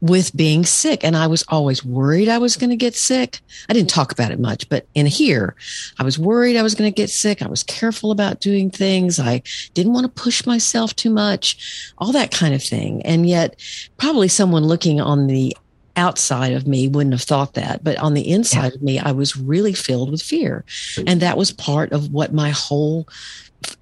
with 0.00 0.36
being 0.36 0.64
sick 0.64 1.02
and 1.02 1.16
I 1.16 1.26
was 1.26 1.44
always 1.48 1.84
worried 1.84 2.28
I 2.28 2.38
was 2.38 2.56
going 2.56 2.70
to 2.70 2.76
get 2.76 2.94
sick. 2.94 3.40
I 3.68 3.72
didn't 3.72 3.90
talk 3.90 4.12
about 4.12 4.30
it 4.30 4.38
much, 4.38 4.68
but 4.68 4.86
in 4.94 5.06
here, 5.06 5.54
I 5.98 6.04
was 6.04 6.18
worried 6.18 6.56
I 6.56 6.62
was 6.62 6.74
going 6.74 6.90
to 6.90 6.94
get 6.94 7.10
sick. 7.10 7.42
I 7.42 7.48
was 7.48 7.62
careful 7.62 8.10
about 8.10 8.40
doing 8.40 8.70
things. 8.70 9.18
I 9.18 9.42
didn't 9.74 9.94
want 9.94 10.04
to 10.04 10.22
push 10.22 10.44
myself 10.46 10.94
too 10.96 11.10
much, 11.10 11.92
all 11.98 12.12
that 12.12 12.30
kind 12.30 12.54
of 12.54 12.62
thing. 12.62 13.02
And 13.02 13.26
yet 13.26 13.58
probably 13.96 14.28
someone 14.28 14.64
looking 14.64 15.00
on 15.00 15.26
the 15.26 15.56
outside 15.96 16.52
of 16.52 16.66
me 16.66 16.88
wouldn't 16.88 17.14
have 17.14 17.22
thought 17.22 17.54
that, 17.54 17.82
but 17.82 17.96
on 17.96 18.12
the 18.12 18.30
inside 18.30 18.72
yeah. 18.72 18.74
of 18.74 18.82
me, 18.82 18.98
I 18.98 19.12
was 19.12 19.36
really 19.36 19.72
filled 19.72 20.10
with 20.10 20.20
fear. 20.20 20.64
And 21.06 21.22
that 21.22 21.38
was 21.38 21.52
part 21.52 21.92
of 21.92 22.12
what 22.12 22.34
my 22.34 22.50
whole 22.50 23.08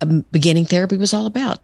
um, 0.00 0.24
beginning 0.30 0.66
therapy 0.66 0.96
was 0.96 1.12
all 1.12 1.26
about. 1.26 1.58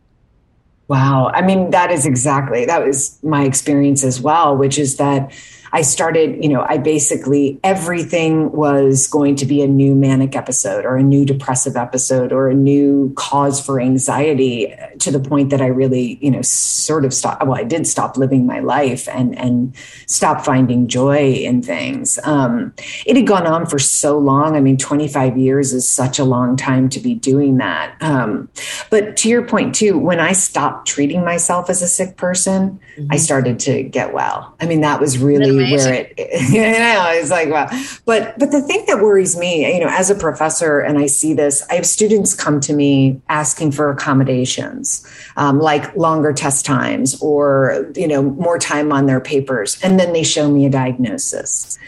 Wow. 0.90 1.30
I 1.32 1.42
mean, 1.42 1.70
that 1.70 1.92
is 1.92 2.04
exactly, 2.04 2.64
that 2.64 2.84
was 2.84 3.16
my 3.22 3.44
experience 3.44 4.02
as 4.02 4.20
well, 4.20 4.56
which 4.56 4.76
is 4.76 4.96
that 4.96 5.30
I 5.72 5.82
started, 5.82 6.42
you 6.42 6.48
know, 6.48 6.62
I 6.68 6.78
basically 6.78 7.60
everything 7.62 8.52
was 8.52 9.06
going 9.06 9.36
to 9.36 9.46
be 9.46 9.62
a 9.62 9.68
new 9.68 9.94
manic 9.94 10.34
episode 10.34 10.84
or 10.84 10.96
a 10.96 11.02
new 11.02 11.24
depressive 11.24 11.76
episode 11.76 12.32
or 12.32 12.48
a 12.48 12.54
new 12.54 13.12
cause 13.16 13.64
for 13.64 13.80
anxiety 13.80 14.74
to 14.98 15.10
the 15.10 15.20
point 15.20 15.50
that 15.50 15.60
I 15.60 15.66
really, 15.66 16.18
you 16.20 16.30
know, 16.30 16.42
sort 16.42 17.04
of 17.04 17.14
stopped. 17.14 17.42
Well, 17.44 17.58
I 17.58 17.64
did 17.64 17.86
stop 17.86 18.16
living 18.16 18.46
my 18.46 18.60
life 18.60 19.08
and 19.08 19.38
and 19.38 19.74
stop 20.06 20.44
finding 20.44 20.88
joy 20.88 21.32
in 21.32 21.62
things. 21.62 22.18
Um, 22.24 22.72
it 23.06 23.16
had 23.16 23.26
gone 23.26 23.46
on 23.46 23.66
for 23.66 23.78
so 23.78 24.18
long. 24.18 24.56
I 24.56 24.60
mean, 24.60 24.76
25 24.76 25.36
years 25.36 25.72
is 25.72 25.88
such 25.88 26.18
a 26.18 26.24
long 26.24 26.56
time 26.56 26.88
to 26.90 27.00
be 27.00 27.14
doing 27.14 27.58
that. 27.58 27.94
Um, 28.00 28.48
but 28.90 29.16
to 29.18 29.28
your 29.28 29.46
point 29.46 29.74
too, 29.74 29.98
when 29.98 30.20
I 30.20 30.32
stopped 30.32 30.88
treating 30.88 31.24
myself 31.24 31.70
as 31.70 31.82
a 31.82 31.88
sick 31.88 32.16
person, 32.16 32.80
mm-hmm. 32.96 33.06
I 33.10 33.16
started 33.16 33.58
to 33.60 33.82
get 33.82 34.12
well. 34.12 34.54
I 34.60 34.66
mean, 34.66 34.80
that 34.80 35.00
was 35.00 35.18
really 35.18 35.59
where 35.62 35.94
it, 35.94 36.14
you 36.50 36.60
know, 36.60 37.10
it's 37.12 37.30
like, 37.30 37.48
wow. 37.48 37.68
But, 38.04 38.38
but 38.38 38.50
the 38.50 38.60
thing 38.60 38.84
that 38.86 39.00
worries 39.00 39.36
me, 39.36 39.72
you 39.74 39.80
know, 39.80 39.90
as 39.90 40.10
a 40.10 40.14
professor, 40.14 40.80
and 40.80 40.98
I 40.98 41.06
see 41.06 41.34
this, 41.34 41.66
I 41.70 41.74
have 41.74 41.86
students 41.86 42.34
come 42.34 42.60
to 42.60 42.72
me 42.72 43.20
asking 43.28 43.72
for 43.72 43.90
accommodations, 43.90 45.06
um, 45.36 45.58
like 45.58 45.94
longer 45.96 46.32
test 46.32 46.64
times 46.64 47.20
or, 47.20 47.90
you 47.96 48.08
know, 48.08 48.22
more 48.22 48.58
time 48.58 48.92
on 48.92 49.06
their 49.06 49.20
papers. 49.20 49.78
And 49.82 49.98
then 49.98 50.12
they 50.12 50.22
show 50.22 50.50
me 50.50 50.66
a 50.66 50.70
diagnosis. 50.70 51.78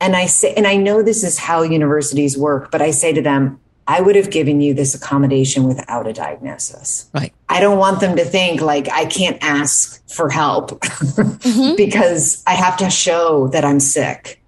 And 0.00 0.16
I 0.16 0.26
say, 0.26 0.54
and 0.54 0.66
I 0.66 0.76
know 0.76 1.02
this 1.02 1.22
is 1.22 1.38
how 1.38 1.62
universities 1.62 2.36
work, 2.36 2.70
but 2.70 2.80
I 2.80 2.90
say 2.90 3.12
to 3.12 3.22
them, 3.22 3.60
I 3.90 4.00
would 4.00 4.14
have 4.14 4.30
given 4.30 4.60
you 4.60 4.72
this 4.72 4.94
accommodation 4.94 5.64
without 5.64 6.06
a 6.06 6.12
diagnosis. 6.12 7.10
Right. 7.12 7.34
I 7.48 7.58
don't 7.58 7.76
want 7.76 7.98
them 7.98 8.14
to 8.18 8.24
think 8.24 8.60
like 8.60 8.88
I 8.88 9.04
can't 9.06 9.36
ask 9.40 10.08
for 10.08 10.30
help 10.30 10.70
mm-hmm. 10.80 11.74
because 11.74 12.40
I 12.46 12.52
have 12.52 12.76
to 12.76 12.88
show 12.88 13.48
that 13.48 13.64
I'm 13.64 13.80
sick 13.80 14.40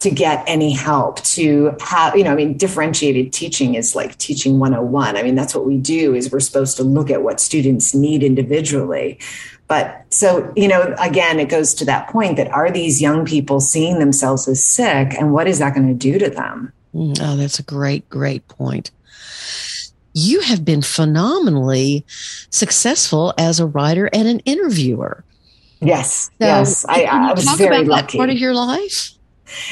to 0.00 0.10
get 0.10 0.42
any 0.48 0.72
help 0.72 1.22
to 1.22 1.76
have 1.78 2.16
you 2.16 2.24
know 2.24 2.32
i 2.32 2.34
mean 2.34 2.56
differentiated 2.56 3.34
teaching 3.34 3.74
is 3.74 3.94
like 3.94 4.16
teaching 4.16 4.58
101 4.58 5.14
i 5.14 5.22
mean 5.22 5.34
that's 5.34 5.54
what 5.54 5.66
we 5.66 5.76
do 5.76 6.14
is 6.14 6.32
we're 6.32 6.40
supposed 6.40 6.74
to 6.78 6.82
look 6.82 7.10
at 7.10 7.22
what 7.22 7.38
students 7.38 7.94
need 7.94 8.22
individually 8.22 9.18
but 9.68 10.06
so 10.08 10.50
you 10.56 10.66
know 10.68 10.94
again 10.98 11.38
it 11.38 11.50
goes 11.50 11.74
to 11.74 11.84
that 11.84 12.08
point 12.08 12.38
that 12.38 12.48
are 12.48 12.70
these 12.70 13.02
young 13.02 13.26
people 13.26 13.60
seeing 13.60 13.98
themselves 13.98 14.48
as 14.48 14.64
sick 14.64 15.12
and 15.18 15.34
what 15.34 15.46
is 15.46 15.58
that 15.58 15.74
going 15.74 15.86
to 15.86 15.92
do 15.92 16.18
to 16.18 16.30
them 16.30 16.72
Mm, 16.94 17.18
oh, 17.20 17.36
that's 17.36 17.58
a 17.58 17.62
great, 17.62 18.08
great 18.08 18.46
point. 18.48 18.90
You 20.12 20.40
have 20.40 20.64
been 20.64 20.82
phenomenally 20.82 22.04
successful 22.50 23.32
as 23.38 23.60
a 23.60 23.66
writer 23.66 24.10
and 24.12 24.26
an 24.26 24.40
interviewer. 24.40 25.24
Yes, 25.80 26.24
so 26.24 26.46
yes, 26.46 26.84
I, 26.88 27.04
I 27.04 27.32
was 27.32 27.48
very 27.52 27.84
lucky. 27.84 28.18
part 28.18 28.28
of 28.28 28.36
your 28.36 28.54
life. 28.54 29.12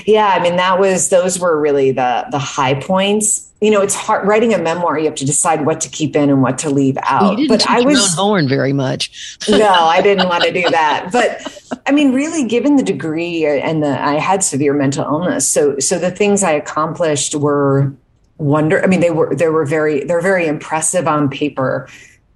Yeah, 0.06 0.26
I 0.26 0.42
mean 0.42 0.56
that 0.56 0.78
was 0.78 1.10
those 1.10 1.38
were 1.38 1.60
really 1.60 1.92
the 1.92 2.26
the 2.30 2.38
high 2.38 2.74
points. 2.74 3.47
You 3.61 3.72
know, 3.72 3.80
it's 3.80 3.94
hard 3.94 4.26
writing 4.26 4.54
a 4.54 4.59
memoir. 4.59 4.98
You 4.98 5.06
have 5.06 5.16
to 5.16 5.26
decide 5.26 5.66
what 5.66 5.80
to 5.80 5.88
keep 5.88 6.14
in 6.14 6.30
and 6.30 6.42
what 6.42 6.59
to 6.59 6.70
leave 6.70 6.96
out. 7.02 7.38
but 7.48 7.68
I 7.68 7.80
was 7.80 8.14
horn 8.14 8.48
very 8.48 8.72
much. 8.72 9.38
no, 9.48 9.68
I 9.68 10.00
didn't 10.00 10.28
want 10.28 10.44
to 10.44 10.52
do 10.52 10.68
that. 10.70 11.11
But 11.12 11.80
I 11.86 11.90
mean, 11.90 12.12
really, 12.12 12.44
given 12.44 12.76
the 12.76 12.84
degree 12.84 13.46
uh, 13.46 13.50
and 13.50 13.82
the 13.82 14.00
I 14.00 14.14
had 14.14 14.44
severe 14.44 14.74
mental 14.74 15.04
illness, 15.04 15.48
so 15.48 15.78
so 15.80 15.98
the 15.98 16.11
things 16.11 16.42
I 16.44 16.52
accomplished 16.52 17.34
were 17.34 17.92
wonder. 18.38 18.82
I 18.82 18.86
mean, 18.86 19.00
they 19.00 19.11
were 19.11 19.34
they 19.34 19.48
were 19.48 19.64
very 19.64 20.04
they're 20.04 20.22
very 20.22 20.46
impressive 20.46 21.09
on 21.09 21.28
paper. 21.28 21.88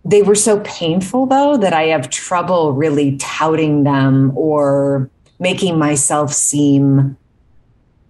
They 0.04 0.22
were 0.22 0.34
so 0.34 0.58
painful 0.60 1.26
though 1.26 1.56
that 1.56 1.72
I 1.72 1.84
have 1.84 2.10
trouble 2.10 2.72
really 2.72 3.16
touting 3.18 3.84
them 3.84 4.36
or 4.36 5.08
making 5.38 5.78
myself 5.78 6.32
seem 6.32 7.16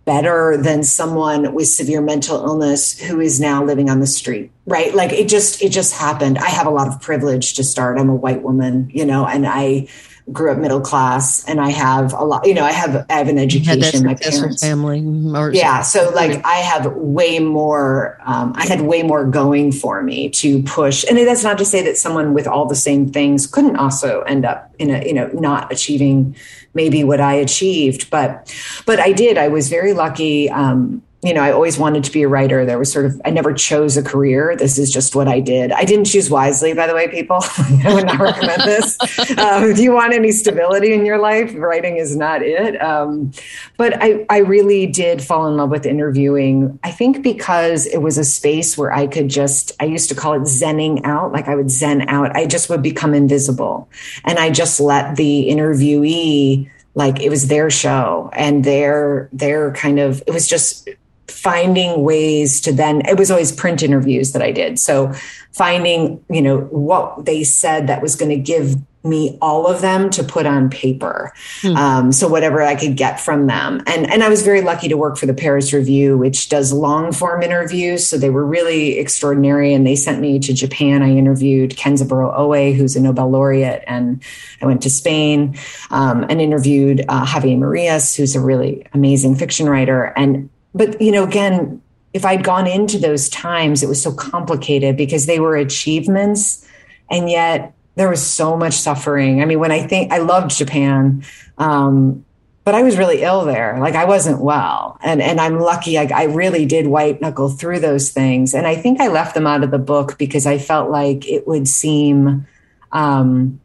better 0.05 0.57
than 0.57 0.83
someone 0.83 1.55
with 1.55 1.69
severe 1.69 2.01
mental 2.01 2.45
illness 2.45 2.99
who 2.99 3.21
is 3.21 3.41
now 3.41 3.65
living 3.65 3.89
on 3.89 4.01
the 4.01 4.07
street 4.07 4.51
right? 4.65 4.95
Like 4.95 5.13
it 5.13 5.29
just 5.29 5.61
it 5.61 5.71
just 5.71 5.93
happened. 5.93 6.39
I 6.39 6.49
have 6.49 6.69
a 6.69 6.71
lot 6.71 6.87
of 6.87 7.01
privilege 7.01 7.55
to 7.55 7.65
start. 7.65 7.99
I'm 7.99 8.09
a 8.09 8.15
white 8.15 8.43
woman 8.43 8.91
you 8.93 9.05
know 9.05 9.27
and 9.27 9.47
i 9.47 9.89
grew 10.33 10.51
up 10.51 10.59
middle 10.59 10.81
class 10.81 11.45
and 11.45 11.61
I 11.61 11.71
have 11.71 12.13
a 12.13 12.25
lot, 12.25 12.47
you 12.47 12.55
know, 12.55 12.65
I 12.65 12.73
have, 12.73 13.07
I 13.09 13.15
have 13.15 13.29
an 13.29 13.39
education, 13.39 14.05
my 14.05 14.15
parents 14.15 14.63
family. 14.63 15.01
Mm-hmm, 15.01 15.37
or 15.37 15.53
yeah. 15.53 15.83
So 15.83 16.11
like 16.11 16.45
I 16.45 16.57
have 16.57 16.93
way 16.95 17.39
more, 17.39 18.19
um, 18.25 18.53
I 18.57 18.67
had 18.67 18.81
way 18.81 19.03
more 19.03 19.25
going 19.25 19.73
for 19.73 20.03
me 20.03 20.31
to 20.31 20.63
push. 20.63 21.05
And 21.09 21.19
that's 21.19 21.45
not 21.45 21.59
to 21.59 21.65
say 21.65 21.83
that 21.83 21.97
someone 21.97 22.35
with 22.35 22.47
all 22.47 22.67
the 22.67 22.75
same 22.75 23.11
things 23.11 23.47
couldn't 23.47 23.77
also 23.77 24.23
end 24.23 24.45
up 24.45 24.75
in 24.79 24.91
a, 24.91 25.05
you 25.05 25.15
know, 25.15 25.29
not 25.29 25.73
achieving 25.73 26.35
maybe 26.75 27.05
what 27.05 27.21
I 27.21 27.35
achieved, 27.35 28.11
but, 28.11 28.53
but 28.87 28.99
I 28.99 29.13
did, 29.13 29.37
I 29.39 29.49
was 29.49 29.69
very 29.69 29.93
lucky. 29.93 30.49
Um, 30.51 31.03
you 31.23 31.33
know, 31.33 31.41
I 31.41 31.53
always 31.53 31.79
wanted 31.79 32.03
to 32.03 32.11
be 32.11 32.23
a 32.23 32.29
writer. 32.29 32.67
There 32.67 32.81
was 32.81 32.93
sort 32.93 33.07
of, 33.07 33.21
I 33.25 33.31
never 33.31 33.55
chose 33.55 33.97
a 33.97 34.03
career. 34.03 34.57
This 34.57 34.77
is 34.77 34.93
just 34.93 35.15
what 35.15 35.29
I 35.29 35.39
did. 35.39 35.71
I 35.71 35.85
didn't 35.85 36.07
choose 36.07 36.29
wisely, 36.29 36.75
by 36.75 36.89
the 36.89 36.95
way, 36.95 37.07
people. 37.07 37.39
I 37.85 37.95
would 37.95 38.07
not 38.07 38.19
recommend 38.19 38.63
this. 38.63 38.99
Um, 39.43 39.65
if 39.65 39.79
you 39.79 39.93
want 39.93 40.13
any 40.13 40.31
stability 40.31 40.93
in 40.93 41.07
your 41.07 41.19
life, 41.19 41.53
writing 41.57 41.97
is 41.97 42.17
not 42.17 42.43
it. 42.43 42.81
Um, 42.83 43.33
but 43.77 44.01
I, 44.03 44.27
I 44.29 44.39
really 44.39 44.87
did 44.87 45.23
fall 45.23 45.47
in 45.47 45.57
love 45.57 45.71
with 45.71 45.87
interviewing. 45.87 46.79
I 46.85 46.91
think 46.91 47.23
because 47.23 47.87
it 47.87 47.99
was 47.99 48.19
a 48.19 48.25
space 48.25 48.77
where 48.77 48.93
I 48.93 49.07
could 49.07 49.29
just, 49.29 49.73
I 49.81 49.85
used 49.85 50.09
to 50.11 50.15
call 50.15 50.35
it 50.35 50.43
zenning 50.43 51.01
out, 51.05 51.33
like 51.33 51.49
I 51.49 51.55
would 51.55 51.71
zen 51.71 52.09
out. 52.09 52.37
I 52.37 52.47
just 52.47 52.69
would 52.69 52.83
become 52.83 53.15
invisible. 53.15 53.89
And 54.25 54.39
I 54.39 54.51
just 54.51 54.81
let 54.81 55.17
the 55.17 55.49
interviewee 55.49 56.71
like 56.95 57.21
it 57.21 57.31
was 57.31 57.49
their 57.49 57.71
show 57.71 58.31
and 58.35 58.65
their 58.65 59.29
their 59.33 59.73
kind 59.73 59.99
of 59.99 60.23
it 60.27 60.33
was 60.33 60.47
just 60.47 60.89
finding 61.33 62.03
ways 62.03 62.61
to 62.63 62.73
then 62.73 63.03
it 63.07 63.19
was 63.19 63.31
always 63.31 63.53
print 63.53 63.83
interviews 63.83 64.33
that 64.33 64.43
I 64.43 64.53
did. 64.53 64.79
So 64.79 65.13
finding, 65.53 66.25
you 66.31 66.43
know, 66.43 66.61
what 66.61 67.25
they 67.25 67.45
said 67.45 67.87
that 67.87 68.03
was 68.03 68.17
going 68.17 68.31
to 68.31 68.37
give 68.37 68.77
me 69.05 69.37
all 69.41 69.67
of 69.67 69.81
them 69.81 70.11
to 70.11 70.23
put 70.23 70.47
on 70.47 70.71
paper. 70.71 71.33
Hmm. 71.61 71.77
Um, 71.77 72.13
so 72.13 72.29
whatever 72.29 72.63
I 72.63 72.77
could 72.77 72.97
get 72.97 73.19
from 73.19 73.47
them. 73.47 73.83
And 73.87 74.09
and 74.11 74.23
I 74.23 74.29
was 74.29 74.43
very 74.43 74.61
lucky 74.61 74.89
to 74.89 74.97
work 74.97 75.17
for 75.17 75.27
the 75.27 75.35
Paris 75.35 75.73
Review, 75.73 76.17
which 76.17 76.49
does 76.49 76.73
long 76.73 77.13
form 77.13 77.43
interviews. 77.43 78.09
So 78.09 78.17
they 78.17 78.31
were 78.31 78.47
really 78.47 78.99
extraordinary. 78.99 79.75
And 79.75 79.87
they 79.87 79.97
sent 79.97 80.21
me 80.21 80.39
to 80.41 80.55
Japan. 80.55 81.03
I 81.03 81.11
interviewed 81.11 81.73
Kenzaburo 81.73 82.33
Oe, 82.37 82.73
who's 82.73 82.95
a 82.97 83.01
Nobel 83.01 83.31
laureate, 83.31 83.83
and 83.87 84.23
I 84.61 84.67
went 84.67 84.83
to 84.83 84.91
Spain 84.91 85.57
um, 85.91 86.25
and 86.29 86.41
interviewed 86.41 87.05
uh, 87.09 87.27
Javier 87.27 87.59
Marias, 87.59 88.15
who's 88.15 88.37
a 88.37 88.41
really 88.41 88.87
amazing 88.93 89.35
fiction 89.35 89.69
writer. 89.69 90.13
And 90.17 90.49
but 90.75 91.01
you 91.01 91.13
know 91.13 91.25
again 91.25 91.81
if 92.13 92.25
i'd 92.25 92.45
gone 92.45 92.67
into 92.67 92.99
those 92.99 93.29
times 93.29 93.83
it 93.83 93.89
was 93.89 94.03
so 94.03 94.13
complicated 94.13 94.97
because 94.97 95.27
they 95.27 95.41
were 95.41 95.57
achievements 95.57 96.67
and 97.11 97.31
yet 97.31 97.75
there 97.95 98.09
was 98.09 98.27
so 98.27 98.57
much 98.57 98.75
suffering. 98.75 99.43
I 99.43 99.45
mean 99.45 99.59
when 99.59 99.73
i 99.73 99.87
think 99.87 100.13
i 100.13 100.19
loved 100.19 100.51
japan 100.57 101.25
um, 101.59 102.25
but 102.65 102.75
i 102.75 102.83
was 102.83 102.97
really 102.97 103.23
ill 103.23 103.45
there. 103.45 103.79
Like 103.81 103.95
i 103.95 104.05
wasn't 104.05 104.41
well. 104.41 104.99
And 105.03 105.21
and 105.21 105.41
i'm 105.41 105.59
lucky 105.59 105.99
I, 105.99 106.09
I 106.15 106.25
really 106.25 106.65
did 106.65 106.87
white 106.87 107.21
knuckle 107.21 107.49
through 107.51 107.81
those 107.81 108.11
things. 108.11 108.55
And 108.55 108.67
i 108.67 108.75
think 108.75 109.01
i 109.01 109.09
left 109.09 109.35
them 109.35 109.47
out 109.47 109.63
of 109.63 109.71
the 109.71 109.79
book 109.79 110.17
because 110.19 110.47
i 110.47 110.59
felt 110.59 110.91
like 110.91 111.29
it 111.29 111.47
would 111.47 111.69
seem 111.69 112.47
um, 112.93 113.61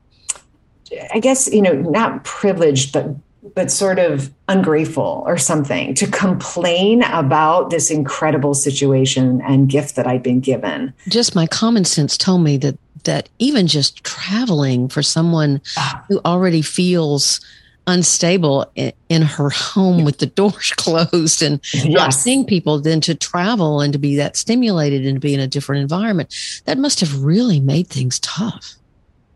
i 1.14 1.20
guess 1.20 1.52
you 1.52 1.62
know 1.62 1.74
not 1.74 2.24
privileged 2.24 2.94
but 2.94 3.16
but 3.56 3.72
sort 3.72 4.00
of 4.00 4.32
ungrateful 4.48 5.24
or 5.26 5.38
something 5.38 5.94
to 5.96 6.08
complain 6.08 7.04
about 7.04 7.70
this 7.70 7.92
incredible 7.92 8.54
situation 8.54 9.42
and 9.42 9.70
gift 9.70 9.96
that 9.96 10.08
I'd 10.08 10.24
been 10.24 10.40
given. 10.40 10.94
Just 11.08 11.36
my 11.36 11.48
common 11.48 11.86
sense 11.86 12.18
told 12.18 12.44
me 12.44 12.58
that 12.58 12.78
that 13.04 13.30
even 13.40 13.68
just 13.68 14.04
traveling 14.04 14.90
for 14.90 15.02
someone 15.02 15.62
who 16.10 16.20
already 16.26 16.62
feels 16.62 17.40
unstable 17.88 18.70
in, 18.76 19.22
her 19.22 19.50
home 19.50 20.04
with 20.04 20.18
the 20.20 20.26
doors 20.26 20.74
closed 20.78 21.42
and 21.42 21.62
yes. 21.74 21.88
not 21.88 22.14
seeing 22.14 22.46
people 22.46 22.80
then 22.80 23.00
to 23.02 23.16
travel 23.16 23.80
and 23.82 23.94
to 23.94 24.00
be 24.00 24.18
that 24.18 24.36
stimulated 24.36 25.06
and 25.06 25.16
to 25.16 25.20
be 25.20 25.34
in 25.34 25.40
a 25.40 25.48
different 25.48 25.82
environment 25.82 26.62
that 26.66 26.78
must 26.78 27.00
have 27.00 27.24
really 27.24 27.60
made 27.62 27.88
things 27.88 28.20
tough 28.20 28.76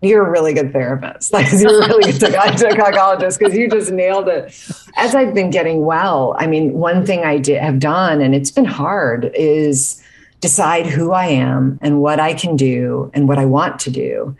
you're 0.02 0.26
a 0.26 0.30
really 0.30 0.54
good 0.54 0.74
therapist. 0.74 1.32
Like 1.42 1.52
you're 1.52 1.84
a 1.84 1.88
really 1.88 2.12
good 2.12 2.34
psychologist 2.60 3.40
because 3.40 3.56
you 3.56 3.70
just 3.70 3.92
nailed 3.92 4.28
it. 4.28 4.54
As 4.98 5.16
I've 5.16 5.34
been 5.34 5.50
getting 5.50 5.86
well, 5.86 6.36
I 6.38 6.48
mean, 6.48 6.74
one 6.74 7.06
thing 7.06 7.24
I 7.24 7.38
did, 7.38 7.62
have 7.62 7.80
done, 7.80 8.22
and 8.22 8.36
it's 8.36 8.52
been 8.52 8.66
hard, 8.66 9.32
is 9.36 10.04
decide 10.40 10.88
who 10.88 11.12
I 11.12 11.28
am 11.28 11.80
and 11.82 12.02
what 12.02 12.20
I 12.20 12.34
can 12.34 12.56
do 12.56 13.12
and 13.14 13.28
what 13.28 13.38
I 13.38 13.46
want 13.46 13.80
to 13.82 13.92
do 13.92 14.36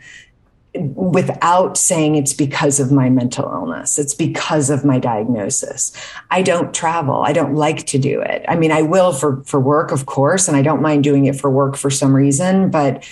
without 0.74 1.76
saying 1.76 2.16
it's 2.16 2.32
because 2.32 2.80
of 2.80 2.90
my 2.90 3.08
mental 3.10 3.44
illness. 3.44 3.98
It's 3.98 4.14
because 4.14 4.70
of 4.70 4.84
my 4.84 4.98
diagnosis. 4.98 5.92
I 6.30 6.42
don't 6.42 6.74
travel. 6.74 7.22
I 7.22 7.32
don't 7.32 7.54
like 7.54 7.86
to 7.88 7.98
do 7.98 8.20
it. 8.20 8.44
I 8.48 8.56
mean, 8.56 8.72
I 8.72 8.82
will 8.82 9.12
for, 9.12 9.42
for 9.44 9.60
work, 9.60 9.92
of 9.92 10.06
course, 10.06 10.48
and 10.48 10.56
I 10.56 10.62
don't 10.62 10.82
mind 10.82 11.04
doing 11.04 11.26
it 11.26 11.38
for 11.38 11.50
work 11.50 11.76
for 11.76 11.90
some 11.90 12.14
reason, 12.14 12.70
but 12.70 13.06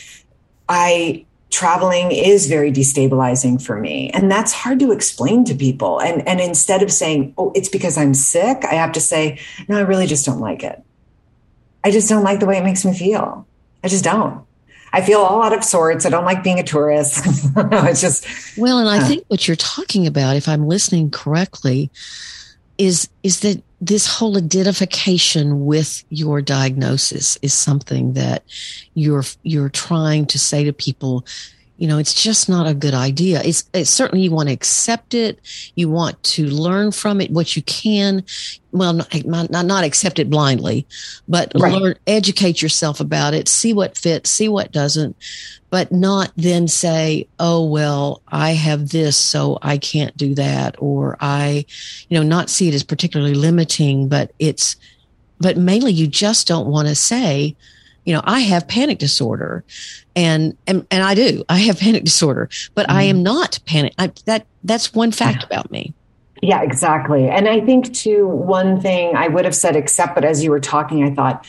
I 0.68 1.26
traveling 1.50 2.12
is 2.12 2.46
very 2.46 2.72
destabilizing 2.72 3.60
for 3.60 3.78
me. 3.78 4.10
And 4.10 4.30
that's 4.30 4.52
hard 4.52 4.78
to 4.80 4.92
explain 4.92 5.44
to 5.44 5.54
people. 5.54 6.00
And 6.00 6.26
and 6.26 6.40
instead 6.40 6.82
of 6.82 6.92
saying 6.92 7.34
oh 7.36 7.52
it's 7.54 7.68
because 7.68 7.98
i'm 7.98 8.14
sick 8.14 8.64
i 8.64 8.74
have 8.74 8.92
to 8.92 9.00
say 9.00 9.40
no 9.68 9.76
i 9.76 9.80
really 9.80 10.06
just 10.06 10.24
don't 10.24 10.40
like 10.40 10.62
it. 10.62 10.82
I 11.82 11.90
just 11.90 12.08
don't 12.08 12.24
like 12.24 12.40
the 12.40 12.46
way 12.46 12.58
it 12.58 12.64
makes 12.64 12.84
me 12.84 12.92
feel. 12.92 13.46
I 13.82 13.88
just 13.88 14.04
don't. 14.04 14.44
I 14.92 15.00
feel 15.00 15.20
all 15.20 15.42
out 15.42 15.52
of 15.52 15.64
sorts. 15.64 16.04
I 16.04 16.10
don't 16.10 16.24
like 16.24 16.42
being 16.42 16.58
a 16.58 16.64
tourist. 16.64 17.24
It's 17.56 18.00
just 18.00 18.26
well 18.56 18.78
and 18.78 18.88
i 18.88 18.98
uh, 18.98 19.06
think 19.06 19.24
what 19.28 19.46
you're 19.48 19.56
talking 19.56 20.06
about 20.06 20.36
if 20.36 20.48
i'm 20.48 20.66
listening 20.66 21.10
correctly 21.10 21.90
is 22.80 23.10
is 23.22 23.40
that 23.40 23.62
this 23.82 24.06
whole 24.06 24.38
identification 24.38 25.66
with 25.66 26.02
your 26.08 26.40
diagnosis 26.40 27.38
is 27.42 27.52
something 27.52 28.14
that 28.14 28.42
you're 28.94 29.24
you're 29.42 29.68
trying 29.68 30.24
to 30.24 30.38
say 30.38 30.64
to 30.64 30.72
people 30.72 31.26
you 31.80 31.88
know, 31.88 31.96
it's 31.96 32.12
just 32.12 32.46
not 32.46 32.66
a 32.66 32.74
good 32.74 32.92
idea. 32.92 33.40
It's, 33.42 33.64
it's 33.72 33.88
certainly 33.88 34.22
you 34.22 34.30
want 34.30 34.50
to 34.50 34.52
accept 34.52 35.14
it. 35.14 35.40
You 35.76 35.88
want 35.88 36.22
to 36.24 36.46
learn 36.46 36.92
from 36.92 37.22
it 37.22 37.30
what 37.30 37.56
you 37.56 37.62
can. 37.62 38.22
Well, 38.70 38.92
not, 38.92 39.24
not, 39.24 39.64
not 39.64 39.82
accept 39.82 40.18
it 40.18 40.28
blindly, 40.28 40.86
but 41.26 41.50
right. 41.58 41.72
learn, 41.72 41.94
educate 42.06 42.60
yourself 42.60 43.00
about 43.00 43.32
it, 43.32 43.48
see 43.48 43.72
what 43.72 43.96
fits, 43.96 44.28
see 44.28 44.46
what 44.46 44.72
doesn't, 44.72 45.16
but 45.70 45.90
not 45.90 46.32
then 46.36 46.68
say, 46.68 47.26
oh, 47.38 47.64
well, 47.64 48.20
I 48.28 48.50
have 48.50 48.90
this, 48.90 49.16
so 49.16 49.58
I 49.62 49.78
can't 49.78 50.14
do 50.18 50.34
that. 50.34 50.76
Or 50.80 51.16
I, 51.18 51.64
you 52.10 52.18
know, 52.18 52.22
not 52.22 52.50
see 52.50 52.68
it 52.68 52.74
as 52.74 52.84
particularly 52.84 53.34
limiting, 53.34 54.06
but 54.06 54.32
it's, 54.38 54.76
but 55.38 55.56
mainly 55.56 55.92
you 55.92 56.08
just 56.08 56.46
don't 56.46 56.66
want 56.66 56.88
to 56.88 56.94
say, 56.94 57.56
you 58.10 58.16
know, 58.16 58.22
I 58.24 58.40
have 58.40 58.66
panic 58.66 58.98
disorder 58.98 59.62
and, 60.16 60.56
and, 60.66 60.84
and 60.90 61.04
I 61.04 61.14
do, 61.14 61.44
I 61.48 61.58
have 61.58 61.78
panic 61.78 62.02
disorder, 62.02 62.48
but 62.74 62.88
mm. 62.88 62.92
I 62.92 63.04
am 63.04 63.18
mm-hmm. 63.18 63.22
not 63.22 63.60
panic. 63.66 63.94
I, 63.98 64.10
that, 64.24 64.46
that's 64.64 64.92
one 64.92 65.12
fact 65.12 65.44
about 65.44 65.70
me. 65.70 65.94
Yeah, 66.42 66.60
exactly. 66.62 67.28
And 67.28 67.46
I 67.46 67.60
think 67.60 67.94
too, 67.94 68.26
one 68.26 68.80
thing 68.80 69.14
I 69.14 69.28
would 69.28 69.44
have 69.44 69.54
said, 69.54 69.76
except, 69.76 70.16
but 70.16 70.24
as 70.24 70.42
you 70.42 70.50
were 70.50 70.58
talking, 70.58 71.04
I 71.04 71.14
thought, 71.14 71.46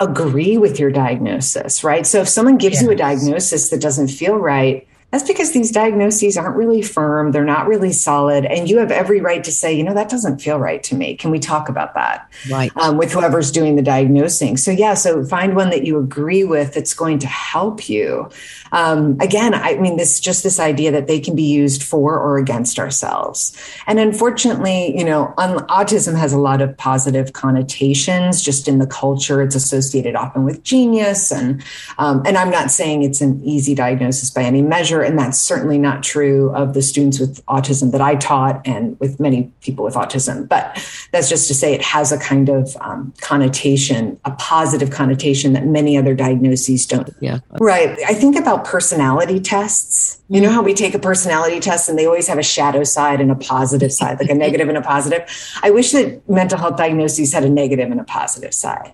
agree 0.00 0.58
with 0.58 0.80
your 0.80 0.90
diagnosis, 0.90 1.84
right? 1.84 2.04
So 2.04 2.20
if 2.22 2.28
someone 2.28 2.58
gives 2.58 2.78
yes. 2.78 2.82
you 2.82 2.90
a 2.90 2.96
diagnosis 2.96 3.70
that 3.70 3.80
doesn't 3.80 4.08
feel 4.08 4.34
right, 4.38 4.88
that's 5.12 5.22
because 5.24 5.52
these 5.52 5.70
diagnoses 5.70 6.36
aren't 6.38 6.56
really 6.56 6.82
firm, 6.82 7.32
they're 7.32 7.44
not 7.44 7.68
really 7.68 7.92
solid, 7.92 8.46
and 8.46 8.68
you 8.68 8.78
have 8.78 8.90
every 8.90 9.20
right 9.20 9.44
to 9.44 9.52
say, 9.52 9.72
you 9.72 9.84
know, 9.84 9.94
that 9.94 10.08
doesn't 10.08 10.38
feel 10.38 10.58
right 10.58 10.82
to 10.84 10.94
me. 10.94 11.14
Can 11.14 11.30
we 11.30 11.38
talk 11.38 11.68
about 11.68 11.94
that? 11.94 12.28
Right. 12.50 12.72
Um, 12.76 12.96
with 12.96 13.12
whoever's 13.12 13.52
doing 13.52 13.76
the 13.76 13.82
diagnosing. 13.82 14.56
So, 14.56 14.70
yeah, 14.70 14.94
so 14.94 15.22
find 15.24 15.54
one 15.54 15.68
that 15.70 15.84
you 15.84 15.98
agree 15.98 16.44
with 16.44 16.72
that's 16.74 16.94
going 16.94 17.18
to 17.20 17.26
help 17.26 17.88
you. 17.90 18.30
Um, 18.72 19.18
again, 19.20 19.52
I 19.52 19.76
mean, 19.76 19.98
this 19.98 20.18
just 20.18 20.42
this 20.42 20.58
idea 20.58 20.90
that 20.92 21.06
they 21.06 21.20
can 21.20 21.36
be 21.36 21.42
used 21.42 21.82
for 21.82 22.18
or 22.18 22.38
against 22.38 22.78
ourselves. 22.78 23.54
And 23.86 23.98
unfortunately, 23.98 24.96
you 24.96 25.04
know, 25.04 25.34
un- 25.36 25.66
autism 25.66 26.16
has 26.16 26.32
a 26.32 26.38
lot 26.38 26.62
of 26.62 26.74
positive 26.78 27.34
connotations 27.34 28.42
just 28.42 28.66
in 28.66 28.78
the 28.78 28.86
culture. 28.86 29.42
It's 29.42 29.54
associated 29.54 30.16
often 30.16 30.44
with 30.44 30.62
genius. 30.62 31.30
And, 31.30 31.62
um, 31.98 32.22
and 32.24 32.38
I'm 32.38 32.50
not 32.50 32.70
saying 32.70 33.02
it's 33.02 33.20
an 33.20 33.42
easy 33.44 33.74
diagnosis 33.74 34.30
by 34.30 34.42
any 34.42 34.62
measure 34.62 35.01
and 35.02 35.18
that's 35.18 35.38
certainly 35.38 35.78
not 35.78 36.02
true 36.02 36.50
of 36.54 36.74
the 36.74 36.82
students 36.82 37.18
with 37.18 37.44
autism 37.46 37.92
that 37.92 38.00
I 38.00 38.14
taught 38.16 38.60
and 38.66 38.98
with 39.00 39.20
many 39.20 39.52
people 39.60 39.84
with 39.84 39.94
autism. 39.94 40.48
But 40.48 40.74
that's 41.12 41.28
just 41.28 41.48
to 41.48 41.54
say 41.54 41.74
it 41.74 41.82
has 41.82 42.12
a 42.12 42.18
kind 42.18 42.48
of 42.48 42.76
um, 42.80 43.12
connotation, 43.20 44.18
a 44.24 44.30
positive 44.32 44.90
connotation 44.90 45.52
that 45.52 45.66
many 45.66 45.96
other 45.96 46.14
diagnoses 46.14 46.86
don't. 46.86 47.10
Yeah. 47.20 47.40
Right. 47.60 47.98
I 48.06 48.14
think 48.14 48.36
about 48.36 48.64
personality 48.64 49.40
tests. 49.40 50.22
You 50.28 50.40
know 50.40 50.50
how 50.50 50.62
we 50.62 50.74
take 50.74 50.94
a 50.94 50.98
personality 50.98 51.60
test 51.60 51.88
and 51.88 51.98
they 51.98 52.06
always 52.06 52.28
have 52.28 52.38
a 52.38 52.42
shadow 52.42 52.84
side 52.84 53.20
and 53.20 53.30
a 53.30 53.34
positive 53.36 53.92
side, 53.92 54.18
like 54.18 54.30
a 54.30 54.34
negative 54.34 54.68
and 54.68 54.78
a 54.78 54.82
positive? 54.82 55.28
I 55.62 55.70
wish 55.70 55.92
that 55.92 56.26
mental 56.28 56.58
health 56.58 56.76
diagnoses 56.76 57.32
had 57.32 57.44
a 57.44 57.50
negative 57.50 57.90
and 57.90 58.00
a 58.00 58.04
positive 58.04 58.54
side 58.54 58.92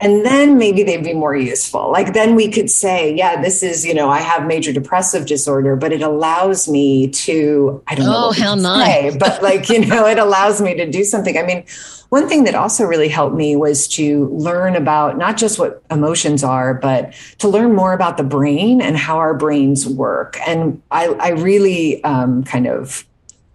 and 0.00 0.24
then 0.24 0.56
maybe 0.56 0.82
they'd 0.82 1.04
be 1.04 1.12
more 1.12 1.36
useful. 1.36 1.90
Like 1.92 2.14
then 2.14 2.34
we 2.34 2.48
could 2.48 2.70
say 2.70 3.14
yeah 3.14 3.40
this 3.40 3.62
is 3.62 3.84
you 3.84 3.94
know 3.94 4.08
i 4.08 4.20
have 4.20 4.46
major 4.46 4.72
depressive 4.72 5.26
disorder 5.26 5.76
but 5.76 5.92
it 5.92 6.02
allows 6.02 6.68
me 6.68 7.08
to 7.08 7.82
i 7.86 7.94
don't 7.94 8.06
know 8.06 8.28
oh 8.28 8.32
hell 8.32 8.56
no. 8.56 9.10
but 9.18 9.42
like 9.42 9.68
you 9.68 9.84
know 9.84 10.06
it 10.06 10.18
allows 10.18 10.60
me 10.60 10.74
to 10.74 10.90
do 10.90 11.04
something. 11.04 11.36
I 11.36 11.42
mean 11.42 11.64
one 12.08 12.28
thing 12.28 12.42
that 12.44 12.56
also 12.56 12.84
really 12.84 13.08
helped 13.08 13.36
me 13.36 13.54
was 13.54 13.86
to 13.86 14.26
learn 14.30 14.74
about 14.74 15.16
not 15.16 15.36
just 15.36 15.58
what 15.58 15.82
emotions 15.90 16.42
are 16.42 16.74
but 16.74 17.14
to 17.38 17.48
learn 17.48 17.74
more 17.74 17.92
about 17.92 18.16
the 18.16 18.24
brain 18.24 18.80
and 18.80 18.96
how 18.96 19.18
our 19.18 19.34
brains 19.34 19.86
work. 19.86 20.36
And 20.46 20.82
i, 20.90 21.06
I 21.06 21.28
really 21.30 22.02
um, 22.04 22.42
kind 22.44 22.66
of 22.66 23.04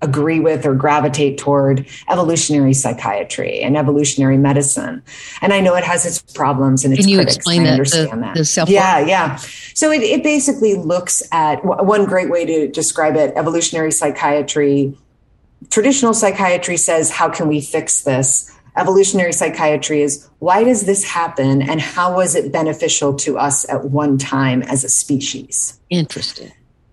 agree 0.01 0.39
with 0.39 0.65
or 0.65 0.75
gravitate 0.75 1.37
toward 1.37 1.87
evolutionary 2.09 2.73
psychiatry 2.73 3.61
and 3.61 3.77
evolutionary 3.77 4.37
medicine. 4.37 5.01
And 5.41 5.53
I 5.53 5.61
know 5.61 5.75
it 5.75 5.83
has 5.83 6.05
its 6.05 6.21
problems 6.33 6.83
and 6.83 6.93
its 6.93 7.01
Can 7.01 7.09
you 7.09 7.17
critics. 7.17 7.37
explain 7.37 7.61
I 7.61 7.65
that, 7.65 7.71
understand 7.73 8.11
the, 8.11 8.15
that. 8.17 8.65
The 8.67 8.71
yeah, 8.71 8.99
yeah. 8.99 9.35
So 9.73 9.91
it, 9.91 10.03
it 10.03 10.21
basically 10.21 10.75
looks 10.75 11.23
at 11.31 11.63
one 11.63 12.05
great 12.05 12.29
way 12.29 12.45
to 12.45 12.67
describe 12.67 13.15
it 13.15 13.33
evolutionary 13.35 13.91
psychiatry. 13.91 14.95
Traditional 15.69 16.13
psychiatry 16.13 16.77
says, 16.77 17.09
how 17.09 17.29
can 17.29 17.47
we 17.47 17.61
fix 17.61 18.01
this? 18.01 18.51
Evolutionary 18.77 19.31
psychiatry 19.31 20.01
is 20.01 20.27
why 20.39 20.65
does 20.65 20.85
this 20.85 21.05
happen 21.05 21.61
and 21.61 21.79
how 21.79 22.13
was 22.13 22.35
it 22.35 22.51
beneficial 22.51 23.13
to 23.13 23.37
us 23.37 23.67
at 23.69 23.85
one 23.85 24.17
time 24.17 24.61
as 24.63 24.83
a 24.83 24.89
species? 24.89 25.79
Interesting. 25.89 26.51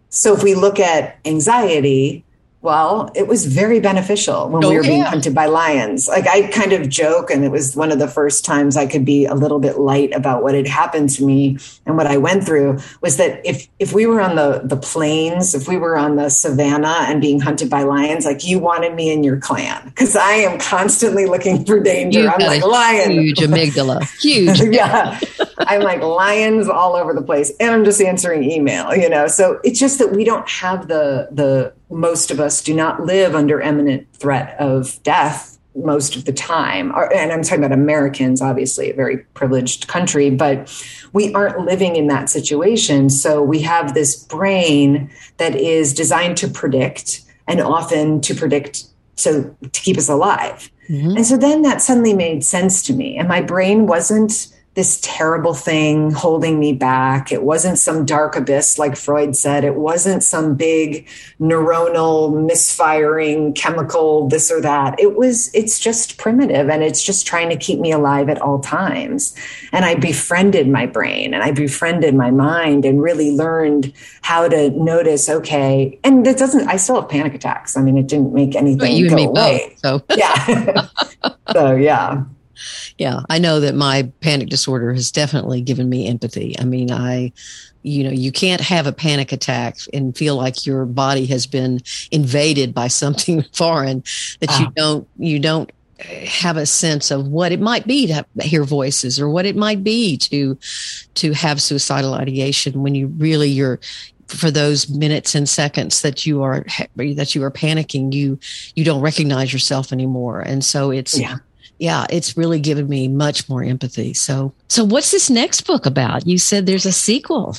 So 0.09 0.33
if 0.35 0.45
we 0.45 0.55
look 0.55 0.79
at 0.79 1.19
anxiety, 1.25 2.25
well, 2.63 3.11
it 3.17 3.27
was 3.27 3.45
very 3.47 3.81
beneficial 3.81 4.49
when 4.49 4.65
oh, 4.65 4.69
we 4.69 4.77
were 4.77 4.85
yeah. 4.85 4.89
being 4.89 5.03
hunted 5.03 5.35
by 5.35 5.47
lions. 5.47 6.07
Like 6.07 6.29
I 6.29 6.47
kind 6.47 6.73
of 6.73 6.89
joke, 6.89 7.29
and 7.29 7.45
it 7.45 7.51
was 7.51 7.75
one 7.75 7.91
of 7.91 7.99
the 7.99 8.07
first 8.07 8.45
times 8.45 8.77
I 8.77 8.87
could 8.87 9.05
be 9.05 9.25
a 9.25 9.35
little 9.35 9.59
bit 9.59 9.79
light 9.79 10.15
about 10.15 10.45
what 10.45 10.55
had 10.55 10.69
happened 10.69 11.11
to 11.11 11.25
me 11.25 11.59
and 11.87 11.97
what 11.97 12.07
I 12.07 12.19
went 12.19 12.45
through 12.45 12.79
was 13.01 13.17
that 13.17 13.45
if 13.45 13.67
if 13.81 13.93
we 13.93 14.07
were 14.07 14.21
on 14.21 14.37
the 14.37 14.63
the 14.63 14.77
plains, 14.77 15.57
if 15.57 15.67
we 15.67 15.77
were 15.77 15.97
on 15.97 16.15
the 16.15 16.29
savannah 16.29 17.07
and 17.09 17.21
being 17.21 17.41
hunted 17.41 17.69
by 17.69 17.83
lions, 17.83 18.25
like 18.25 18.45
you 18.45 18.61
wanted 18.61 18.95
me 18.95 19.13
in 19.13 19.25
your 19.25 19.39
clan 19.39 19.83
because 19.87 20.15
I 20.15 20.33
am 20.33 20.61
constantly 20.61 21.27
looking 21.27 21.65
for 21.65 21.81
danger. 21.81 22.21
You 22.21 22.29
I'm 22.29 22.41
like 22.43 22.65
lion, 22.65 23.11
huge 23.11 23.39
amygdala, 23.39 24.09
huge. 24.21 24.61
yeah, 24.73 25.19
I'm 25.59 25.83
like 25.83 26.01
lions 26.01 26.69
all 26.69 26.95
over 26.95 27.13
the 27.13 27.23
place, 27.23 27.51
and 27.59 27.75
I'm 27.75 27.85
just 27.85 28.01
answering 28.01 28.49
email. 28.49 28.95
You 28.95 29.09
know, 29.09 29.27
so 29.27 29.59
it's 29.65 29.81
just 29.81 29.99
that 29.99 30.13
we 30.13 30.23
don't 30.23 30.49
have 30.49 30.87
the 30.87 31.27
the 31.33 31.73
most 31.93 32.31
of 32.31 32.41
us 32.41 32.63
do 32.63 32.75
not 32.75 33.05
live 33.05 33.35
under 33.35 33.61
imminent 33.61 34.07
threat 34.17 34.57
of 34.59 35.03
death 35.03 35.59
most 35.75 36.17
of 36.17 36.25
the 36.25 36.33
time. 36.33 36.93
And 37.15 37.33
I'm 37.33 37.43
talking 37.43 37.65
about 37.65 37.73
Americans, 37.73 38.43
obviously, 38.43 38.91
a 38.91 38.95
very 38.95 39.19
privileged 39.35 39.89
country, 39.89 40.31
but 40.31 40.71
we 41.13 41.33
aren't 41.35 41.65
living 41.65 41.97
in 41.97 42.09
that 42.09 42.29
situation. 42.29 43.09
So 43.09 43.43
we 43.43 43.61
have 43.63 43.95
this 43.95 44.23
brain 44.25 45.11
that 45.39 45.55
is 45.55 45.95
designed 45.95 46.37
to 46.39 46.49
predict 46.49 47.23
and 47.47 47.61
often 47.61 48.21
to 48.23 48.35
predict 48.35 48.85
so 49.17 49.55
to 49.63 49.81
keep 49.81 49.97
us 49.97 50.09
alive. 50.09 50.71
Mm-hmm. 50.89 51.17
And 51.17 51.27
so 51.27 51.37
then 51.37 51.63
that 51.63 51.81
suddenly 51.81 52.15
made 52.15 52.45
sense 52.45 52.83
to 52.85 52.93
me. 52.93 53.17
And 53.17 53.29
my 53.29 53.41
brain 53.41 53.87
wasn't 53.87 54.52
this 54.75 54.99
terrible 55.03 55.53
thing 55.53 56.11
holding 56.13 56.59
me 56.59 56.73
back. 56.73 57.31
It 57.31 57.43
wasn't 57.43 57.79
some 57.79 58.07
dark 58.07 58.37
abyss, 58.37 58.79
like 58.79 58.97
Freud 58.97 59.37
said. 59.37 59.65
It 59.65 59.75
wasn't 59.75 60.23
some 60.23 60.55
big 60.55 61.07
neuronal 61.39 62.47
misfiring 62.47 63.53
chemical, 63.53 64.29
this 64.29 64.51
or 64.51 64.63
that. 64.63 64.99
It 64.99 65.15
was, 65.15 65.55
it's 65.55 65.79
just 65.79 66.17
primitive 66.17 66.71
and 66.71 66.83
it's 66.83 67.03
just 67.03 67.27
trying 67.27 67.51
to 67.51 67.57
keep 67.57 67.81
me 67.81 67.93
alive 67.93 68.31
at 68.31 68.41
all 68.41 68.61
times. 68.61 69.37
And 69.73 69.85
I 69.85 69.95
befriended 69.95 70.69
my 70.69 70.87
brain 70.87 71.35
and 71.35 71.43
I 71.43 71.51
befriended 71.51 72.15
my 72.15 72.31
mind 72.31 72.87
and 72.87 73.03
really 73.03 73.31
learned 73.31 73.93
how 74.23 74.49
to 74.49 74.71
notice, 74.71 75.29
okay, 75.29 75.99
and 76.03 76.27
it 76.27 76.39
doesn't, 76.39 76.67
I 76.67 76.77
still 76.77 76.99
have 76.99 77.11
panic 77.11 77.35
attacks. 77.35 77.77
I 77.77 77.83
mean, 77.83 77.99
it 77.99 78.07
didn't 78.07 78.33
make 78.33 78.57
anything 78.57 78.79
but 78.79 78.93
you 78.93 79.11
go 79.11 79.17
away. 79.19 79.77
Both, 79.83 80.05
so. 80.09 80.17
yeah. 80.17 80.89
so, 81.53 81.77
yeah 81.77 82.25
yeah, 82.99 83.21
I 83.29 83.39
know 83.39 83.61
that 83.61 83.75
my 83.75 84.11
panic 84.21 84.49
disorder 84.49 84.93
has 84.93 85.11
definitely 85.11 85.61
given 85.61 85.89
me 85.89 86.09
empathy. 86.09 86.59
I 86.59 86.65
mean, 86.65 86.91
I, 86.91 87.33
you 87.83 88.05
know, 88.05 88.11
you 88.11 88.33
can't 88.33 88.61
have 88.61 88.87
a 88.87 88.93
panic 88.93 89.33
attack 89.33 89.79
and 89.93 90.17
feel 90.17 90.37
like 90.37 90.67
your 90.67 90.87
body 90.87 91.27
has 91.27 91.47
been 91.47 91.81
invaded 92.11 92.75
by 92.75 92.89
something 92.89 93.43
foreign 93.53 94.05
that 94.41 94.51
you 94.61 94.67
ah. 94.67 94.73
don't, 94.75 95.09
you 95.19 95.39
don't 95.39 95.71
have 96.03 96.57
a 96.57 96.67
sense 96.67 97.11
of 97.11 97.29
what 97.29 97.53
it 97.53 97.61
might 97.61 97.87
be 97.87 98.07
to 98.07 98.25
hear 98.41 98.65
voices 98.65 99.21
or 99.21 99.29
what 99.29 99.47
it 99.47 99.57
might 99.57 99.85
be 99.85 100.17
to 100.17 100.59
to 101.15 101.33
have 101.33 101.63
suicidal 101.63 102.15
ideation 102.15 102.83
when 102.83 102.95
you 102.95 103.07
really 103.07 103.49
you're 103.49 103.79
for 104.27 104.51
those 104.51 104.89
minutes 104.89 105.35
and 105.35 105.49
seconds 105.49 106.03
that 106.03 106.27
you 106.27 106.43
are 106.43 106.65
that 106.97 107.35
you 107.35 107.45
are 107.45 107.51
panicking 107.51 108.13
you 108.13 108.39
you 108.75 108.85
don't 108.85 109.01
recognize 109.01 109.53
yourself 109.53 109.93
anymore 109.93 110.41
and 110.41 110.65
so 110.65 110.91
it's 110.91 111.19
yeah 111.19 111.37
yeah, 111.83 112.07
it's 112.11 112.37
really 112.37 112.61
given 112.61 112.89
me 112.89 113.09
much 113.09 113.49
more 113.49 113.65
empathy. 113.65 114.15
So, 114.15 114.55
so 114.69 114.85
what's 114.85 115.11
this 115.11 115.29
next 115.29 115.63
book 115.63 115.85
about? 115.85 116.25
You 116.29 116.39
said 116.39 116.65
there's 116.65 116.87
a 116.87 116.93
sequel. 116.93 117.57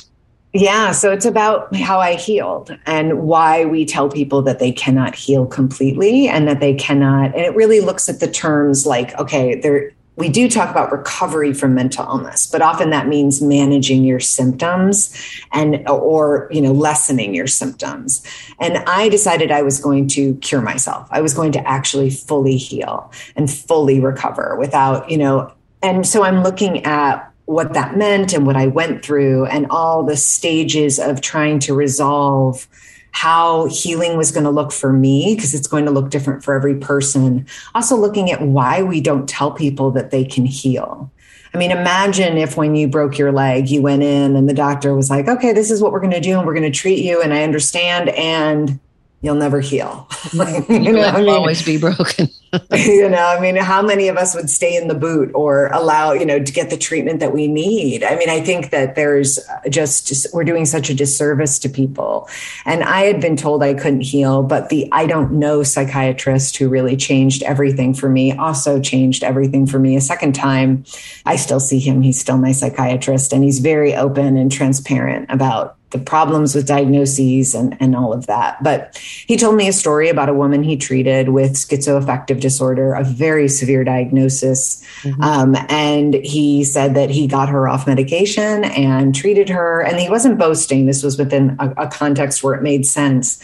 Yeah, 0.54 0.92
so 0.92 1.12
it's 1.12 1.26
about 1.26 1.76
how 1.76 1.98
I 1.98 2.14
healed 2.14 2.74
and 2.86 3.24
why 3.24 3.66
we 3.66 3.84
tell 3.84 4.08
people 4.08 4.40
that 4.42 4.60
they 4.60 4.72
cannot 4.72 5.14
heal 5.14 5.44
completely 5.44 6.26
and 6.26 6.48
that 6.48 6.60
they 6.60 6.72
cannot. 6.72 7.34
And 7.34 7.44
it 7.44 7.54
really 7.54 7.80
looks 7.80 8.08
at 8.08 8.20
the 8.20 8.30
terms 8.30 8.86
like, 8.86 9.14
okay, 9.18 9.60
there 9.60 9.90
we 10.16 10.28
do 10.28 10.48
talk 10.48 10.70
about 10.70 10.92
recovery 10.92 11.52
from 11.52 11.74
mental 11.74 12.04
illness 12.06 12.46
but 12.46 12.62
often 12.62 12.90
that 12.90 13.08
means 13.08 13.42
managing 13.42 14.04
your 14.04 14.20
symptoms 14.20 15.14
and 15.52 15.86
or 15.88 16.48
you 16.50 16.60
know 16.60 16.72
lessening 16.72 17.34
your 17.34 17.46
symptoms. 17.46 18.24
And 18.60 18.78
i 18.86 19.08
decided 19.08 19.50
i 19.50 19.62
was 19.62 19.80
going 19.80 20.08
to 20.08 20.34
cure 20.36 20.60
myself. 20.60 21.08
I 21.10 21.20
was 21.20 21.34
going 21.34 21.52
to 21.52 21.68
actually 21.68 22.10
fully 22.10 22.56
heal 22.56 23.12
and 23.36 23.50
fully 23.50 24.00
recover 24.00 24.56
without 24.58 25.10
you 25.10 25.18
know 25.18 25.52
and 25.82 26.06
so 26.06 26.22
i'm 26.22 26.42
looking 26.42 26.84
at 26.84 27.30
what 27.46 27.74
that 27.74 27.96
meant 27.96 28.32
and 28.32 28.46
what 28.46 28.56
I 28.56 28.68
went 28.68 29.04
through 29.04 29.46
and 29.46 29.66
all 29.68 30.02
the 30.02 30.16
stages 30.16 30.98
of 30.98 31.20
trying 31.20 31.58
to 31.60 31.74
resolve 31.74 32.66
how 33.14 33.66
healing 33.66 34.16
was 34.16 34.32
going 34.32 34.42
to 34.42 34.50
look 34.50 34.72
for 34.72 34.92
me 34.92 35.36
because 35.36 35.54
it's 35.54 35.68
going 35.68 35.84
to 35.84 35.92
look 35.92 36.10
different 36.10 36.42
for 36.42 36.52
every 36.52 36.74
person. 36.74 37.46
Also, 37.72 37.94
looking 37.96 38.32
at 38.32 38.42
why 38.42 38.82
we 38.82 39.00
don't 39.00 39.28
tell 39.28 39.52
people 39.52 39.92
that 39.92 40.10
they 40.10 40.24
can 40.24 40.44
heal. 40.44 41.10
I 41.54 41.58
mean, 41.58 41.70
imagine 41.70 42.36
if 42.36 42.56
when 42.56 42.74
you 42.74 42.88
broke 42.88 43.16
your 43.16 43.30
leg, 43.30 43.70
you 43.70 43.80
went 43.80 44.02
in 44.02 44.34
and 44.34 44.48
the 44.48 44.52
doctor 44.52 44.96
was 44.96 45.10
like, 45.10 45.28
okay, 45.28 45.52
this 45.52 45.70
is 45.70 45.80
what 45.80 45.92
we're 45.92 46.00
going 46.00 46.10
to 46.10 46.20
do 46.20 46.36
and 46.36 46.44
we're 46.44 46.54
going 46.54 46.70
to 46.70 46.76
treat 46.76 47.04
you. 47.04 47.22
And 47.22 47.32
I 47.32 47.44
understand. 47.44 48.08
And 48.10 48.80
you'll 49.24 49.34
never 49.34 49.60
heal. 49.60 50.06
you 50.32 50.92
know, 50.92 51.02
I 51.02 51.20
mean, 51.20 51.30
always 51.30 51.64
be 51.64 51.78
broken. 51.78 52.28
you 52.72 53.08
know, 53.08 53.26
I 53.26 53.40
mean, 53.40 53.56
how 53.56 53.80
many 53.80 54.08
of 54.08 54.18
us 54.18 54.34
would 54.34 54.50
stay 54.50 54.76
in 54.76 54.86
the 54.86 54.94
boot 54.94 55.30
or 55.34 55.68
allow, 55.68 56.12
you 56.12 56.26
know, 56.26 56.38
to 56.38 56.52
get 56.52 56.68
the 56.68 56.76
treatment 56.76 57.20
that 57.20 57.32
we 57.32 57.48
need? 57.48 58.04
I 58.04 58.16
mean, 58.16 58.28
I 58.28 58.42
think 58.42 58.70
that 58.70 58.96
there's 58.96 59.40
just, 59.70 60.06
just 60.06 60.32
we're 60.34 60.44
doing 60.44 60.66
such 60.66 60.90
a 60.90 60.94
disservice 60.94 61.58
to 61.60 61.70
people. 61.70 62.28
And 62.66 62.84
I 62.84 63.04
had 63.04 63.22
been 63.22 63.36
told 63.36 63.62
I 63.62 63.72
couldn't 63.72 64.02
heal, 64.02 64.42
but 64.42 64.68
the 64.68 64.88
I 64.92 65.06
don't 65.06 65.32
know 65.32 65.62
psychiatrist 65.62 66.58
who 66.58 66.68
really 66.68 66.96
changed 66.96 67.42
everything 67.44 67.94
for 67.94 68.10
me 68.10 68.36
also 68.36 68.78
changed 68.78 69.24
everything 69.24 69.66
for 69.66 69.78
me 69.78 69.96
a 69.96 70.02
second 70.02 70.34
time. 70.34 70.84
I 71.24 71.36
still 71.36 71.60
see 71.60 71.78
him. 71.78 72.02
He's 72.02 72.20
still 72.20 72.36
my 72.36 72.52
psychiatrist 72.52 73.32
and 73.32 73.42
he's 73.42 73.60
very 73.60 73.94
open 73.94 74.36
and 74.36 74.52
transparent 74.52 75.30
about 75.30 75.78
the 75.94 76.00
problems 76.00 76.56
with 76.56 76.66
diagnoses 76.66 77.54
and, 77.54 77.76
and 77.78 77.94
all 77.94 78.12
of 78.12 78.26
that. 78.26 78.60
But 78.64 78.96
he 78.98 79.36
told 79.36 79.54
me 79.54 79.68
a 79.68 79.72
story 79.72 80.08
about 80.08 80.28
a 80.28 80.34
woman 80.34 80.64
he 80.64 80.76
treated 80.76 81.28
with 81.28 81.52
schizoaffective 81.52 82.40
disorder, 82.40 82.94
a 82.94 83.04
very 83.04 83.48
severe 83.48 83.84
diagnosis. 83.84 84.84
Mm-hmm. 85.02 85.22
Um, 85.22 85.56
and 85.68 86.14
he 86.14 86.64
said 86.64 86.96
that 86.96 87.10
he 87.10 87.28
got 87.28 87.48
her 87.48 87.68
off 87.68 87.86
medication 87.86 88.64
and 88.64 89.14
treated 89.14 89.48
her. 89.50 89.82
And 89.82 90.00
he 90.00 90.10
wasn't 90.10 90.36
boasting, 90.36 90.86
this 90.86 91.04
was 91.04 91.16
within 91.16 91.56
a, 91.60 91.84
a 91.84 91.86
context 91.86 92.42
where 92.42 92.54
it 92.54 92.62
made 92.62 92.84
sense. 92.84 93.40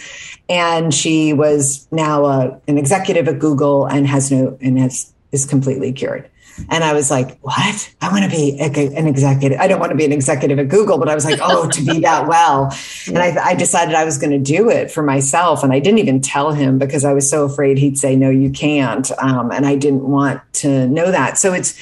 And 0.48 0.92
she 0.92 1.32
was 1.32 1.86
now 1.92 2.24
a, 2.24 2.60
an 2.66 2.78
executive 2.78 3.28
at 3.28 3.38
Google 3.38 3.86
and 3.86 4.08
has 4.08 4.32
no, 4.32 4.58
and 4.60 4.76
has, 4.76 5.12
is 5.30 5.46
completely 5.46 5.92
cured. 5.92 6.28
And 6.68 6.84
I 6.84 6.92
was 6.92 7.10
like, 7.10 7.38
what? 7.40 7.94
I 8.00 8.10
want 8.10 8.24
to 8.24 8.30
be 8.30 8.58
an 8.60 9.06
executive. 9.06 9.58
I 9.58 9.66
don't 9.66 9.80
want 9.80 9.90
to 9.90 9.96
be 9.96 10.04
an 10.04 10.12
executive 10.12 10.58
at 10.58 10.68
Google, 10.68 10.98
but 10.98 11.08
I 11.08 11.14
was 11.14 11.24
like, 11.24 11.40
oh, 11.42 11.68
to 11.68 11.84
be 11.84 12.00
that 12.00 12.28
well. 12.28 12.74
And 13.06 13.18
I, 13.18 13.36
I 13.42 13.54
decided 13.54 13.94
I 13.94 14.04
was 14.04 14.18
going 14.18 14.32
to 14.32 14.38
do 14.38 14.68
it 14.68 14.90
for 14.90 15.02
myself. 15.02 15.62
And 15.64 15.72
I 15.72 15.78
didn't 15.78 15.98
even 15.98 16.20
tell 16.20 16.52
him 16.52 16.78
because 16.78 17.04
I 17.04 17.12
was 17.12 17.28
so 17.28 17.44
afraid 17.44 17.78
he'd 17.78 17.98
say, 17.98 18.16
no, 18.16 18.30
you 18.30 18.50
can't. 18.50 19.10
Um, 19.18 19.50
and 19.50 19.66
I 19.66 19.76
didn't 19.76 20.08
want 20.08 20.40
to 20.54 20.86
know 20.88 21.10
that. 21.10 21.38
So 21.38 21.52
it's, 21.52 21.78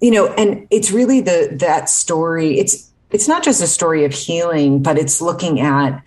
you 0.00 0.10
know, 0.10 0.32
and 0.34 0.66
it's 0.70 0.90
really 0.90 1.20
the, 1.20 1.56
that 1.60 1.88
story. 1.88 2.58
It's, 2.58 2.90
it's 3.10 3.28
not 3.28 3.42
just 3.42 3.62
a 3.62 3.66
story 3.66 4.04
of 4.04 4.12
healing, 4.12 4.82
but 4.82 4.98
it's 4.98 5.20
looking 5.20 5.60
at, 5.60 6.02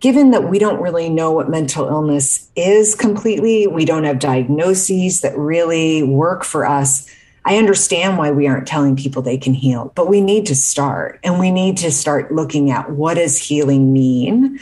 given 0.00 0.32
that 0.32 0.50
we 0.50 0.58
don't 0.58 0.82
really 0.82 1.08
know 1.08 1.30
what 1.30 1.48
mental 1.48 1.86
illness 1.86 2.50
is 2.56 2.96
completely, 2.96 3.68
we 3.68 3.84
don't 3.84 4.02
have 4.02 4.18
diagnoses 4.18 5.20
that 5.20 5.38
really 5.38 6.02
work 6.02 6.42
for 6.42 6.66
us 6.66 7.08
I 7.44 7.56
understand 7.56 8.18
why 8.18 8.30
we 8.30 8.46
aren't 8.46 8.68
telling 8.68 8.96
people 8.96 9.22
they 9.22 9.38
can 9.38 9.54
heal, 9.54 9.92
but 9.94 10.08
we 10.08 10.20
need 10.20 10.46
to 10.46 10.54
start 10.54 11.18
and 11.24 11.40
we 11.40 11.50
need 11.50 11.76
to 11.78 11.90
start 11.90 12.32
looking 12.32 12.70
at 12.70 12.90
what 12.90 13.14
does 13.14 13.38
healing 13.38 13.92
mean 13.92 14.60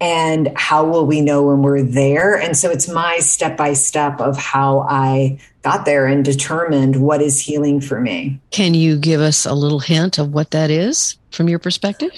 and 0.00 0.52
how 0.56 0.84
will 0.84 1.06
we 1.06 1.20
know 1.20 1.42
when 1.42 1.62
we're 1.62 1.82
there? 1.82 2.38
And 2.38 2.56
so 2.56 2.70
it's 2.70 2.88
my 2.88 3.18
step 3.18 3.56
by 3.56 3.72
step 3.72 4.20
of 4.20 4.36
how 4.36 4.80
I 4.88 5.38
got 5.62 5.86
there 5.86 6.06
and 6.06 6.24
determined 6.24 6.96
what 6.96 7.20
is 7.20 7.40
healing 7.40 7.80
for 7.80 8.00
me. 8.00 8.38
Can 8.50 8.74
you 8.74 8.96
give 8.96 9.20
us 9.20 9.44
a 9.44 9.54
little 9.54 9.80
hint 9.80 10.18
of 10.18 10.32
what 10.32 10.52
that 10.52 10.70
is 10.70 11.16
from 11.30 11.48
your 11.48 11.58
perspective? 11.58 12.10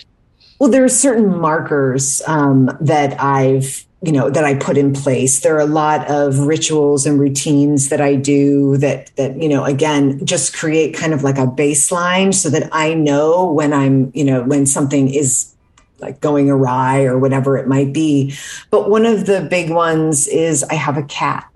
Well, 0.59 0.71
there 0.71 0.85
are 0.85 0.91
certain 0.91 1.41
markers 1.41 2.21
um, 2.27 2.77
that 2.83 3.19
I've 3.19 3.87
you 4.03 4.13
know 4.13 4.31
that 4.31 4.45
I 4.45 4.55
put 4.55 4.79
in 4.79 4.95
place. 4.95 5.41
There 5.41 5.57
are 5.57 5.61
a 5.61 5.67
lot 5.67 6.11
of 6.11 6.39
rituals 6.39 7.05
and 7.05 7.21
routines 7.21 7.91
that 7.91 8.01
I 8.01 8.15
do 8.15 8.79
that 8.79 9.15
that 9.17 9.41
you 9.41 9.49
know 9.49 9.65
again 9.65 10.25
just 10.25 10.55
create 10.55 10.95
kind 10.95 11.13
of 11.13 11.23
like 11.23 11.37
a 11.37 11.47
baseline 11.47 12.33
so 12.33 12.49
that 12.51 12.69
I 12.73 12.95
know 12.95 13.53
when 13.53 13.73
I'm 13.73 14.11
you 14.15 14.25
know 14.25 14.43
when 14.43 14.65
something 14.65 15.13
is 15.13 15.55
like 15.99 16.21
going 16.21 16.49
awry 16.49 17.05
or 17.05 17.19
whatever 17.19 17.59
it 17.59 17.69
might 17.69 17.93
be. 17.93 18.35
But 18.71 18.89
one 18.89 19.05
of 19.05 19.27
the 19.27 19.47
big 19.51 19.71
ones 19.71 20.27
is 20.27 20.63
I 20.65 20.75
have 20.75 20.97
a 20.97 21.03
cat. 21.03 21.50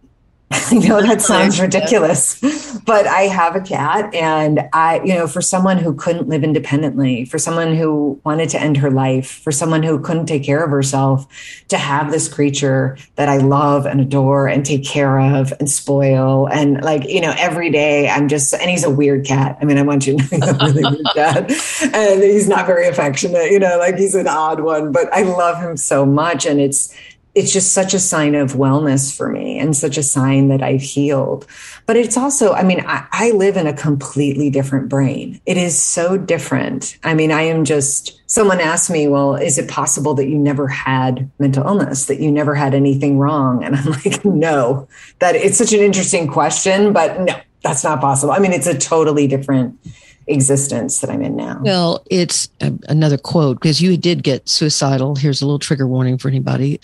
you 0.73 0.89
know 0.89 1.01
that 1.01 1.21
sounds 1.21 1.61
ridiculous 1.61 2.41
but 2.85 3.07
i 3.07 3.23
have 3.23 3.57
a 3.57 3.61
cat 3.61 4.13
and 4.15 4.61
i 4.73 5.01
you 5.03 5.15
know 5.15 5.27
for 5.27 5.41
someone 5.41 5.79
who 5.79 5.95
couldn't 5.95 6.29
live 6.29 6.45
independently 6.45 7.25
for 7.25 7.39
someone 7.39 7.75
who 7.75 8.21
wanted 8.25 8.49
to 8.49 8.61
end 8.61 8.77
her 8.77 8.91
life 8.91 9.41
for 9.43 9.51
someone 9.51 9.83
who 9.83 9.99
couldn't 9.99 10.27
take 10.27 10.45
care 10.45 10.63
of 10.63 10.71
herself 10.71 11.27
to 11.69 11.77
have 11.77 12.11
this 12.11 12.29
creature 12.29 12.97
that 13.17 13.29
i 13.29 13.39
love 13.39 13.87
and 13.87 14.01
adore 14.01 14.47
and 14.47 14.65
take 14.65 14.85
care 14.85 15.19
of 15.19 15.53
and 15.59 15.71
spoil 15.71 16.49
and 16.49 16.83
like 16.83 17.09
you 17.09 17.21
know 17.21 17.35
every 17.39 17.71
day 17.71 18.09
i'm 18.09 18.29
just 18.29 18.53
and 18.55 18.71
he's 18.71 18.85
a 18.85 18.91
weird 18.91 19.27
cat. 19.27 19.57
I 19.61 19.65
mean 19.65 19.79
i 19.79 19.83
want 19.83 20.07
you 20.07 20.17
to 20.17 20.39
know 20.39 20.47
he's 20.47 20.49
a 20.49 20.67
really 20.67 20.83
weird 20.83 21.07
cat. 21.15 21.51
And 21.95 22.23
he's 22.23 22.49
not 22.49 22.67
very 22.67 22.87
affectionate 22.87 23.51
you 23.51 23.59
know 23.59 23.79
like 23.79 23.97
he's 23.97 24.15
an 24.15 24.29
odd 24.29 24.61
one 24.61 24.93
but 24.93 25.13
i 25.13 25.23
love 25.23 25.61
him 25.61 25.77
so 25.77 26.05
much 26.07 26.47
and 26.47 26.61
it's 26.61 26.95
it's 27.35 27.53
just 27.53 27.73
such 27.73 27.95
a 27.95 27.99
sign 27.99 28.35
of 28.35 28.53
wellness 28.53 29.15
for 29.15 29.29
me 29.29 29.59
and 29.59 29.77
such 29.77 29.99
a 29.99 30.03
sign 30.03 30.49
that 30.49 30.63
I've 30.63 30.83
healed. 30.83 31.47
But 31.87 31.97
it's 31.97 32.17
also, 32.17 32.53
I 32.53 32.63
mean, 32.63 32.85
I, 32.87 33.07
I, 33.11 33.31
live 33.33 33.57
in 33.57 33.67
a 33.67 33.73
completely 33.73 34.51
different 34.51 34.89
brain. 34.89 35.41
It 35.45 35.57
is 35.57 35.81
so 35.81 36.17
different. 36.17 36.97
I 37.03 37.15
mean, 37.15 37.33
I 37.33 37.43
am 37.43 37.65
just, 37.65 38.21
someone 38.31 38.61
asked 38.61 38.89
me, 38.89 39.09
well, 39.09 39.35
is 39.35 39.59
it 39.59 39.69
possible 39.69 40.15
that 40.15 40.29
you 40.29 40.39
never 40.39 40.69
had 40.69 41.29
mental 41.41 41.67
illness, 41.67 42.07
that 42.07 42.21
you 42.21 42.31
never 42.31 42.55
had 42.55 42.73
anything 42.73 43.19
wrong? 43.19 43.65
And 43.65 43.75
I'm 43.75 43.85
like, 44.05 44.25
no, 44.25 44.89
that 45.19 45.35
it's 45.35 45.59
such 45.59 45.73
an 45.73 45.81
interesting 45.81 46.29
question, 46.29 46.93
but 46.93 47.21
no, 47.21 47.35
that's 47.63 47.83
not 47.83 48.01
possible. 48.01 48.33
I 48.33 48.39
mean, 48.39 48.53
it's 48.53 48.69
a 48.69 48.79
totally 48.79 49.27
different 49.27 49.79
existence 50.27 51.01
that 51.01 51.11
I'm 51.11 51.23
in 51.23 51.37
now. 51.37 51.61
Well, 51.63 52.05
it's 52.11 52.49
a, 52.61 52.73
another 52.89 53.19
quote 53.19 53.61
because 53.61 53.81
you 53.81 53.97
did 53.97 54.23
get 54.23 54.49
suicidal. 54.49 55.17
Here's 55.17 55.43
a 55.43 55.47
little 55.47 55.59
trigger 55.59 55.87
warning 55.87 56.19
for 56.19 56.29
anybody. 56.29 56.81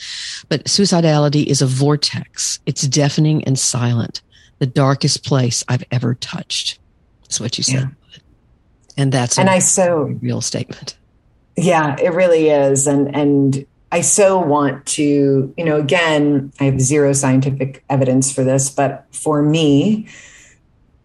But 0.49 0.64
suicidality 0.64 1.47
is 1.47 1.62
a 1.62 1.66
vortex, 1.66 2.61
it's 2.66 2.82
deafening 2.82 3.45
and 3.45 3.59
silent, 3.59 4.22
the 4.59 4.66
darkest 4.66 5.24
place 5.24 5.64
I've 5.68 5.84
ever 5.91 6.14
touched. 6.14 6.78
That's 7.22 7.41
what 7.41 7.59
you 7.59 7.64
said. 7.64 7.91
Yeah. 8.12 8.18
And 8.97 9.12
that's 9.12 9.38
and 9.38 9.49
I 9.49 9.61
so 9.61 10.18
real 10.20 10.41
statement. 10.41 10.97
Yeah, 11.57 11.97
it 11.99 12.12
really 12.12 12.51
is. 12.51 12.86
And, 12.86 13.14
and, 13.14 13.66
I 13.93 14.03
so 14.03 14.38
want 14.38 14.86
to, 14.86 15.53
you 15.57 15.64
know, 15.64 15.76
again, 15.76 16.53
I 16.61 16.64
have 16.64 16.80
zero 16.80 17.12
scientific 17.12 17.82
evidence 17.91 18.32
for 18.32 18.45
this, 18.45 18.70
but 18.70 19.05
for 19.11 19.43
me, 19.43 20.07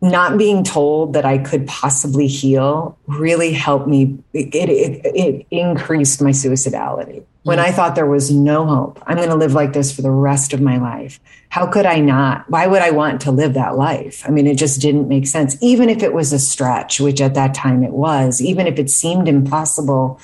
not 0.01 0.37
being 0.37 0.63
told 0.63 1.13
that 1.13 1.25
I 1.25 1.37
could 1.37 1.67
possibly 1.67 2.27
heal 2.27 2.97
really 3.07 3.53
helped 3.53 3.87
me. 3.87 4.17
It, 4.33 4.53
it, 4.53 5.01
it 5.15 5.47
increased 5.51 6.21
my 6.21 6.31
suicidality. 6.31 7.23
When 7.43 7.59
I 7.59 7.69
mm. 7.69 7.73
thought 7.73 7.95
there 7.95 8.05
was 8.05 8.31
no 8.31 8.65
hope, 8.65 9.01
I'm 9.05 9.17
going 9.17 9.29
to 9.29 9.35
live 9.35 9.53
like 9.53 9.73
this 9.73 9.95
for 9.95 10.01
the 10.01 10.11
rest 10.11 10.53
of 10.53 10.61
my 10.61 10.77
life. 10.77 11.19
How 11.49 11.67
could 11.67 11.85
I 11.85 11.99
not? 11.99 12.49
Why 12.49 12.67
would 12.67 12.81
I 12.81 12.91
want 12.91 13.21
to 13.21 13.31
live 13.31 13.53
that 13.53 13.77
life? 13.77 14.23
I 14.27 14.31
mean, 14.31 14.47
it 14.47 14.57
just 14.57 14.81
didn't 14.81 15.07
make 15.07 15.27
sense. 15.27 15.55
Even 15.61 15.89
if 15.89 16.03
it 16.03 16.13
was 16.13 16.33
a 16.33 16.39
stretch, 16.39 16.99
which 16.99 17.21
at 17.21 17.35
that 17.35 17.53
time 17.53 17.83
it 17.83 17.93
was, 17.93 18.41
even 18.41 18.67
if 18.67 18.79
it 18.79 18.89
seemed 18.89 19.27
impossible, 19.27 20.19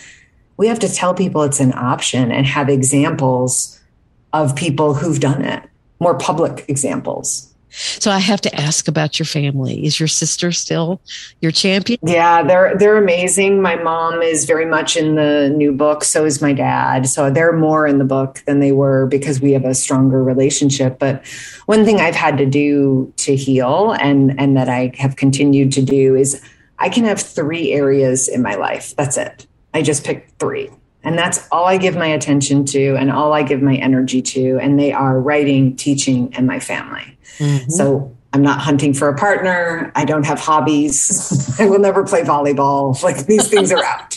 we 0.58 0.68
have 0.68 0.80
to 0.80 0.94
tell 0.94 1.14
people 1.14 1.44
it's 1.44 1.60
an 1.60 1.74
option 1.74 2.32
and 2.32 2.46
have 2.46 2.70
examples 2.70 3.80
of 4.34 4.56
people 4.56 4.94
who've 4.94 5.20
done 5.20 5.44
it, 5.44 5.64
more 6.00 6.18
public 6.18 6.66
examples. 6.68 7.51
So 7.72 8.12
I 8.12 8.20
have 8.20 8.42
to 8.42 8.56
ask 8.56 8.88
about 8.88 9.20
your 9.20 9.26
family. 9.26 9.86
Is 9.86 10.00
your 10.00 10.08
sister 10.08 10.52
still 10.52 11.02
your 11.40 11.52
champion? 11.52 12.00
Yeah, 12.04 12.44
they're 12.44 12.78
they're 12.78 12.98
amazing. 12.98 13.62
My 13.62 13.76
mom 13.76 14.22
is 14.22 14.46
very 14.46 14.66
much 14.66 14.98
in 14.98 15.16
the 15.16 15.50
new 15.56 15.72
book, 15.72 16.04
so 16.04 16.26
is 16.26 16.42
my 16.42 16.54
dad. 16.54 17.08
So 17.08 17.30
they're 17.30 17.54
more 17.54 17.88
in 17.88 17.98
the 17.98 18.06
book 18.06 18.44
than 18.46 18.60
they 18.60 18.72
were 18.72 19.08
because 19.08 19.42
we 19.42 19.54
have 19.54 19.66
a 19.66 19.74
stronger 19.74 20.24
relationship. 20.24 21.00
But 21.00 21.26
one 21.66 21.86
thing 21.86 22.00
I've 22.00 22.16
had 22.16 22.38
to 22.38 22.46
do 22.46 23.14
to 23.18 23.36
heal 23.36 23.92
and 24.00 24.40
and 24.40 24.58
that 24.58 24.70
I 24.70 24.92
have 24.98 25.16
continued 25.16 25.72
to 25.74 25.82
do 25.82 26.16
is 26.16 26.42
I 26.80 26.90
can 26.90 27.06
have 27.06 27.22
three 27.22 27.72
areas 27.72 28.28
in 28.28 28.42
my 28.42 28.56
life. 28.56 28.96
That's 28.96 29.16
it. 29.16 29.46
I 29.74 29.82
just 29.82 30.04
picked 30.04 30.40
3. 30.40 30.70
And 31.04 31.18
that's 31.18 31.48
all 31.52 31.66
I 31.66 31.78
give 31.78 31.96
my 31.96 32.08
attention 32.08 32.66
to 32.66 32.96
and 32.96 33.12
all 33.12 33.34
I 33.34 33.44
give 33.44 33.62
my 33.62 33.76
energy 33.76 34.22
to 34.22 34.60
and 34.62 34.80
they 34.80 34.92
are 34.92 35.20
writing, 35.20 35.76
teaching 35.76 36.34
and 36.36 36.46
my 36.46 36.60
family. 36.60 37.18
Mm-hmm. 37.40 37.72
So 37.72 38.16
I'm 38.34 38.42
not 38.42 38.60
hunting 38.60 38.94
for 38.94 39.10
a 39.10 39.16
partner. 39.16 39.92
I 39.96 40.06
don't 40.06 40.26
have 40.26 40.40
hobbies. 40.40 41.54
I 41.60 41.66
will 41.66 41.80
never 41.80 42.04
play 42.04 42.22
volleyball. 42.22 43.02
Like 43.04 43.26
these 43.26 43.50
things 43.50 43.72
are 43.72 43.84
out. 43.84 44.16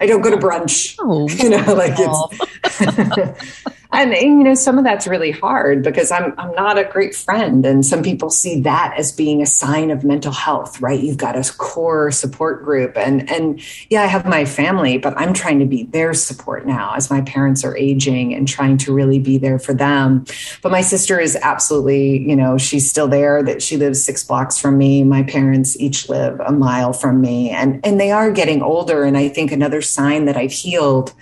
I 0.00 0.06
don't 0.06 0.20
go 0.20 0.30
to 0.30 0.36
brunch. 0.36 0.96
Oh, 1.00 1.28
you 1.42 1.50
know, 1.50 1.74
like 1.74 1.94
it's 1.96 3.64
and, 3.92 4.12
and, 4.14 4.38
you 4.38 4.44
know 4.44 4.54
some 4.54 4.78
of 4.78 4.84
that's 4.84 5.06
really 5.06 5.30
hard 5.30 5.82
because 5.82 6.10
i'm 6.10 6.34
i'm 6.38 6.52
not 6.54 6.78
a 6.78 6.84
great 6.84 7.14
friend. 7.14 7.64
And 7.64 7.84
some 7.84 8.02
people 8.02 8.30
see 8.30 8.60
that 8.62 8.94
as 8.96 9.12
being 9.12 9.40
a 9.42 9.46
sign 9.46 9.90
of 9.90 10.04
mental 10.04 10.32
health 10.32 10.80
right? 10.80 11.00
You've 11.00 11.16
got 11.16 11.36
a 11.36 11.52
core 11.56 12.10
support 12.10 12.64
group. 12.64 12.96
And 12.96 13.30
and 13.30 13.60
yeah 13.90 14.02
i 14.02 14.06
have 14.06 14.26
my 14.26 14.44
family 14.44 14.98
but 14.98 15.16
i'm 15.18 15.32
trying 15.32 15.58
to 15.60 15.66
be 15.66 15.84
their 15.84 16.14
support 16.14 16.66
now 16.66 16.94
as 16.94 17.10
my 17.10 17.20
parents 17.22 17.64
are 17.64 17.76
aging 17.76 18.34
and 18.34 18.46
trying 18.46 18.76
to 18.78 18.92
really 18.92 19.18
be 19.18 19.38
there 19.38 19.58
for 19.58 19.74
them. 19.74 20.24
But 20.62 20.72
my 20.72 20.80
sister 20.80 21.20
is 21.20 21.36
absolutely 21.36 22.18
you 22.28 22.36
know 22.36 22.58
she's 22.58 22.88
still 22.88 23.08
there 23.08 23.42
that 23.42 23.62
she 23.62 23.76
lives 23.76 24.02
six 24.02 24.24
blocks 24.24 24.58
from 24.58 24.78
me. 24.78 25.04
My 25.04 25.22
parents 25.22 25.78
each 25.78 26.08
live 26.08 26.40
a 26.40 26.52
mile 26.52 26.92
from 26.92 27.20
me. 27.20 27.50
And 27.50 27.84
and 27.84 28.00
they 28.00 28.10
are 28.10 28.30
getting 28.30 28.62
older. 28.62 29.04
And 29.04 29.16
i 29.16 29.28
think 29.28 29.52
another 29.52 29.82
sign 29.82 30.24
that 30.26 30.36
i've 30.36 30.52
healed 30.52 31.12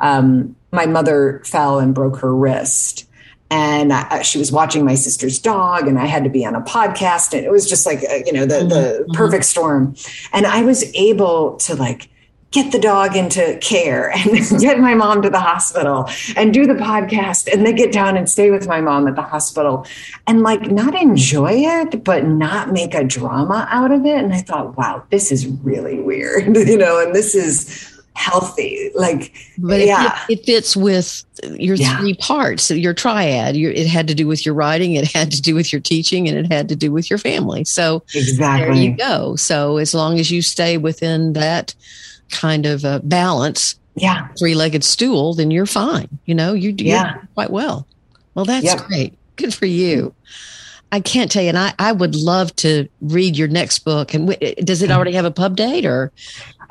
um, 0.00 0.56
my 0.72 0.86
mother 0.86 1.42
fell 1.44 1.78
and 1.78 1.94
broke 1.94 2.18
her 2.18 2.34
wrist. 2.34 3.06
And 3.52 3.92
I, 3.92 4.22
she 4.22 4.38
was 4.38 4.52
watching 4.52 4.84
my 4.84 4.94
sister's 4.94 5.40
dog 5.40 5.88
and 5.88 5.98
i 5.98 6.06
had 6.06 6.22
to 6.22 6.30
be 6.30 6.46
on 6.46 6.54
a 6.54 6.60
podcast. 6.60 7.36
And 7.36 7.44
it 7.44 7.50
was 7.50 7.68
just 7.68 7.84
like 7.84 7.98
uh, 8.08 8.20
you 8.24 8.32
know 8.32 8.46
the, 8.46 8.60
the 8.60 9.04
mm-hmm. 9.04 9.12
perfect 9.12 9.44
storm. 9.44 9.96
And 10.32 10.46
i 10.46 10.62
was 10.62 10.84
able 10.94 11.56
to 11.58 11.74
like 11.74 12.08
get 12.52 12.72
the 12.72 12.78
dog 12.78 13.16
into 13.16 13.56
care 13.60 14.10
and 14.16 14.30
get 14.60 14.78
my 14.78 14.94
mom 14.94 15.22
to 15.22 15.30
the 15.30 15.40
hospital 15.40 16.08
and 16.36 16.54
do 16.54 16.66
the 16.66 16.74
podcast. 16.74 17.52
And 17.52 17.66
then 17.66 17.74
get 17.74 17.92
down 17.92 18.16
and 18.16 18.30
stay 18.30 18.50
with 18.52 18.68
my 18.68 18.80
mom 18.80 19.08
at 19.08 19.16
the 19.16 19.22
hospital 19.22 19.84
and 20.28 20.42
like 20.42 20.70
not 20.70 20.94
enjoy 20.94 21.54
it 21.54 22.04
but 22.04 22.24
not 22.24 22.72
make 22.72 22.94
a 22.94 23.02
drama 23.02 23.66
out 23.68 23.90
of 23.90 24.06
it. 24.06 24.18
And 24.18 24.32
i 24.32 24.38
thought 24.38 24.76
wow 24.76 25.02
this 25.10 25.32
is 25.32 25.48
really 25.48 25.98
weird 25.98 26.56
you 26.68 26.78
know 26.78 27.00
and 27.00 27.16
this 27.16 27.34
is 27.34 27.99
healthy. 28.14 28.90
Like, 28.94 29.34
but 29.58 29.80
yeah, 29.80 30.18
it, 30.28 30.40
it 30.40 30.46
fits 30.46 30.76
with 30.76 31.24
your 31.42 31.76
yeah. 31.76 31.98
three 31.98 32.14
parts, 32.14 32.70
your 32.70 32.94
triad. 32.94 33.56
Your, 33.56 33.72
it 33.72 33.86
had 33.86 34.08
to 34.08 34.14
do 34.14 34.26
with 34.26 34.44
your 34.44 34.54
writing, 34.54 34.94
it 34.94 35.10
had 35.12 35.30
to 35.32 35.40
do 35.40 35.54
with 35.54 35.72
your 35.72 35.80
teaching, 35.80 36.28
and 36.28 36.36
it 36.36 36.52
had 36.52 36.68
to 36.68 36.76
do 36.76 36.92
with 36.92 37.08
your 37.08 37.18
family. 37.18 37.64
So 37.64 38.02
exactly, 38.14 38.74
there 38.74 38.82
you 38.82 38.96
go. 38.96 39.36
So 39.36 39.78
as 39.78 39.94
long 39.94 40.18
as 40.18 40.30
you 40.30 40.42
stay 40.42 40.76
within 40.76 41.32
that 41.34 41.74
kind 42.30 42.66
of 42.66 42.84
uh, 42.84 43.00
balance, 43.02 43.76
yeah, 43.94 44.28
three-legged 44.38 44.84
stool, 44.84 45.34
then 45.34 45.50
you're 45.50 45.66
fine. 45.66 46.08
You 46.24 46.34
know, 46.34 46.52
you 46.52 46.72
do 46.72 46.84
yeah. 46.84 47.22
quite 47.34 47.50
well. 47.50 47.86
Well, 48.34 48.44
that's 48.44 48.64
yep. 48.64 48.86
great. 48.86 49.18
Good 49.36 49.54
for 49.54 49.66
you. 49.66 50.14
I 50.92 51.00
can't 51.00 51.30
tell 51.30 51.42
you, 51.42 51.50
and 51.50 51.58
I, 51.58 51.72
I 51.78 51.92
would 51.92 52.14
love 52.14 52.54
to 52.56 52.88
read 53.00 53.36
your 53.36 53.48
next 53.48 53.80
book. 53.80 54.12
And 54.14 54.28
w- 54.28 54.38
eh, 54.40 54.60
does 54.62 54.82
it 54.82 54.90
already 54.90 55.12
have 55.12 55.24
a 55.24 55.30
pub 55.30 55.56
date 55.56 55.84
or? 55.84 56.12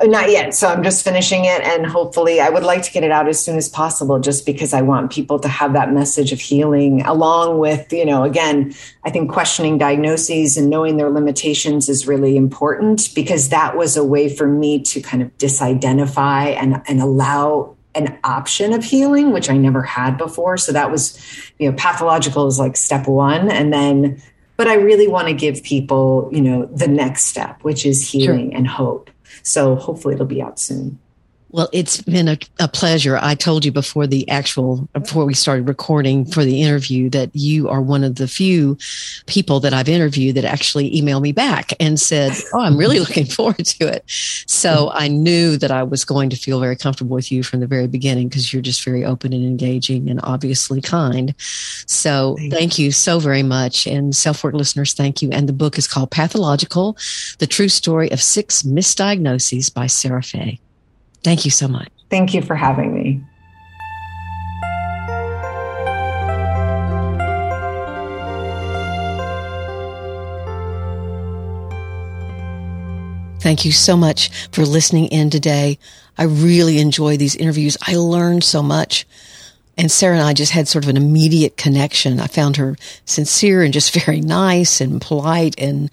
Not 0.02 0.30
yet. 0.32 0.54
So 0.54 0.68
I'm 0.68 0.82
just 0.82 1.04
finishing 1.04 1.44
it, 1.46 1.62
and 1.62 1.86
hopefully, 1.86 2.40
I 2.40 2.50
would 2.50 2.64
like 2.64 2.84
to 2.84 2.92
get 2.92 3.04
it 3.04 3.12
out 3.12 3.28
as 3.28 3.44
soon 3.44 3.58
as 3.58 3.68
possible, 3.68 4.20
just 4.20 4.46
because 4.46 4.74
I 4.74 4.82
want 4.82 5.12
people 5.12 5.40
to 5.40 5.50
have 5.50 5.74
that 5.74 5.94
message 5.94 6.32
of 6.32 6.40
healing, 6.40 7.02
along 7.02 7.60
with, 7.60 7.92
you 7.92 8.06
know, 8.06 8.24
again, 8.24 8.74
I 9.04 9.10
think 9.10 9.32
questioning 9.32 9.78
diagnoses 9.78 10.58
and 10.58 10.70
knowing 10.70 10.98
their 10.98 11.10
limitations 11.10 11.90
is 11.90 12.08
really 12.08 12.38
important 12.38 13.10
because 13.14 13.50
that 13.50 13.76
was 13.76 13.98
a 13.98 14.04
way 14.04 14.34
for 14.34 14.48
me 14.48 14.82
to 14.84 15.02
kind 15.02 15.22
of 15.22 15.38
disidentify 15.38 16.56
and 16.56 16.82
and 16.88 17.02
allow 17.02 17.76
an 17.96 18.18
option 18.24 18.74
of 18.74 18.84
healing, 18.84 19.32
which 19.32 19.50
I 19.50 19.58
never 19.58 19.82
had 19.82 20.18
before. 20.18 20.58
So 20.58 20.72
that 20.72 20.92
was, 20.92 21.20
you 21.58 21.70
know, 21.70 21.76
pathological 21.78 22.48
is 22.48 22.60
like 22.60 22.78
step 22.78 23.08
one, 23.08 23.50
and 23.50 23.74
then 23.74 24.22
but 24.58 24.68
I 24.68 24.74
really 24.74 25.08
want 25.08 25.30
to 25.30 25.34
give 25.34 25.64
people, 25.64 26.30
you 26.34 26.42
know, 26.42 26.66
the 26.66 26.88
next 26.88 27.28
step, 27.28 27.64
which 27.64 27.86
is 27.86 28.12
healing 28.12 28.50
sure. 28.50 28.58
and 28.58 28.68
hope. 28.68 29.10
So 29.42 29.76
hopefully 29.76 30.16
it'll 30.16 30.26
be 30.26 30.42
out 30.42 30.60
soon. 30.60 31.00
Well, 31.52 31.68
it's 31.74 32.02
been 32.02 32.28
a, 32.28 32.38
a, 32.60 32.68
pleasure. 32.68 33.18
I 33.20 33.34
told 33.34 33.66
you 33.66 33.72
before 33.72 34.06
the 34.06 34.30
actual, 34.30 34.88
before 34.94 35.26
we 35.26 35.34
started 35.34 35.68
recording 35.68 36.26
for 36.26 36.46
the 36.46 36.62
interview 36.62 37.10
that 37.10 37.32
you 37.34 37.70
are 37.70 37.82
one 37.82 38.04
of 38.04 38.16
the 38.16 38.28
few 38.28 38.78
people 39.26 39.60
that 39.62 39.74
I've 39.74 39.90
interviewed 39.90 40.36
that 40.36 40.46
actually 40.46 40.92
emailed 40.92 41.24
me 41.24 41.32
back 41.32 41.74
and 41.80 42.00
said, 42.00 42.34
Oh, 42.54 42.62
I'm 42.62 42.78
really 42.78 43.00
looking 43.00 43.26
forward 43.26 43.66
to 43.66 43.88
it. 43.88 44.04
So 44.08 44.92
I 44.94 45.08
knew 45.08 45.58
that 45.58 45.72
I 45.72 45.82
was 45.82 46.06
going 46.06 46.30
to 46.30 46.36
feel 46.36 46.60
very 46.60 46.76
comfortable 46.76 47.16
with 47.16 47.32
you 47.32 47.42
from 47.42 47.62
the 47.62 47.68
very 47.68 47.88
beginning 47.88 48.30
because 48.30 48.54
you're 48.54 48.62
just 48.62 48.86
very 48.86 49.04
open 49.04 49.34
and 49.34 49.44
engaging 49.44 50.08
and 50.08 50.20
obviously 50.24 50.82
kind. 50.82 51.34
So 51.40 52.36
thank, 52.38 52.54
thank 52.54 52.80
you 52.80 52.92
so 52.92 53.18
very 53.20 53.44
much. 53.44 53.88
And 53.88 54.16
self 54.16 54.44
work 54.44 54.54
listeners, 54.54 54.94
thank 54.94 55.24
you. 55.24 55.32
And 55.32 55.50
the 55.50 55.54
book 55.54 55.80
is 55.80 55.88
called 55.88 56.12
Pathological, 56.12 56.96
the 57.40 57.48
true 57.48 57.70
story 57.70 58.12
of 58.12 58.22
six 58.22 58.62
misdiagnoses 58.62 59.74
by 59.74 59.88
Sarah 59.88 60.22
Fay. 60.22 60.60
Thank 61.24 61.46
you 61.46 61.52
so 61.52 61.68
much. 61.68 61.90
Thank 62.10 62.34
you 62.34 62.42
for 62.42 62.56
having 62.56 62.94
me. 62.94 63.22
Thank 73.42 73.66
you 73.66 73.72
so 73.72 73.96
much 73.96 74.30
for 74.52 74.64
listening 74.66 75.08
in 75.08 75.30
today. 75.30 75.80
I 76.18 76.24
really 76.24 76.80
enjoy 76.80 77.18
these 77.18 77.36
interviews. 77.36 77.78
I 77.82 77.96
learned 77.96 78.44
so 78.44 78.62
much. 78.62 79.08
And 79.78 79.90
Sarah 79.90 80.18
and 80.18 80.24
I 80.24 80.34
just 80.34 80.52
had 80.52 80.68
sort 80.68 80.84
of 80.84 80.90
an 80.90 80.98
immediate 80.98 81.56
connection. 81.56 82.20
I 82.20 82.28
found 82.28 82.58
her 82.58 82.76
sincere 83.06 83.64
and 83.64 83.74
just 83.74 83.94
very 84.06 84.20
nice 84.20 84.82
and 84.82 85.02
polite 85.02 85.56
and 85.58 85.90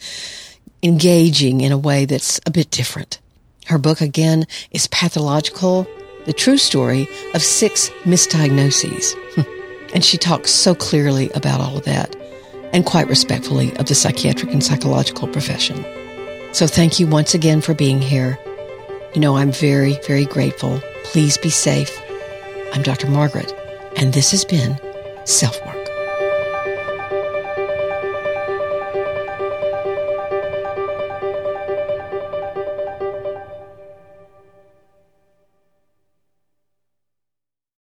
engaging 0.83 1.61
in 1.61 1.73
a 1.73 1.79
way 1.79 2.05
that's 2.05 2.41
a 2.47 2.51
bit 2.51 2.71
different. 2.71 3.21
Her 3.67 3.79
book 3.79 4.01
again 4.01 4.47
is 4.71 4.87
Pathological, 4.89 5.87
the 6.25 6.33
true 6.33 6.57
story 6.57 7.09
of 7.35 7.43
six 7.43 7.91
misdiagnoses. 8.05 9.13
Hmm. 9.35 9.43
and 9.95 10.05
she 10.05 10.19
talks 10.19 10.51
so 10.51 10.75
clearly 10.75 11.31
about 11.31 11.61
all 11.61 11.77
of 11.77 11.85
that 11.85 12.15
and 12.73 12.85
quite 12.85 13.09
respectfully 13.09 13.77
of 13.77 13.87
the 13.87 13.95
psychiatric 13.95 14.53
and 14.53 14.63
psychological 14.63 15.29
profession. 15.29 15.85
So 16.53 16.67
thank 16.67 17.01
you 17.01 17.07
once 17.07 17.35
again 17.35 17.61
for 17.61 17.75
being 17.75 18.01
here. 18.01 18.39
You 19.15 19.21
know, 19.21 19.37
I'm 19.37 19.53
very, 19.53 19.99
very 20.07 20.25
grateful. 20.25 20.81
Please 21.05 21.37
be 21.39 21.51
safe. 21.51 21.91
I'm 22.73 22.83
Dr. 22.83 23.09
Margaret, 23.09 23.53
and 23.97 24.13
this 24.13 24.31
has 24.31 24.45
been 24.45 24.79
Self 25.25 25.65
Work. 25.67 25.76